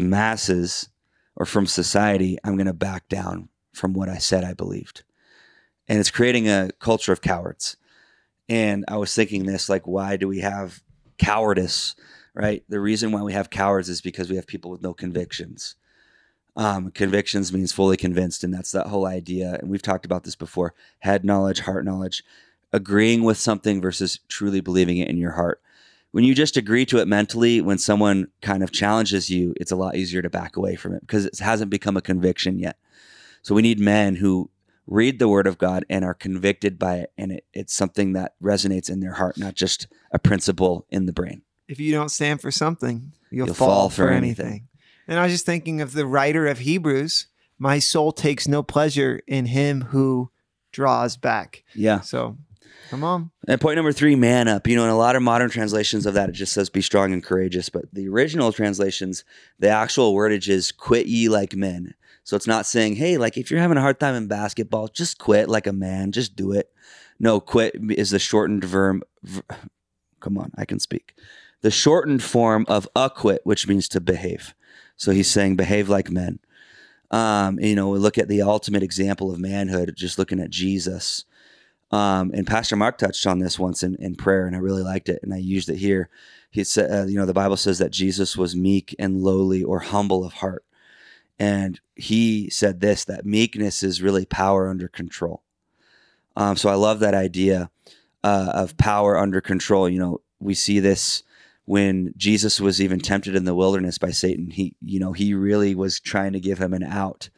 masses, 0.00 0.88
or 1.34 1.44
from 1.44 1.66
society, 1.66 2.38
I'm 2.44 2.56
going 2.56 2.66
to 2.66 2.72
back 2.72 3.08
down 3.08 3.48
from 3.72 3.92
what 3.92 4.08
I 4.08 4.18
said 4.18 4.44
I 4.44 4.54
believed. 4.54 5.02
And 5.88 5.98
it's 5.98 6.10
creating 6.10 6.48
a 6.48 6.70
culture 6.78 7.12
of 7.12 7.20
cowards. 7.20 7.76
And 8.48 8.84
I 8.88 8.96
was 8.96 9.14
thinking 9.14 9.46
this 9.46 9.68
like, 9.68 9.86
why 9.86 10.16
do 10.16 10.28
we 10.28 10.40
have 10.40 10.82
cowardice, 11.18 11.94
right? 12.34 12.64
The 12.68 12.80
reason 12.80 13.12
why 13.12 13.22
we 13.22 13.32
have 13.32 13.50
cowards 13.50 13.88
is 13.88 14.00
because 14.00 14.28
we 14.30 14.36
have 14.36 14.46
people 14.46 14.70
with 14.70 14.82
no 14.82 14.94
convictions. 14.94 15.76
Um, 16.54 16.90
convictions 16.90 17.52
means 17.52 17.72
fully 17.72 17.96
convinced, 17.96 18.44
and 18.44 18.52
that's 18.52 18.72
that 18.72 18.88
whole 18.88 19.06
idea. 19.06 19.58
And 19.60 19.70
we've 19.70 19.82
talked 19.82 20.04
about 20.04 20.24
this 20.24 20.36
before 20.36 20.74
head 20.98 21.24
knowledge, 21.24 21.60
heart 21.60 21.84
knowledge, 21.84 22.22
agreeing 22.72 23.22
with 23.22 23.38
something 23.38 23.80
versus 23.80 24.20
truly 24.28 24.60
believing 24.60 24.98
it 24.98 25.08
in 25.08 25.16
your 25.16 25.32
heart. 25.32 25.62
When 26.10 26.24
you 26.24 26.34
just 26.34 26.58
agree 26.58 26.84
to 26.86 26.98
it 26.98 27.08
mentally, 27.08 27.62
when 27.62 27.78
someone 27.78 28.28
kind 28.42 28.62
of 28.62 28.70
challenges 28.70 29.30
you, 29.30 29.54
it's 29.56 29.72
a 29.72 29.76
lot 29.76 29.96
easier 29.96 30.20
to 30.20 30.28
back 30.28 30.56
away 30.56 30.76
from 30.76 30.92
it 30.92 31.00
because 31.00 31.24
it 31.24 31.38
hasn't 31.38 31.70
become 31.70 31.96
a 31.96 32.02
conviction 32.02 32.58
yet. 32.58 32.76
So 33.42 33.54
we 33.54 33.62
need 33.62 33.78
men 33.78 34.16
who 34.16 34.50
read 34.86 35.18
the 35.18 35.28
word 35.28 35.46
of 35.46 35.58
God 35.58 35.84
and 35.90 36.04
are 36.04 36.14
convicted 36.14 36.78
by 36.78 36.96
it, 36.96 37.12
and 37.18 37.32
it, 37.32 37.44
it's 37.52 37.74
something 37.74 38.12
that 38.14 38.34
resonates 38.42 38.90
in 38.90 39.00
their 39.00 39.12
heart, 39.14 39.36
not 39.38 39.54
just 39.54 39.86
a 40.12 40.18
principle 40.18 40.86
in 40.90 41.06
the 41.06 41.12
brain. 41.12 41.42
If 41.68 41.78
you 41.80 41.92
don't 41.92 42.08
stand 42.10 42.40
for 42.40 42.50
something, 42.50 43.12
you'll, 43.30 43.46
You'll 43.46 43.54
fall, 43.54 43.68
fall 43.68 43.90
for, 43.90 44.06
for 44.06 44.10
anything. 44.10 44.46
anything. 44.46 44.68
And 45.08 45.18
I 45.18 45.24
was 45.24 45.32
just 45.32 45.46
thinking 45.46 45.80
of 45.80 45.92
the 45.92 46.06
writer 46.06 46.46
of 46.46 46.58
Hebrews, 46.60 47.26
my 47.58 47.78
soul 47.78 48.12
takes 48.12 48.46
no 48.48 48.62
pleasure 48.62 49.20
in 49.26 49.46
him 49.46 49.82
who 49.82 50.30
draws 50.72 51.16
back. 51.16 51.64
Yeah. 51.74 52.00
So, 52.00 52.36
come 52.90 53.04
on. 53.04 53.30
And 53.48 53.60
point 53.60 53.76
number 53.76 53.92
three, 53.92 54.14
man 54.16 54.48
up. 54.48 54.66
You 54.66 54.76
know, 54.76 54.84
in 54.84 54.90
a 54.90 54.96
lot 54.96 55.16
of 55.16 55.22
modern 55.22 55.50
translations 55.50 56.06
of 56.06 56.14
that, 56.14 56.28
it 56.28 56.32
just 56.32 56.52
says 56.52 56.70
be 56.70 56.82
strong 56.82 57.12
and 57.12 57.22
courageous. 57.22 57.68
But 57.68 57.92
the 57.92 58.08
original 58.08 58.52
translations, 58.52 59.24
the 59.58 59.68
actual 59.68 60.14
wordage 60.14 60.48
is 60.48 60.72
quit 60.72 61.06
ye 61.06 61.28
like 61.28 61.54
men. 61.54 61.94
So 62.24 62.36
it's 62.36 62.46
not 62.46 62.66
saying, 62.66 62.96
hey, 62.96 63.18
like 63.18 63.36
if 63.36 63.50
you're 63.50 63.60
having 63.60 63.78
a 63.78 63.82
hard 63.82 63.98
time 63.98 64.14
in 64.14 64.28
basketball, 64.28 64.88
just 64.88 65.18
quit 65.18 65.48
like 65.48 65.66
a 65.66 65.72
man, 65.72 66.12
just 66.12 66.36
do 66.36 66.52
it. 66.52 66.70
No, 67.18 67.40
quit 67.40 67.74
is 67.90 68.10
the 68.10 68.18
shortened 68.18 68.64
verb. 68.64 69.02
v- 69.22 69.42
Come 70.20 70.38
on, 70.38 70.52
I 70.56 70.64
can 70.64 70.78
speak. 70.78 71.14
The 71.62 71.70
shortened 71.70 72.22
form 72.22 72.64
of 72.68 72.88
acquit, 72.94 73.40
which 73.44 73.66
means 73.66 73.88
to 73.88 74.00
behave. 74.00 74.54
So 74.96 75.10
he's 75.10 75.30
saying 75.30 75.56
behave 75.56 75.88
like 75.88 76.10
men. 76.10 76.38
Um, 77.10 77.58
you 77.58 77.74
know, 77.74 77.88
we 77.88 77.98
look 77.98 78.18
at 78.18 78.28
the 78.28 78.42
ultimate 78.42 78.82
example 78.82 79.30
of 79.30 79.38
manhood, 79.38 79.92
just 79.96 80.18
looking 80.18 80.40
at 80.40 80.50
Jesus. 80.50 81.24
Um, 81.90 82.30
and 82.34 82.46
Pastor 82.46 82.74
Mark 82.76 82.98
touched 82.98 83.26
on 83.26 83.38
this 83.38 83.58
once 83.58 83.82
in, 83.82 83.96
in 83.96 84.14
prayer, 84.14 84.46
and 84.46 84.56
I 84.56 84.60
really 84.60 84.82
liked 84.82 85.08
it, 85.08 85.20
and 85.22 85.34
I 85.34 85.36
used 85.36 85.68
it 85.68 85.76
here. 85.76 86.08
He 86.50 86.64
said, 86.64 86.90
uh, 86.90 87.06
you 87.06 87.16
know, 87.16 87.26
the 87.26 87.34
Bible 87.34 87.56
says 87.56 87.78
that 87.78 87.90
Jesus 87.90 88.36
was 88.36 88.56
meek 88.56 88.94
and 88.98 89.22
lowly 89.22 89.62
or 89.62 89.80
humble 89.80 90.24
of 90.24 90.34
heart. 90.34 90.64
And 91.38 91.80
he 91.96 92.50
said 92.50 92.80
this 92.80 93.04
that 93.04 93.26
meekness 93.26 93.82
is 93.82 94.02
really 94.02 94.24
power 94.24 94.68
under 94.68 94.88
control. 94.88 95.42
Um, 96.36 96.56
so 96.56 96.68
I 96.68 96.74
love 96.74 97.00
that 97.00 97.14
idea 97.14 97.70
uh, 98.24 98.50
of 98.54 98.76
power 98.76 99.18
under 99.18 99.40
control. 99.40 99.88
You 99.88 99.98
know, 99.98 100.20
we 100.40 100.54
see 100.54 100.80
this 100.80 101.22
when 101.64 102.12
Jesus 102.16 102.60
was 102.60 102.80
even 102.80 103.00
tempted 103.00 103.34
in 103.34 103.44
the 103.44 103.54
wilderness 103.54 103.98
by 103.98 104.10
Satan. 104.10 104.50
He, 104.50 104.74
you 104.80 104.98
know, 104.98 105.12
he 105.12 105.34
really 105.34 105.74
was 105.74 106.00
trying 106.00 106.32
to 106.32 106.40
give 106.40 106.58
him 106.58 106.72
an 106.72 106.82
out. 106.82 107.30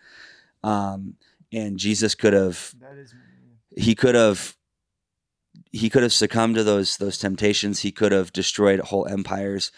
Um, 0.63 1.15
and 1.53 1.79
Jesus 1.79 2.15
could 2.15 2.33
have 2.33 2.75
is 2.97 3.15
he 3.77 3.95
could 3.95 4.15
have 4.15 4.57
he 5.73 5.91
could 5.91 6.03
have 6.03 6.13
succumbed 6.13 6.57
to 6.57 6.65
those 6.65 6.97
those 6.97 7.19
temptations 7.19 7.81
he 7.81 7.93
could 7.93 8.13
have 8.13 8.33
destroyed 8.33 8.81
whole 8.81 9.07
empires 9.07 9.71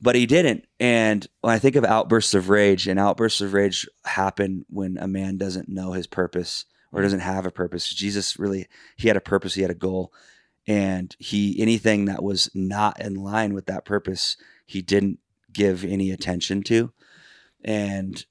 but 0.00 0.14
he 0.14 0.26
didn't 0.26 0.64
and 0.78 1.26
when 1.40 1.54
i 1.54 1.58
think 1.58 1.76
of 1.76 1.84
outbursts 1.84 2.34
of 2.34 2.48
rage 2.48 2.86
and 2.86 2.98
outbursts 2.98 3.40
of 3.40 3.52
rage 3.52 3.88
happen 4.04 4.64
when 4.68 4.96
a 4.98 5.08
man 5.08 5.36
doesn't 5.36 5.68
know 5.68 5.92
his 5.92 6.06
purpose 6.06 6.64
or 6.92 7.02
doesn't 7.02 7.20
have 7.20 7.46
a 7.46 7.50
purpose 7.50 7.88
jesus 7.88 8.38
really 8.38 8.66
he 8.96 9.08
had 9.08 9.16
a 9.16 9.20
purpose 9.20 9.54
he 9.54 9.62
had 9.62 9.70
a 9.70 9.74
goal 9.74 10.12
and 10.66 11.14
he 11.18 11.60
anything 11.60 12.06
that 12.06 12.22
was 12.22 12.50
not 12.54 13.00
in 13.00 13.14
line 13.14 13.54
with 13.54 13.66
that 13.66 13.84
purpose 13.84 14.36
he 14.66 14.82
didn't 14.82 15.18
give 15.52 15.84
any 15.84 16.10
attention 16.10 16.62
to 16.62 16.92
and 17.64 18.26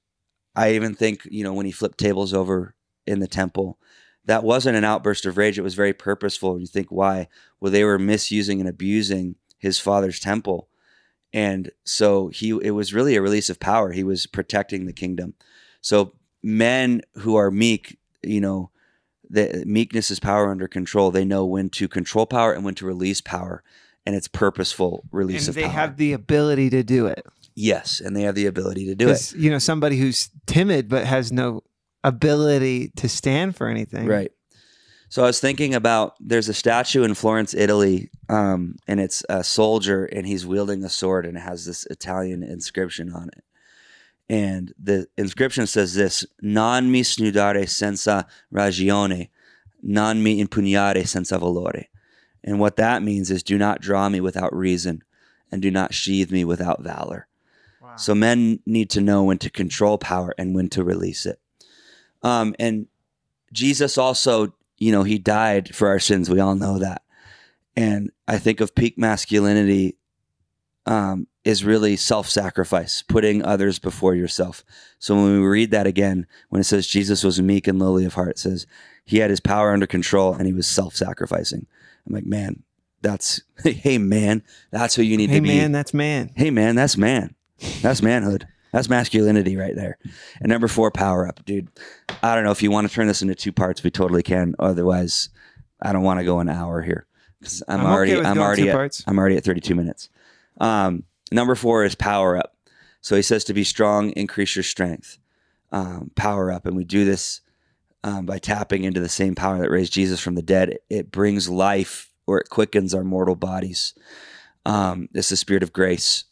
i 0.54 0.72
even 0.72 0.94
think 0.94 1.26
you 1.30 1.42
know 1.42 1.52
when 1.52 1.66
he 1.66 1.72
flipped 1.72 1.98
tables 1.98 2.32
over 2.32 2.74
in 3.06 3.20
the 3.20 3.28
temple 3.28 3.78
that 4.26 4.42
wasn't 4.42 4.76
an 4.76 4.84
outburst 4.84 5.24
of 5.24 5.36
rage. 5.36 5.58
It 5.58 5.62
was 5.62 5.74
very 5.74 5.92
purposeful. 5.92 6.52
And 6.52 6.60
you 6.60 6.66
think, 6.66 6.90
why? 6.90 7.28
Well, 7.60 7.72
they 7.72 7.84
were 7.84 7.98
misusing 7.98 8.60
and 8.60 8.68
abusing 8.68 9.36
his 9.58 9.78
father's 9.78 10.20
temple. 10.20 10.68
And 11.32 11.70
so 11.84 12.28
he 12.28 12.50
it 12.62 12.70
was 12.70 12.94
really 12.94 13.16
a 13.16 13.22
release 13.22 13.50
of 13.50 13.60
power. 13.60 13.92
He 13.92 14.04
was 14.04 14.26
protecting 14.26 14.86
the 14.86 14.92
kingdom. 14.92 15.34
So 15.80 16.14
men 16.42 17.02
who 17.16 17.36
are 17.36 17.50
meek, 17.50 17.98
you 18.22 18.40
know, 18.40 18.70
the 19.28 19.64
meekness 19.66 20.10
is 20.10 20.20
power 20.20 20.50
under 20.50 20.68
control. 20.68 21.10
They 21.10 21.24
know 21.24 21.44
when 21.44 21.68
to 21.70 21.88
control 21.88 22.26
power 22.26 22.52
and 22.52 22.64
when 22.64 22.74
to 22.76 22.86
release 22.86 23.20
power. 23.20 23.62
And 24.06 24.14
it's 24.14 24.28
purposeful 24.28 25.04
release 25.10 25.42
and 25.42 25.50
of 25.50 25.54
they 25.56 25.62
power. 25.62 25.72
have 25.72 25.96
the 25.96 26.12
ability 26.12 26.70
to 26.70 26.84
do 26.84 27.06
it. 27.06 27.26
yes, 27.56 28.00
and 28.00 28.14
they 28.16 28.22
have 28.22 28.36
the 28.36 28.46
ability 28.46 28.86
to 28.86 28.94
do 28.94 29.08
it. 29.08 29.34
You 29.34 29.50
know, 29.50 29.58
somebody 29.58 29.96
who's 29.98 30.30
timid 30.46 30.88
but 30.88 31.04
has 31.06 31.32
no 31.32 31.64
ability 32.04 32.92
to 32.96 33.08
stand 33.08 33.56
for 33.56 33.66
anything. 33.66 34.06
Right. 34.06 34.30
So 35.08 35.22
I 35.22 35.26
was 35.26 35.40
thinking 35.40 35.74
about 35.74 36.14
there's 36.20 36.48
a 36.48 36.54
statue 36.54 37.04
in 37.04 37.14
Florence, 37.14 37.54
Italy, 37.54 38.10
um, 38.28 38.76
and 38.88 38.98
it's 39.00 39.22
a 39.28 39.44
soldier 39.44 40.04
and 40.06 40.26
he's 40.26 40.44
wielding 40.44 40.82
a 40.84 40.88
sword 40.88 41.26
and 41.26 41.36
it 41.36 41.40
has 41.40 41.64
this 41.64 41.86
Italian 41.86 42.42
inscription 42.42 43.12
on 43.12 43.28
it. 43.28 43.44
And 44.28 44.72
the 44.82 45.06
inscription 45.16 45.68
says 45.68 45.94
this 45.94 46.26
Non 46.42 46.90
mi 46.90 47.02
snudare 47.02 47.68
senza 47.68 48.26
ragione, 48.52 49.28
non 49.82 50.22
mi 50.22 50.42
impugnare 50.44 51.06
senza 51.06 51.38
valore. 51.38 51.84
And 52.42 52.58
what 52.58 52.76
that 52.76 53.02
means 53.02 53.30
is 53.30 53.42
do 53.42 53.58
not 53.58 53.80
draw 53.80 54.08
me 54.08 54.20
without 54.20 54.54
reason 54.54 55.02
and 55.52 55.62
do 55.62 55.70
not 55.70 55.94
sheathe 55.94 56.32
me 56.32 56.44
without 56.44 56.82
valor. 56.82 57.28
Wow. 57.80 57.96
So 57.96 58.14
men 58.14 58.60
need 58.66 58.90
to 58.90 59.00
know 59.00 59.22
when 59.22 59.38
to 59.38 59.50
control 59.50 59.98
power 59.98 60.34
and 60.36 60.54
when 60.54 60.68
to 60.70 60.82
release 60.82 61.24
it. 61.26 61.40
Um, 62.22 62.56
and 62.58 62.88
Jesus 63.52 63.96
also, 63.96 64.54
you 64.78 64.92
know, 64.92 65.02
he 65.02 65.18
died 65.18 65.74
for 65.74 65.88
our 65.88 65.98
sins. 65.98 66.28
We 66.30 66.40
all 66.40 66.54
know 66.54 66.78
that. 66.78 67.02
And 67.76 68.10
I 68.26 68.38
think 68.38 68.60
of 68.60 68.74
peak 68.74 68.96
masculinity 68.96 69.96
um, 70.86 71.26
is 71.44 71.64
really 71.64 71.96
self 71.96 72.28
sacrifice, 72.28 73.02
putting 73.02 73.44
others 73.44 73.78
before 73.78 74.14
yourself. 74.14 74.64
So 74.98 75.14
when 75.14 75.40
we 75.40 75.46
read 75.46 75.70
that 75.72 75.86
again, 75.86 76.26
when 76.48 76.60
it 76.60 76.64
says 76.64 76.86
Jesus 76.86 77.22
was 77.22 77.40
meek 77.40 77.66
and 77.66 77.78
lowly 77.78 78.04
of 78.04 78.14
heart, 78.14 78.30
it 78.30 78.38
says 78.38 78.66
he 79.04 79.18
had 79.18 79.30
his 79.30 79.40
power 79.40 79.72
under 79.72 79.86
control 79.86 80.34
and 80.34 80.46
he 80.46 80.52
was 80.52 80.66
self 80.66 80.96
sacrificing. 80.96 81.66
I'm 82.06 82.14
like, 82.14 82.26
man, 82.26 82.62
that's, 83.02 83.42
hey, 83.64 83.98
man, 83.98 84.42
that's 84.70 84.94
who 84.94 85.02
you 85.02 85.16
need 85.16 85.30
hey 85.30 85.36
to 85.36 85.42
be 85.42 85.48
Hey, 85.48 85.58
man, 85.60 85.72
that's 85.72 85.94
man. 85.94 86.30
hey 86.34 86.50
man 86.50 86.74
that's 86.74 86.96
man 86.96 87.34
that's 87.82 88.02
manhood 88.02 88.46
that's 88.72 88.88
masculinity 88.88 89.56
right 89.56 89.74
there. 89.74 89.98
And 90.40 90.48
number 90.48 90.68
four 90.68 90.90
power 90.90 91.26
up 91.26 91.44
dude. 91.44 91.68
I 92.22 92.34
don't 92.34 92.44
know 92.44 92.50
if 92.50 92.62
you 92.62 92.70
want 92.70 92.88
to 92.88 92.94
turn 92.94 93.06
this 93.06 93.22
into 93.22 93.34
two 93.34 93.52
parts 93.52 93.82
we 93.82 93.90
totally 93.90 94.22
can. 94.22 94.54
Otherwise 94.58 95.28
i 95.82 95.92
don't 95.92 96.02
want 96.02 96.18
to 96.18 96.24
go 96.24 96.40
an 96.40 96.48
hour 96.48 96.82
here 96.82 97.06
because 97.38 97.62
i'm, 97.68 97.80
I'm 97.80 97.86
already 97.86 98.14
okay 98.14 98.26
i'm 98.26 98.38
already 98.38 98.70
at, 98.70 98.74
i'm 99.06 99.18
already 99.18 99.36
at 99.36 99.44
32 99.44 99.74
minutes. 99.74 100.08
Um, 100.58 101.04
number 101.30 101.54
four 101.54 101.84
is 101.84 101.94
power 101.94 102.36
up. 102.36 102.56
So 103.02 103.14
he 103.14 103.22
says 103.22 103.44
to 103.44 103.54
be 103.54 103.64
strong 103.64 104.10
increase 104.10 104.56
your 104.56 104.62
strength. 104.62 105.18
Um, 105.72 106.10
power 106.14 106.50
up 106.50 106.64
and 106.66 106.76
we 106.76 106.84
do 106.84 107.04
this 107.04 107.40
um, 108.04 108.24
by 108.24 108.38
tapping 108.38 108.84
into 108.84 109.00
the 109.00 109.08
same 109.08 109.34
power 109.34 109.58
that 109.58 109.70
raised 109.70 109.92
jesus 109.92 110.20
from 110.20 110.34
the 110.34 110.42
dead. 110.42 110.78
It 110.88 111.10
brings 111.10 111.48
life 111.48 112.10
or 112.26 112.38
it 112.38 112.48
quickens 112.48 112.94
our 112.94 113.04
mortal 113.04 113.36
bodies. 113.36 113.94
Um, 114.64 115.08
it's 115.12 115.28
the 115.28 115.36
spirit 115.36 115.62
of 115.62 115.72
grace 115.72 116.24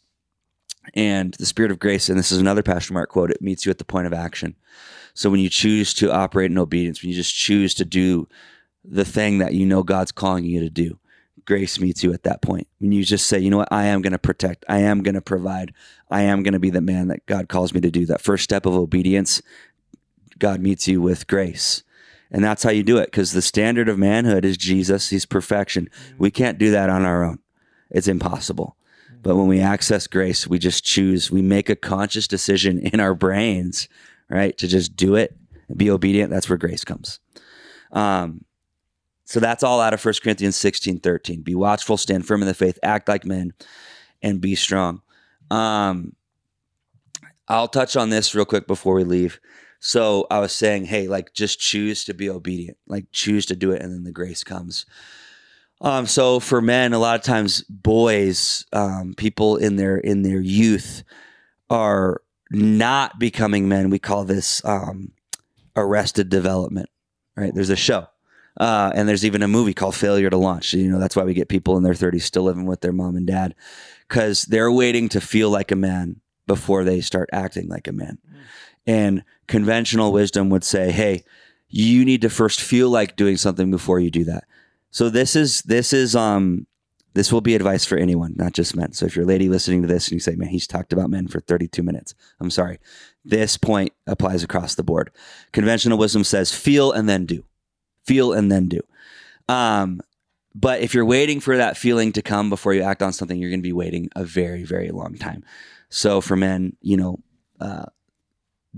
and 0.93 1.33
the 1.35 1.45
spirit 1.45 1.71
of 1.71 1.79
grace 1.79 2.09
and 2.09 2.17
this 2.17 2.31
is 2.31 2.39
another 2.39 2.63
pastor 2.63 2.93
mark 2.93 3.09
quote 3.09 3.31
it 3.31 3.41
meets 3.41 3.65
you 3.65 3.69
at 3.69 3.77
the 3.77 3.85
point 3.85 4.07
of 4.07 4.13
action. 4.13 4.55
So 5.13 5.29
when 5.29 5.39
you 5.39 5.49
choose 5.49 5.93
to 5.95 6.11
operate 6.11 6.51
in 6.51 6.57
obedience 6.57 7.01
when 7.01 7.09
you 7.09 7.15
just 7.15 7.35
choose 7.35 7.73
to 7.75 7.85
do 7.85 8.27
the 8.83 9.05
thing 9.05 9.39
that 9.39 9.53
you 9.53 9.65
know 9.65 9.83
god's 9.83 10.11
calling 10.11 10.45
you 10.45 10.59
to 10.59 10.69
do 10.69 10.99
grace 11.45 11.79
meets 11.79 12.03
you 12.03 12.11
at 12.11 12.23
that 12.23 12.41
point. 12.41 12.67
When 12.79 12.91
you 12.91 13.03
just 13.03 13.27
say 13.27 13.39
you 13.39 13.49
know 13.49 13.57
what? 13.57 13.71
I 13.71 13.85
am 13.85 14.01
going 14.01 14.13
to 14.13 14.19
protect. 14.19 14.65
I 14.67 14.79
am 14.79 15.03
going 15.03 15.15
to 15.15 15.21
provide. 15.21 15.73
I 16.09 16.23
am 16.23 16.43
going 16.43 16.53
to 16.53 16.59
be 16.59 16.71
the 16.71 16.81
man 16.81 17.07
that 17.07 17.25
god 17.25 17.47
calls 17.47 17.73
me 17.73 17.81
to 17.81 17.91
do. 17.91 18.05
That 18.05 18.21
first 18.21 18.43
step 18.43 18.65
of 18.65 18.73
obedience 18.73 19.41
god 20.37 20.59
meets 20.59 20.87
you 20.87 21.01
with 21.01 21.27
grace. 21.27 21.83
And 22.31 22.43
that's 22.43 22.63
how 22.63 22.71
you 22.71 22.83
do 22.83 22.97
it 22.97 23.05
because 23.05 23.31
the 23.31 23.41
standard 23.41 23.87
of 23.87 23.97
manhood 23.97 24.43
is 24.43 24.57
jesus. 24.57 25.09
He's 25.09 25.25
perfection. 25.25 25.85
Mm-hmm. 25.85 26.17
We 26.17 26.31
can't 26.31 26.57
do 26.57 26.71
that 26.71 26.89
on 26.89 27.05
our 27.05 27.23
own. 27.23 27.39
It's 27.89 28.07
impossible 28.07 28.75
but 29.21 29.35
when 29.35 29.47
we 29.47 29.59
access 29.59 30.07
grace, 30.07 30.47
we 30.47 30.59
just 30.59 30.83
choose, 30.83 31.31
we 31.31 31.41
make 31.41 31.69
a 31.69 31.75
conscious 31.75 32.27
decision 32.27 32.79
in 32.79 32.99
our 32.99 33.13
brains, 33.13 33.87
right, 34.29 34.57
to 34.57 34.67
just 34.67 34.95
do 34.95 35.15
it 35.15 35.35
be 35.73 35.89
obedient. 35.89 36.31
That's 36.31 36.49
where 36.49 36.57
grace 36.57 36.83
comes. 36.83 37.19
Um, 37.91 38.45
so 39.25 39.39
that's 39.39 39.63
all 39.63 39.81
out 39.81 39.93
of 39.93 40.03
1 40.03 40.13
Corinthians 40.21 40.55
16 40.55 40.99
13. 40.99 41.41
Be 41.41 41.55
watchful, 41.55 41.97
stand 41.97 42.27
firm 42.27 42.41
in 42.41 42.47
the 42.47 42.53
faith, 42.53 42.77
act 42.83 43.07
like 43.07 43.25
men, 43.25 43.53
and 44.21 44.41
be 44.41 44.55
strong. 44.55 45.01
Um, 45.49 46.15
I'll 47.47 47.67
touch 47.67 47.95
on 47.95 48.09
this 48.09 48.35
real 48.35 48.45
quick 48.45 48.67
before 48.67 48.95
we 48.95 49.03
leave. 49.03 49.39
So 49.79 50.25
I 50.31 50.39
was 50.39 50.51
saying, 50.51 50.85
hey, 50.85 51.07
like 51.07 51.33
just 51.33 51.59
choose 51.59 52.05
to 52.05 52.13
be 52.13 52.29
obedient, 52.29 52.77
like 52.87 53.05
choose 53.11 53.45
to 53.47 53.55
do 53.55 53.71
it, 53.71 53.81
and 53.81 53.91
then 53.91 54.03
the 54.03 54.11
grace 54.11 54.43
comes. 54.43 54.85
Um, 55.81 56.05
so 56.05 56.39
for 56.39 56.61
men, 56.61 56.93
a 56.93 56.99
lot 56.99 57.19
of 57.19 57.23
times 57.23 57.61
boys, 57.63 58.65
um, 58.71 59.13
people 59.15 59.57
in 59.57 59.75
their 59.75 59.97
in 59.97 60.21
their 60.21 60.39
youth 60.39 61.03
are 61.69 62.21
not 62.51 63.19
becoming 63.19 63.67
men. 63.67 63.89
We 63.89 63.99
call 63.99 64.23
this 64.23 64.63
um, 64.65 65.11
arrested 65.75 66.29
development. 66.29 66.89
Right? 67.35 67.53
There's 67.53 67.69
a 67.69 67.75
show, 67.75 68.07
uh, 68.57 68.93
and 68.95 69.09
there's 69.09 69.25
even 69.25 69.43
a 69.43 69.47
movie 69.47 69.73
called 69.73 69.95
Failure 69.95 70.29
to 70.29 70.37
Launch. 70.37 70.73
You 70.73 70.89
know, 70.89 70.99
that's 70.99 71.15
why 71.15 71.23
we 71.23 71.33
get 71.33 71.49
people 71.49 71.75
in 71.75 71.83
their 71.83 71.93
30s 71.93 72.21
still 72.21 72.43
living 72.43 72.65
with 72.65 72.79
their 72.79 72.93
mom 72.93 73.17
and 73.17 73.27
dad 73.27 73.55
because 74.07 74.43
they're 74.43 74.71
waiting 74.71 75.09
to 75.09 75.19
feel 75.19 75.49
like 75.49 75.71
a 75.71 75.75
man 75.75 76.21
before 76.47 76.85
they 76.85 77.01
start 77.01 77.29
acting 77.33 77.67
like 77.67 77.87
a 77.87 77.91
man. 77.91 78.19
And 78.87 79.23
conventional 79.47 80.13
wisdom 80.13 80.49
would 80.49 80.63
say, 80.63 80.91
"Hey, 80.91 81.25
you 81.67 82.05
need 82.05 82.21
to 82.21 82.29
first 82.29 82.61
feel 82.61 82.89
like 82.89 83.17
doing 83.17 83.35
something 83.35 83.71
before 83.71 83.99
you 83.99 84.09
do 84.09 84.23
that." 84.23 84.45
So 84.95 85.09
this 85.09 85.35
is 85.35 85.61
this 85.63 85.91
is 85.91 86.15
um 86.15 86.67
This 87.15 87.29
will 87.29 87.41
be 87.41 87.53
advice 87.53 87.83
for 87.83 87.97
anyone, 87.97 88.33
not 88.37 88.53
just 88.53 88.77
men. 88.77 88.93
So 88.93 89.05
if 89.05 89.13
you're 89.13 89.25
a 89.25 89.27
lady 89.27 89.49
listening 89.49 89.81
to 89.81 89.89
this 89.89 90.07
and 90.07 90.13
you 90.13 90.21
say, 90.21 90.35
man, 90.35 90.47
he's 90.47 90.67
talked 90.67 90.93
about 90.93 91.09
men 91.09 91.27
for 91.27 91.41
32 91.41 91.83
minutes, 91.83 92.15
I'm 92.39 92.49
sorry. 92.49 92.79
This 93.25 93.57
point 93.57 93.91
applies 94.07 94.41
across 94.41 94.75
the 94.75 94.83
board. 94.83 95.11
Conventional 95.51 95.97
wisdom 95.97 96.23
says 96.23 96.53
feel 96.53 96.93
and 96.93 97.09
then 97.09 97.25
do. 97.25 97.43
Feel 98.05 98.31
and 98.31 98.49
then 98.49 98.69
do. 98.69 98.79
Um, 99.49 99.99
but 100.53 100.79
if 100.79 100.93
you're 100.93 101.03
waiting 101.03 101.41
for 101.41 101.57
that 101.57 101.75
feeling 101.75 102.13
to 102.13 102.21
come 102.21 102.49
before 102.49 102.73
you 102.73 102.81
act 102.81 103.01
on 103.01 103.11
something, 103.11 103.37
you're 103.37 103.49
going 103.49 103.59
to 103.59 103.69
be 103.69 103.73
waiting 103.73 104.07
a 104.15 104.23
very, 104.23 104.63
very 104.63 104.91
long 104.91 105.15
time. 105.15 105.43
So 105.89 106.21
for 106.21 106.37
men, 106.37 106.77
you 106.81 106.95
know, 106.95 107.19
uh, 107.59 107.87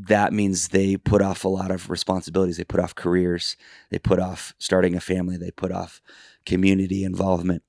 that 0.06 0.32
means 0.32 0.68
they 0.68 0.96
put 0.96 1.22
off 1.22 1.44
a 1.44 1.50
lot 1.50 1.72
of 1.72 1.90
responsibilities. 1.90 2.58
They 2.58 2.64
put 2.64 2.80
off 2.80 2.94
careers. 2.94 3.58
They 3.90 3.98
put 3.98 4.20
off 4.20 4.54
starting 4.60 4.96
a 4.96 5.00
family. 5.00 5.38
They 5.38 5.52
put 5.52 5.72
off 5.72 6.02
community 6.46 7.04
involvement 7.04 7.64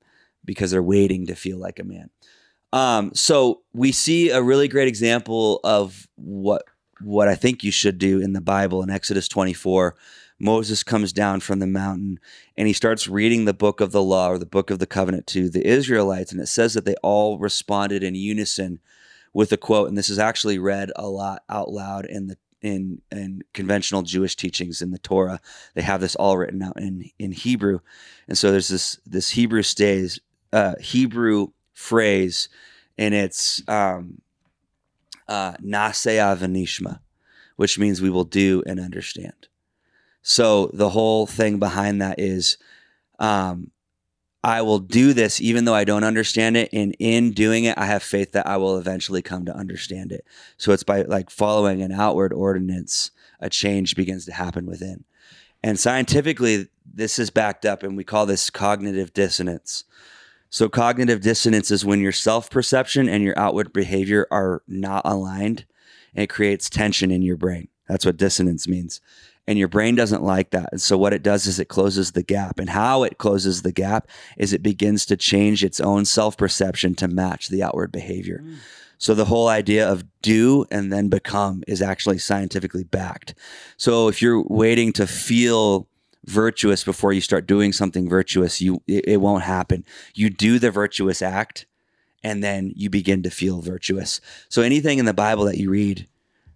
because 0.44 0.70
they're 0.70 0.82
waiting 0.82 1.26
to 1.26 1.34
feel 1.34 1.58
like 1.58 1.78
a 1.78 1.84
man. 1.84 2.10
Um, 2.72 3.12
so 3.14 3.62
we 3.72 3.92
see 3.92 4.30
a 4.30 4.42
really 4.42 4.68
great 4.68 4.88
example 4.88 5.60
of 5.64 6.06
what 6.16 6.64
what 7.00 7.28
I 7.28 7.36
think 7.36 7.62
you 7.62 7.70
should 7.70 7.96
do 7.96 8.20
in 8.20 8.32
the 8.32 8.40
Bible 8.40 8.82
in 8.82 8.90
Exodus 8.90 9.28
24. 9.28 9.94
Moses 10.40 10.82
comes 10.82 11.12
down 11.12 11.38
from 11.38 11.60
the 11.60 11.66
mountain 11.66 12.18
and 12.56 12.66
he 12.66 12.72
starts 12.72 13.06
reading 13.06 13.44
the 13.44 13.54
book 13.54 13.80
of 13.80 13.92
the 13.92 14.02
law 14.02 14.28
or 14.28 14.36
the 14.38 14.44
book 14.44 14.70
of 14.70 14.80
the 14.80 14.86
covenant 14.86 15.28
to 15.28 15.48
the 15.48 15.66
Israelites, 15.66 16.32
and 16.32 16.40
it 16.40 16.48
says 16.48 16.74
that 16.74 16.84
they 16.84 16.96
all 17.02 17.38
responded 17.38 18.02
in 18.02 18.14
unison 18.16 18.80
with 19.32 19.52
a 19.52 19.56
quote, 19.56 19.88
and 19.88 19.96
this 19.96 20.10
is 20.10 20.18
actually 20.18 20.58
read 20.58 20.90
a 20.96 21.08
lot 21.08 21.42
out 21.48 21.70
loud 21.70 22.06
in 22.06 22.28
the 22.28 22.36
in 22.60 23.00
in 23.12 23.42
conventional 23.52 24.02
Jewish 24.02 24.36
teachings 24.36 24.82
in 24.82 24.90
the 24.90 24.98
Torah. 24.98 25.40
They 25.74 25.82
have 25.82 26.00
this 26.00 26.16
all 26.16 26.36
written 26.36 26.62
out 26.62 26.80
in 26.80 27.10
in 27.18 27.32
Hebrew, 27.32 27.80
and 28.26 28.36
so 28.36 28.50
there's 28.50 28.68
this 28.68 28.98
this 29.06 29.30
Hebrew 29.30 29.62
stays 29.62 30.20
uh, 30.52 30.74
Hebrew 30.80 31.48
phrase, 31.72 32.48
and 32.96 33.14
it's 33.14 33.62
um, 33.68 34.20
uh, 35.28 35.54
which 37.56 37.78
means 37.78 38.00
we 38.00 38.10
will 38.10 38.24
do 38.24 38.62
and 38.66 38.80
understand. 38.80 39.48
So 40.22 40.70
the 40.72 40.90
whole 40.90 41.26
thing 41.26 41.58
behind 41.58 42.02
that 42.02 42.18
is 42.18 42.58
um, 43.18 43.70
I 44.44 44.62
will 44.62 44.78
do 44.78 45.12
this 45.12 45.40
even 45.40 45.64
though 45.64 45.74
I 45.74 45.84
don't 45.84 46.04
understand 46.04 46.56
it. 46.56 46.70
And 46.72 46.94
in 46.98 47.32
doing 47.32 47.64
it, 47.64 47.76
I 47.76 47.86
have 47.86 48.02
faith 48.02 48.32
that 48.32 48.46
I 48.46 48.56
will 48.56 48.78
eventually 48.78 49.22
come 49.22 49.44
to 49.46 49.56
understand 49.56 50.12
it. 50.12 50.24
So 50.56 50.72
it's 50.72 50.84
by 50.84 51.02
like 51.02 51.30
following 51.30 51.82
an 51.82 51.92
outward 51.92 52.32
ordinance, 52.32 53.10
a 53.40 53.50
change 53.50 53.96
begins 53.96 54.26
to 54.26 54.32
happen 54.32 54.66
within. 54.66 55.04
And 55.62 55.78
scientifically, 55.78 56.68
this 56.86 57.18
is 57.18 57.30
backed 57.30 57.66
up, 57.66 57.82
and 57.82 57.96
we 57.96 58.04
call 58.04 58.26
this 58.26 58.48
cognitive 58.48 59.12
dissonance. 59.12 59.84
So, 60.50 60.68
cognitive 60.68 61.20
dissonance 61.20 61.70
is 61.70 61.84
when 61.84 62.00
your 62.00 62.12
self 62.12 62.48
perception 62.48 63.08
and 63.08 63.24
your 63.24 63.38
outward 63.38 63.72
behavior 63.72 64.26
are 64.30 64.62
not 64.68 65.02
aligned, 65.04 65.66
and 66.14 66.22
it 66.22 66.28
creates 66.28 66.70
tension 66.70 67.10
in 67.10 67.22
your 67.22 67.36
brain. 67.36 67.68
That's 67.88 68.06
what 68.06 68.16
dissonance 68.16 68.68
means 68.68 69.00
and 69.48 69.58
your 69.58 69.66
brain 69.66 69.94
doesn't 69.94 70.22
like 70.22 70.50
that. 70.50 70.68
And 70.72 70.80
so 70.80 70.98
what 70.98 71.14
it 71.14 71.22
does 71.22 71.46
is 71.46 71.58
it 71.58 71.68
closes 71.68 72.12
the 72.12 72.22
gap. 72.22 72.58
And 72.58 72.68
how 72.68 73.02
it 73.02 73.16
closes 73.16 73.62
the 73.62 73.72
gap 73.72 74.06
is 74.36 74.52
it 74.52 74.62
begins 74.62 75.06
to 75.06 75.16
change 75.16 75.64
its 75.64 75.80
own 75.80 76.04
self-perception 76.04 76.96
to 76.96 77.08
match 77.08 77.48
the 77.48 77.62
outward 77.62 77.90
behavior. 77.90 78.42
Mm. 78.44 78.56
So 78.98 79.14
the 79.14 79.24
whole 79.24 79.48
idea 79.48 79.90
of 79.90 80.04
do 80.20 80.66
and 80.70 80.92
then 80.92 81.08
become 81.08 81.64
is 81.66 81.80
actually 81.80 82.18
scientifically 82.18 82.84
backed. 82.84 83.34
So 83.78 84.08
if 84.08 84.20
you're 84.20 84.42
waiting 84.42 84.92
to 84.92 85.06
feel 85.06 85.88
virtuous 86.26 86.84
before 86.84 87.14
you 87.14 87.22
start 87.22 87.46
doing 87.46 87.72
something 87.72 88.06
virtuous, 88.06 88.60
you 88.60 88.82
it, 88.86 89.08
it 89.08 89.16
won't 89.16 89.44
happen. 89.44 89.82
You 90.14 90.28
do 90.28 90.58
the 90.58 90.70
virtuous 90.70 91.22
act 91.22 91.64
and 92.22 92.44
then 92.44 92.74
you 92.76 92.90
begin 92.90 93.22
to 93.22 93.30
feel 93.30 93.62
virtuous. 93.62 94.20
So 94.50 94.60
anything 94.60 94.98
in 94.98 95.06
the 95.06 95.14
Bible 95.14 95.46
that 95.46 95.56
you 95.56 95.70
read 95.70 96.06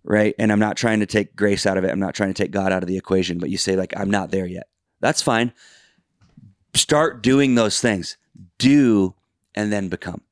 right? 0.05 0.34
And 0.38 0.50
I'm 0.53 0.59
not 0.59 0.76
trying 0.76 1.00
to 1.00 1.07
take 1.07 1.36
grace 1.36 1.66
out 1.66 1.76
of 1.76 1.84
it. 1.84 1.90
I'm 1.90 2.00
not 2.00 2.14
trying 2.14 2.32
to 2.32 2.42
take 2.42 2.50
God 2.50 2.72
out 2.72 2.82
of 2.82 2.88
the 2.88 2.96
equation, 2.96 3.38
but 3.38 3.50
you 3.50 3.59
say, 3.59 3.76
like, 3.76 3.92
I'm 3.96 4.11
not 4.11 4.30
there 4.30 4.46
yet. 4.46 4.68
That's 5.00 5.22
fine. 5.22 5.53
Start 6.74 7.22
doing 7.22 7.55
those 7.55 7.80
things. 7.80 8.16
Do 8.59 9.14
and 9.55 9.72
then 9.72 9.88
become. 9.88 10.22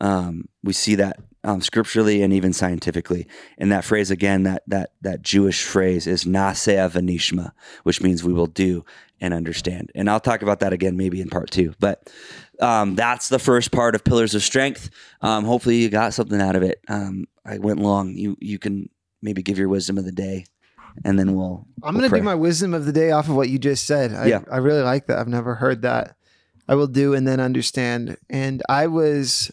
Um, 0.00 0.48
we 0.64 0.72
see 0.72 0.94
that 0.96 1.18
um, 1.44 1.60
scripturally 1.60 2.22
and 2.22 2.32
even 2.32 2.52
scientifically. 2.52 3.26
And 3.58 3.70
that 3.72 3.84
phrase 3.84 4.10
again, 4.10 4.44
that 4.44 4.62
that 4.68 4.92
that 5.02 5.22
Jewish 5.22 5.62
phrase 5.64 6.06
is 6.06 6.24
na'aseh 6.24 6.90
v'nishma, 6.90 7.52
which 7.82 8.00
means 8.00 8.24
we 8.24 8.32
will 8.32 8.46
do 8.46 8.84
and 9.20 9.34
understand. 9.34 9.90
And 9.94 10.08
I'll 10.10 10.20
talk 10.20 10.42
about 10.42 10.60
that 10.60 10.72
again 10.72 10.96
maybe 10.96 11.20
in 11.20 11.30
part 11.30 11.50
two. 11.50 11.74
But 11.78 12.10
um, 12.60 12.94
that's 12.94 13.28
the 13.28 13.38
first 13.38 13.72
part 13.72 13.94
of 13.94 14.04
Pillars 14.04 14.34
of 14.34 14.42
Strength. 14.42 14.90
Um, 15.20 15.44
hopefully 15.44 15.76
you 15.76 15.88
got 15.88 16.14
something 16.14 16.40
out 16.40 16.56
of 16.56 16.62
it. 16.62 16.80
Um, 16.88 17.26
I 17.44 17.58
went 17.58 17.80
long. 17.80 18.14
You 18.14 18.36
you 18.40 18.58
can 18.58 18.88
maybe 19.20 19.42
give 19.42 19.58
your 19.58 19.68
wisdom 19.68 19.98
of 19.98 20.04
the 20.04 20.12
day, 20.12 20.46
and 21.04 21.18
then 21.18 21.34
we'll. 21.34 21.66
I'm 21.82 21.94
we'll 21.94 22.00
going 22.00 22.10
to 22.10 22.16
do 22.18 22.22
my 22.22 22.34
wisdom 22.34 22.74
of 22.74 22.84
the 22.84 22.92
day 22.92 23.10
off 23.10 23.28
of 23.28 23.36
what 23.36 23.48
you 23.48 23.58
just 23.58 23.86
said. 23.86 24.12
I, 24.12 24.26
Yeah. 24.26 24.42
I 24.50 24.58
really 24.58 24.82
like 24.82 25.06
that. 25.06 25.18
I've 25.18 25.28
never 25.28 25.56
heard 25.56 25.82
that. 25.82 26.16
I 26.68 26.74
will 26.74 26.86
do 26.86 27.14
and 27.14 27.26
then 27.26 27.40
understand. 27.40 28.16
And 28.30 28.62
I 28.68 28.86
was 28.86 29.50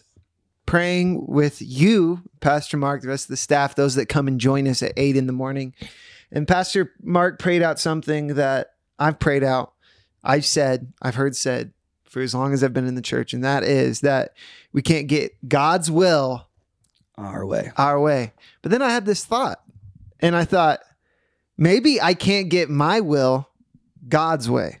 praying 0.66 1.26
with 1.26 1.60
you, 1.60 2.22
Pastor 2.40 2.76
Mark, 2.76 3.02
the 3.02 3.08
rest 3.08 3.24
of 3.24 3.30
the 3.30 3.36
staff, 3.36 3.74
those 3.74 3.96
that 3.96 4.06
come 4.06 4.28
and 4.28 4.38
join 4.40 4.68
us 4.68 4.82
at 4.82 4.92
eight 4.96 5.16
in 5.16 5.26
the 5.26 5.32
morning. 5.32 5.74
And 6.30 6.46
Pastor 6.46 6.92
Mark 7.02 7.40
prayed 7.40 7.62
out 7.62 7.80
something 7.80 8.28
that 8.34 8.74
I've 8.98 9.18
prayed 9.18 9.42
out. 9.42 9.72
I've 10.22 10.44
said, 10.44 10.92
I've 11.02 11.16
heard 11.16 11.34
said 11.34 11.72
for 12.04 12.20
as 12.20 12.34
long 12.34 12.52
as 12.52 12.62
I've 12.62 12.72
been 12.72 12.86
in 12.86 12.94
the 12.94 13.02
church, 13.02 13.32
and 13.32 13.42
that 13.42 13.64
is 13.64 14.00
that 14.00 14.34
we 14.72 14.82
can't 14.82 15.08
get 15.08 15.32
God's 15.48 15.90
will 15.90 16.46
our 17.24 17.44
way. 17.46 17.72
our 17.76 18.00
way. 18.00 18.32
But 18.62 18.70
then 18.70 18.82
I 18.82 18.90
had 18.90 19.06
this 19.06 19.24
thought, 19.24 19.62
and 20.20 20.36
I 20.36 20.44
thought, 20.44 20.80
maybe 21.56 22.00
I 22.00 22.14
can't 22.14 22.48
get 22.48 22.70
my 22.70 23.00
will 23.00 23.48
God's 24.08 24.48
way. 24.50 24.80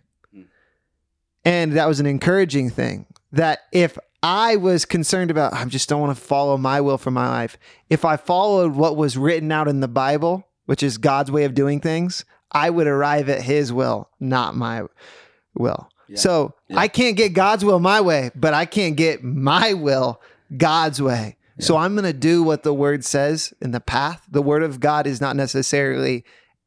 And 1.44 1.72
that 1.72 1.88
was 1.88 2.00
an 2.00 2.06
encouraging 2.06 2.70
thing 2.70 3.06
that 3.32 3.60
if 3.72 3.98
I 4.22 4.56
was 4.56 4.84
concerned 4.84 5.30
about, 5.30 5.54
I 5.54 5.64
just 5.64 5.88
don't 5.88 6.00
want 6.00 6.16
to 6.16 6.22
follow 6.22 6.58
my 6.58 6.80
will 6.80 6.98
for 6.98 7.10
my 7.10 7.28
life. 7.28 7.56
If 7.88 8.04
I 8.04 8.16
followed 8.16 8.74
what 8.74 8.96
was 8.96 9.16
written 9.16 9.50
out 9.50 9.66
in 9.68 9.80
the 9.80 9.88
Bible, 9.88 10.46
which 10.66 10.82
is 10.82 10.98
God's 10.98 11.30
way 11.30 11.44
of 11.44 11.54
doing 11.54 11.80
things, 11.80 12.24
I 12.52 12.68
would 12.68 12.86
arrive 12.86 13.28
at 13.28 13.42
his 13.42 13.72
will, 13.72 14.10
not 14.18 14.54
my 14.54 14.82
will. 15.54 15.88
Yeah. 16.08 16.18
So 16.18 16.54
Yeah. 16.68 16.80
I 16.80 16.88
can't 16.88 17.16
get 17.16 17.32
God's 17.32 17.64
will 17.64 17.80
my 17.80 18.00
way, 18.00 18.30
but 18.34 18.52
I 18.52 18.66
can't 18.66 18.96
get 18.96 19.24
my 19.24 19.72
will 19.72 20.20
God's 20.56 21.00
way. 21.00 21.36
So 21.60 21.76
I'm 21.76 21.94
going 21.94 22.04
to 22.04 22.12
do 22.12 22.42
what 22.42 22.62
the 22.62 22.74
word 22.74 23.04
says 23.04 23.52
in 23.60 23.70
the 23.70 23.80
path. 23.80 24.26
The 24.30 24.42
word 24.42 24.62
of 24.62 24.80
God 24.80 25.06
is 25.06 25.20
not 25.20 25.36
necessarily 25.36 26.24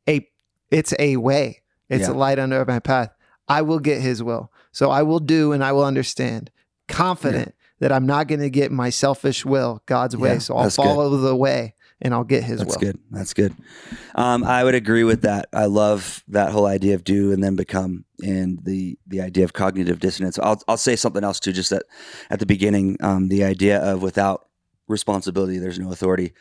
a 0.07 0.27
it's 0.71 0.93
a 0.99 1.17
way. 1.17 1.61
It's 1.89 2.07
Yeah. 2.07 2.13
a 2.13 2.17
light 2.17 2.39
under 2.39 2.63
my 2.65 2.79
path. 2.79 3.09
I 3.47 3.61
will 3.61 3.79
get 3.79 4.01
his 4.01 4.23
will. 4.23 4.51
So 4.71 4.89
I 4.89 5.03
will 5.03 5.19
do 5.19 5.51
and 5.51 5.63
I 5.63 5.71
will 5.71 5.85
understand. 5.85 6.49
Confident 6.87 7.53
that 7.79 7.91
I'm 7.91 8.05
not 8.05 8.27
going 8.27 8.39
to 8.41 8.49
get 8.49 8.71
my 8.71 8.89
selfish 8.89 9.45
will 9.45 9.81
God's 9.85 10.15
way. 10.17 10.33
Yeah, 10.33 10.37
so 10.39 10.55
I'll 10.55 10.63
that's 10.63 10.77
good. 10.77 10.83
follow 10.85 11.17
the 11.17 11.35
way 11.35 11.75
and 12.01 12.13
I'll 12.13 12.23
get 12.23 12.43
his 12.43 12.59
That's 12.59 12.75
will. 12.75 12.81
good. 12.81 12.99
That's 13.11 13.33
good. 13.33 13.55
Um, 14.15 14.43
I 14.43 14.63
would 14.63 14.75
agree 14.75 15.03
with 15.03 15.21
that. 15.21 15.47
I 15.53 15.65
love 15.65 16.23
that 16.27 16.51
whole 16.51 16.65
idea 16.65 16.95
of 16.95 17.03
do 17.03 17.31
and 17.31 17.43
then 17.43 17.55
become, 17.55 18.05
and 18.23 18.59
the 18.63 18.97
the 19.07 19.21
idea 19.21 19.43
of 19.43 19.53
cognitive 19.53 19.99
dissonance. 19.99 20.37
I'll 20.39 20.61
I'll 20.67 20.77
say 20.77 20.95
something 20.95 21.23
else 21.23 21.39
too. 21.39 21.51
Just 21.51 21.69
that 21.71 21.83
at 22.29 22.39
the 22.39 22.45
beginning, 22.45 22.97
um, 23.01 23.29
the 23.29 23.43
idea 23.43 23.79
of 23.79 24.01
without 24.03 24.47
responsibility, 24.87 25.57
there's 25.57 25.79
no 25.79 25.91
authority. 25.91 26.33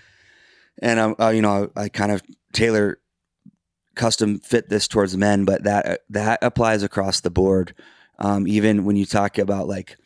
And 0.81 0.99
um, 0.99 1.17
uh, 1.21 1.29
you 1.29 1.43
know, 1.43 1.71
I 1.77 1.89
kind 1.89 2.13
of 2.13 2.23
tailor 2.53 2.99
custom 3.95 4.39
fit 4.39 4.69
this 4.69 4.89
towards 4.89 5.17
men, 5.17 5.45
but 5.45 5.65
that 5.65 6.01
that 6.11 6.39
applies 6.43 6.83
across 6.83 7.21
the 7.21 7.31
board. 7.31 7.75
Um, 8.19 8.47
even 8.47 8.85
when 8.85 8.97
you 8.97 9.07
talk 9.07 9.39
about 9.39 9.69
like 9.69 9.97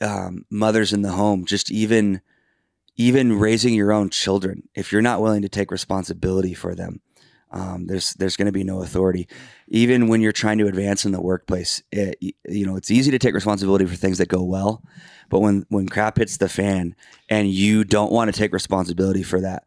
um, 0.00 0.44
mothers 0.50 0.92
in 0.92 1.02
the 1.02 1.12
home, 1.12 1.44
just 1.44 1.70
even 1.70 2.20
even 2.96 3.38
raising 3.38 3.74
your 3.74 3.92
own 3.92 4.10
children, 4.10 4.68
if 4.74 4.92
you're 4.92 5.02
not 5.02 5.20
willing 5.20 5.42
to 5.42 5.48
take 5.48 5.70
responsibility 5.70 6.54
for 6.54 6.74
them, 6.74 7.00
um, 7.54 7.86
there's 7.86 8.12
there's 8.14 8.36
going 8.36 8.46
to 8.46 8.52
be 8.52 8.64
no 8.64 8.82
authority. 8.82 9.26
Even 9.68 10.08
when 10.08 10.20
you're 10.20 10.32
trying 10.32 10.58
to 10.58 10.66
advance 10.66 11.06
in 11.06 11.12
the 11.12 11.20
workplace, 11.22 11.82
it, 11.92 12.18
you 12.20 12.66
know 12.66 12.76
it's 12.76 12.90
easy 12.90 13.10
to 13.12 13.18
take 13.18 13.34
responsibility 13.34 13.86
for 13.86 13.94
things 13.96 14.18
that 14.18 14.28
go 14.28 14.42
well, 14.42 14.82
but 15.30 15.40
when 15.40 15.64
when 15.68 15.88
crap 15.88 16.18
hits 16.18 16.36
the 16.36 16.48
fan 16.48 16.94
and 17.28 17.48
you 17.48 17.84
don't 17.84 18.12
want 18.12 18.32
to 18.32 18.38
take 18.38 18.52
responsibility 18.52 19.22
for 19.22 19.40
that, 19.40 19.64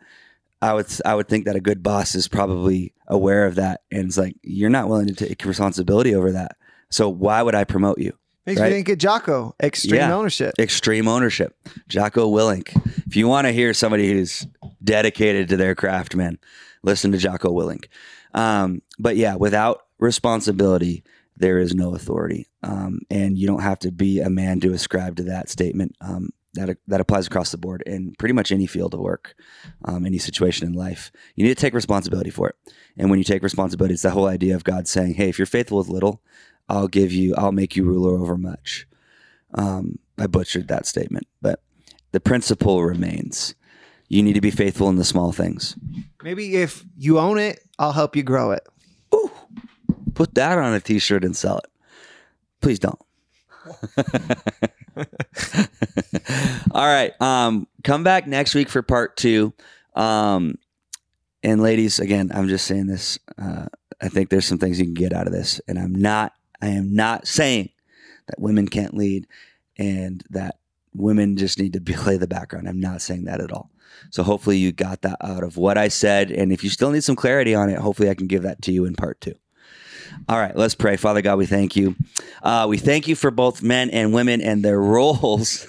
I 0.62 0.74
would 0.74 0.88
I 1.06 1.16
would 1.16 1.28
think 1.28 1.46
that 1.46 1.56
a 1.56 1.62
good 1.62 1.82
boss 1.82 2.14
is 2.14 2.28
probably 2.28 2.94
aware 3.08 3.46
of 3.46 3.56
that 3.56 3.82
and 3.90 4.06
it's 4.08 4.18
like 4.18 4.36
you're 4.44 4.70
not 4.70 4.90
willing 4.90 5.08
to 5.08 5.14
take 5.16 5.44
responsibility 5.46 6.14
over 6.14 6.34
that. 6.34 6.58
So 6.90 7.08
why 7.10 7.42
would 7.42 7.56
I 7.56 7.64
promote 7.64 8.00
you? 8.00 8.14
Makes 8.46 8.62
Right. 8.62 8.70
me 8.70 8.76
think 8.76 8.90
of 8.90 8.98
Jocko, 8.98 9.56
extreme 9.62 9.96
Yeah. 9.96 10.16
ownership. 10.16 10.54
Extreme 10.60 11.08
ownership. 11.08 11.54
Jocko 11.90 12.30
Willink. 12.32 12.70
If 13.08 13.16
you 13.16 13.28
want 13.28 13.46
to 13.48 13.52
hear 13.54 13.74
somebody 13.74 14.10
who's 14.12 14.46
dedicated 14.84 15.50
to 15.50 15.58
their 15.58 15.76
craft, 15.76 16.16
man, 16.16 16.38
listen 16.84 17.12
to 17.12 17.18
Jocko 17.18 17.50
Willink. 17.50 17.86
Um, 18.34 18.82
but 19.00 19.16
yeah, 19.16 19.36
without 19.36 19.84
responsibility, 20.00 21.04
there 21.36 21.60
is 21.60 21.74
no 21.74 21.96
authority. 21.96 22.48
Um, 22.64 23.02
and 23.10 23.38
you 23.38 23.48
don't 23.48 23.62
have 23.62 23.80
to 23.80 23.92
be 23.92 24.20
a 24.20 24.30
man 24.30 24.60
to 24.62 24.74
ascribe 24.74 25.18
to 25.18 25.24
that 25.24 25.50
statement. 25.50 25.96
Um, 26.02 26.30
that, 26.54 26.78
that 26.88 27.02
applies 27.02 27.28
across 27.28 27.52
the 27.52 27.58
board 27.58 27.84
in 27.86 28.16
pretty 28.18 28.34
much 28.34 28.52
any 28.52 28.66
field 28.66 28.94
of 28.94 29.00
work, 29.00 29.36
um, 29.86 30.06
any 30.06 30.18
situation 30.18 30.66
in 30.68 30.74
life. 30.74 31.12
You 31.36 31.44
need 31.44 31.56
to 31.56 31.62
take 31.62 31.74
responsibility 31.74 32.32
for 32.32 32.50
it. 32.50 32.56
And 32.98 33.10
when 33.10 33.20
you 33.20 33.24
take 33.24 33.44
responsibility, 33.44 33.94
it's 33.94 34.04
the 34.04 34.10
whole 34.10 34.28
idea 34.28 34.56
of 34.56 34.64
God 34.64 34.88
saying, 34.88 35.14
Hey, 35.16 35.30
if 35.30 35.38
you're 35.38 35.46
faithful 35.46 35.78
with 35.78 35.88
little, 35.88 36.22
I'll 36.68 36.88
give 36.88 37.12
you, 37.12 37.36
I'll 37.36 37.52
make 37.52 37.76
you 37.76 37.84
ruler 37.84 38.20
over 38.20 38.38
much. 38.38 38.88
Um, 39.54 40.00
I 40.18 40.28
butchered 40.28 40.68
that 40.68 40.86
statement, 40.86 41.28
but 41.42 41.62
the 42.12 42.20
principle 42.20 42.84
remains. 42.84 43.56
You 44.08 44.24
need 44.24 44.34
to 44.34 44.42
be 44.42 44.52
faithful 44.52 44.90
in 44.90 44.96
the 44.96 45.04
small 45.04 45.32
things. 45.32 45.76
Maybe 46.24 46.56
if 46.56 46.84
you 46.98 47.20
own 47.20 47.38
it, 47.38 47.60
I'll 47.78 47.92
help 47.92 48.16
you 48.16 48.24
grow 48.24 48.52
it. 48.52 48.66
Ooh, 49.14 49.32
put 50.14 50.34
that 50.36 50.58
on 50.58 50.74
a 50.74 50.80
t-shirt 50.80 51.24
and 51.24 51.36
sell 51.36 51.58
it. 51.60 51.66
Please 52.62 52.80
don't. 52.80 53.00
All 56.72 56.86
right. 56.86 57.14
Um, 57.22 57.68
come 57.84 58.04
back 58.04 58.28
next 58.28 58.56
week 58.56 58.70
for 58.70 58.82
part 58.82 59.18
two. 59.18 59.54
Um, 59.96 60.58
and 61.44 61.62
ladies, 61.62 62.00
again, 62.00 62.32
I'm 62.34 62.48
just 62.48 62.66
saying 62.66 62.88
this. 62.88 63.20
Uh, 63.38 63.66
I 64.02 64.10
think 64.10 64.30
there's 64.30 64.46
some 64.46 64.58
things 64.58 64.80
you 64.80 64.86
can 64.86 64.94
get 64.94 65.14
out 65.14 65.28
of 65.28 65.34
this, 65.34 65.60
and 65.68 65.78
I'm 65.78 65.94
not. 65.94 66.34
I 66.62 66.68
am 66.68 66.96
not 66.96 67.28
saying 67.28 67.70
that 68.28 68.40
women 68.40 68.68
can't 68.68 68.96
lead 68.96 69.28
and 69.78 70.24
that 70.30 70.58
women 70.94 71.38
just 71.38 71.60
need 71.60 71.74
to 71.74 71.82
play 71.94 72.18
the 72.18 72.28
background. 72.28 72.68
I'm 72.68 72.80
not 72.80 73.02
saying 73.02 73.26
that 73.26 73.42
at 73.42 73.52
all. 73.52 73.70
So 74.10 74.24
hopefully 74.24 74.58
you 74.58 74.72
got 74.72 75.02
that 75.02 75.18
out 75.22 75.44
of 75.44 75.58
what 75.58 75.78
I 75.78 75.88
said, 75.88 76.32
and 76.32 76.52
if 76.52 76.64
you 76.64 76.70
still 76.70 76.92
need 76.92 77.04
some 77.04 77.16
clarity 77.16 77.54
on 77.54 77.70
it, 77.70 77.80
hopefully 77.80 78.10
I 78.10 78.16
can 78.16 78.28
give 78.28 78.44
that 78.44 78.62
to 78.64 78.72
you 78.72 78.86
in 78.86 78.96
part 78.96 79.20
two. 79.22 79.36
All 80.30 80.38
right, 80.38 80.56
let's 80.56 80.76
pray. 80.76 80.98
Father 80.98 81.22
God, 81.22 81.38
we 81.38 81.46
thank 81.46 81.76
you. 81.76 81.96
Uh, 82.42 82.66
we 82.70 82.78
thank 82.78 83.08
you 83.08 83.16
for 83.16 83.32
both 83.32 83.62
men 83.62 83.90
and 83.90 84.14
women 84.14 84.42
and 84.42 84.64
their 84.64 84.80
roles. 84.82 85.68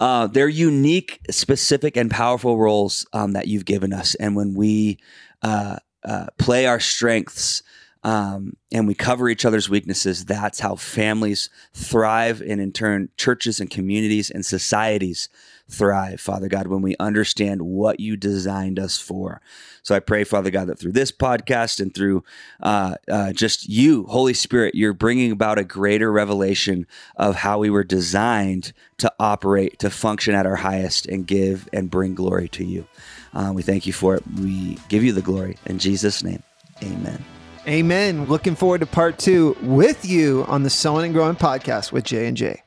uh, 0.00 0.26
their 0.26 0.48
unique, 0.48 1.20
specific, 1.30 1.96
and 1.96 2.10
powerful 2.10 2.58
roles 2.58 3.06
um, 3.12 3.32
that 3.32 3.48
you've 3.48 3.64
given 3.64 3.92
us. 3.92 4.14
And 4.16 4.36
when 4.36 4.54
we 4.54 4.98
uh, 5.42 5.76
uh, 6.04 6.26
play 6.38 6.66
our 6.66 6.80
strengths 6.80 7.62
um, 8.02 8.56
and 8.72 8.86
we 8.86 8.94
cover 8.94 9.28
each 9.28 9.44
other's 9.44 9.68
weaknesses, 9.68 10.24
that's 10.24 10.60
how 10.60 10.76
families 10.76 11.48
thrive. 11.72 12.40
And 12.40 12.60
in 12.60 12.72
turn, 12.72 13.08
churches 13.16 13.60
and 13.60 13.70
communities 13.70 14.30
and 14.30 14.44
societies 14.44 15.28
thrive, 15.68 16.20
Father 16.20 16.48
God, 16.48 16.66
when 16.66 16.82
we 16.82 16.94
understand 17.00 17.62
what 17.62 18.00
you 18.00 18.16
designed 18.16 18.78
us 18.78 18.98
for. 18.98 19.40
So 19.82 19.94
I 19.94 20.00
pray, 20.00 20.24
Father 20.24 20.50
God, 20.50 20.68
that 20.68 20.78
through 20.78 20.92
this 20.92 21.10
podcast 21.10 21.80
and 21.80 21.94
through 21.94 22.24
uh, 22.62 22.96
uh, 23.10 23.32
just 23.32 23.68
you, 23.68 24.04
Holy 24.04 24.34
Spirit, 24.34 24.74
you're 24.74 24.92
bringing 24.92 25.32
about 25.32 25.58
a 25.58 25.64
greater 25.64 26.12
revelation 26.12 26.86
of 27.16 27.36
how 27.36 27.58
we 27.58 27.70
were 27.70 27.84
designed 27.84 28.72
to 28.98 29.12
operate, 29.18 29.78
to 29.78 29.90
function 29.90 30.34
at 30.34 30.46
our 30.46 30.56
highest, 30.56 31.06
and 31.06 31.26
give 31.26 31.68
and 31.72 31.90
bring 31.90 32.14
glory 32.14 32.48
to 32.48 32.64
you. 32.64 32.86
Uh, 33.32 33.52
we 33.54 33.62
thank 33.62 33.86
you 33.86 33.92
for 33.92 34.14
it. 34.14 34.22
We 34.40 34.78
give 34.88 35.02
you 35.02 35.12
the 35.12 35.22
glory. 35.22 35.56
In 35.66 35.78
Jesus' 35.78 36.22
name, 36.22 36.42
amen. 36.82 37.24
Amen. 37.66 38.26
Looking 38.26 38.54
forward 38.54 38.80
to 38.80 38.86
part 38.86 39.18
two 39.18 39.56
with 39.62 40.04
you 40.04 40.44
on 40.48 40.62
the 40.62 40.70
Sowing 40.70 41.06
and 41.06 41.14
Growing 41.14 41.36
podcast 41.36 41.92
with 41.92 42.04
J 42.04 42.26
and 42.26 42.36
J. 42.36 42.63